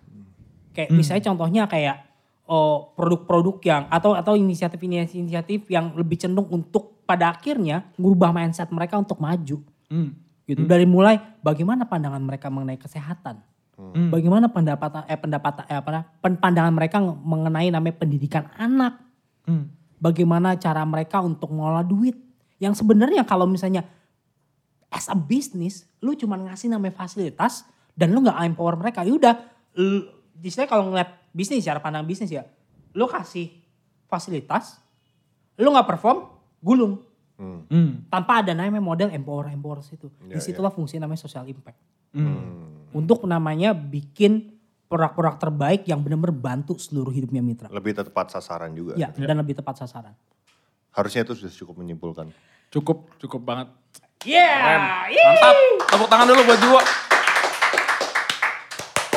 Kayak 0.73 0.89
misalnya 0.93 1.23
contohnya 1.33 1.63
kayak 1.65 1.97
oh, 2.49 2.93
produk-produk 2.97 3.57
yang 3.61 3.83
atau 3.93 4.17
atau 4.17 4.33
inisiatif-inisiatif 4.33 5.69
yang 5.69 5.93
lebih 5.93 6.17
cenderung 6.17 6.49
untuk 6.49 7.05
pada 7.05 7.33
akhirnya 7.33 7.89
ngubah 7.97 8.33
mindset 8.33 8.69
mereka 8.73 8.97
untuk 8.97 9.21
maju. 9.21 9.61
Hmm. 9.89 10.13
Gitu. 10.49 10.65
Dari 10.65 10.85
mulai 10.89 11.21
bagaimana 11.45 11.85
pandangan 11.85 12.21
mereka 12.21 12.49
mengenai 12.49 12.81
kesehatan. 12.81 13.41
Hmm. 13.77 14.09
Bagaimana 14.11 14.49
pendapatan 14.49 15.05
eh 15.07 15.15
pendapatan 15.15 15.63
eh 15.69 15.77
apa 15.77 16.03
pandangan 16.19 16.73
mereka 16.73 16.97
mengenai 17.01 17.69
namanya 17.69 17.95
pendidikan 18.01 18.49
anak. 18.57 18.97
Hmm. 19.45 19.69
Bagaimana 20.01 20.57
cara 20.57 20.81
mereka 20.85 21.21
untuk 21.21 21.53
mengelola 21.53 21.85
duit. 21.85 22.17
Yang 22.59 22.83
sebenarnya 22.83 23.23
kalau 23.23 23.47
misalnya 23.47 23.87
as 24.89 25.07
a 25.07 25.15
business, 25.15 25.85
lu 26.01 26.17
cuma 26.17 26.35
ngasih 26.35 26.73
namanya 26.73 26.97
fasilitas 26.97 27.63
dan 27.93 28.11
lu 28.11 28.25
nggak 28.25 28.35
empower 28.51 28.75
mereka. 28.75 29.05
Ya 29.05 29.13
udah, 29.15 29.33
lu- 29.77 30.18
istilahnya 30.43 30.71
kalau 30.71 30.83
ngeliat 30.91 31.09
bisnis, 31.35 31.65
cara 31.65 31.79
pandang 31.83 32.07
bisnis 32.07 32.31
ya, 32.31 32.43
lu 32.95 33.05
kasih 33.05 33.51
fasilitas, 34.09 34.79
lu 35.59 35.69
nggak 35.69 35.87
perform, 35.87 36.29
gulung. 36.63 37.03
Hmm. 37.39 38.03
Tanpa 38.11 38.43
ada 38.43 38.51
namanya 38.51 38.83
model 38.83 39.09
empower 39.15 39.47
empower 39.47 39.79
situ. 39.79 40.11
Ya, 40.27 40.35
Di 40.35 40.39
situlah 40.43 40.75
fungsi 40.75 40.99
namanya 40.99 41.23
social 41.23 41.47
impact. 41.47 41.79
Hmm. 42.11 42.91
Untuk 42.91 43.23
namanya 43.23 43.71
bikin 43.71 44.59
produk-produk 44.89 45.37
terbaik 45.37 45.81
yang 45.85 46.01
benar-benar 46.01 46.35
bantu 46.35 46.75
seluruh 46.75 47.13
hidupnya 47.13 47.39
mitra. 47.39 47.71
Lebih 47.71 47.95
tepat 47.95 48.33
sasaran 48.33 48.73
juga. 48.75 48.97
Ya, 48.99 49.07
dan 49.13 49.39
lebih 49.39 49.55
tepat 49.55 49.79
sasaran. 49.85 50.11
Harusnya 50.91 51.23
itu 51.23 51.37
sudah 51.37 51.53
cukup 51.53 51.75
menyimpulkan. 51.79 52.27
Cukup, 52.73 53.07
cukup 53.21 53.41
banget. 53.45 53.69
Yeah, 54.27 55.07
Mantap, 55.07 55.55
tepuk 55.95 56.09
tangan 56.11 56.27
dulu 56.27 56.41
buat 56.43 56.59
Juwo. 56.59 56.81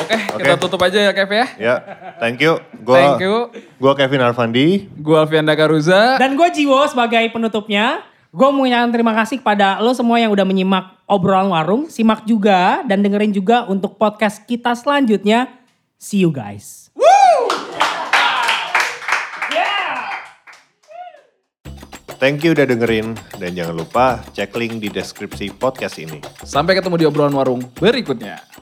Oke, 0.03 0.43
kita 0.43 0.55
tutup 0.59 0.79
aja 0.83 0.99
ya 0.99 1.11
Kev 1.15 1.31
ya. 1.31 1.45
Ya, 1.55 1.75
thank 2.19 2.43
you. 2.43 2.59
Gua, 2.83 2.95
Thank 2.99 3.23
you. 3.23 3.35
Gua 3.79 3.93
Kevin 3.95 4.21
Arfandi. 4.21 4.91
Gue 4.99 5.15
Alfian 5.15 5.47
Dagaruza. 5.47 6.19
Dan 6.19 6.35
gue 6.35 6.47
Jiwo 6.51 6.83
sebagai 6.91 7.23
penutupnya. 7.31 8.03
Gue 8.33 8.49
mau 8.49 8.65
mengucapkan 8.65 8.89
terima 8.89 9.13
kasih 9.13 9.37
kepada 9.45 9.77
lo 9.77 9.93
semua 9.93 10.17
yang 10.17 10.33
udah 10.33 10.41
menyimak 10.41 10.97
obrolan 11.05 11.53
warung. 11.53 11.85
Simak 11.85 12.25
juga 12.25 12.81
dan 12.89 13.05
dengerin 13.05 13.29
juga 13.29 13.69
untuk 13.69 13.95
podcast 13.95 14.41
kita 14.49 14.73
selanjutnya. 14.73 15.47
See 16.01 16.25
you 16.25 16.33
guys. 16.33 16.83
Thank 22.23 22.47
you 22.47 22.55
udah 22.55 22.63
dengerin. 22.63 23.19
Dan 23.35 23.51
jangan 23.51 23.75
lupa 23.83 24.23
cek 24.31 24.55
link 24.55 24.79
di 24.79 24.87
deskripsi 24.87 25.59
podcast 25.59 25.99
ini. 25.99 26.23
Sampai 26.47 26.79
ketemu 26.79 26.95
di 26.95 27.05
obrolan 27.05 27.35
warung 27.35 27.59
berikutnya. 27.75 28.52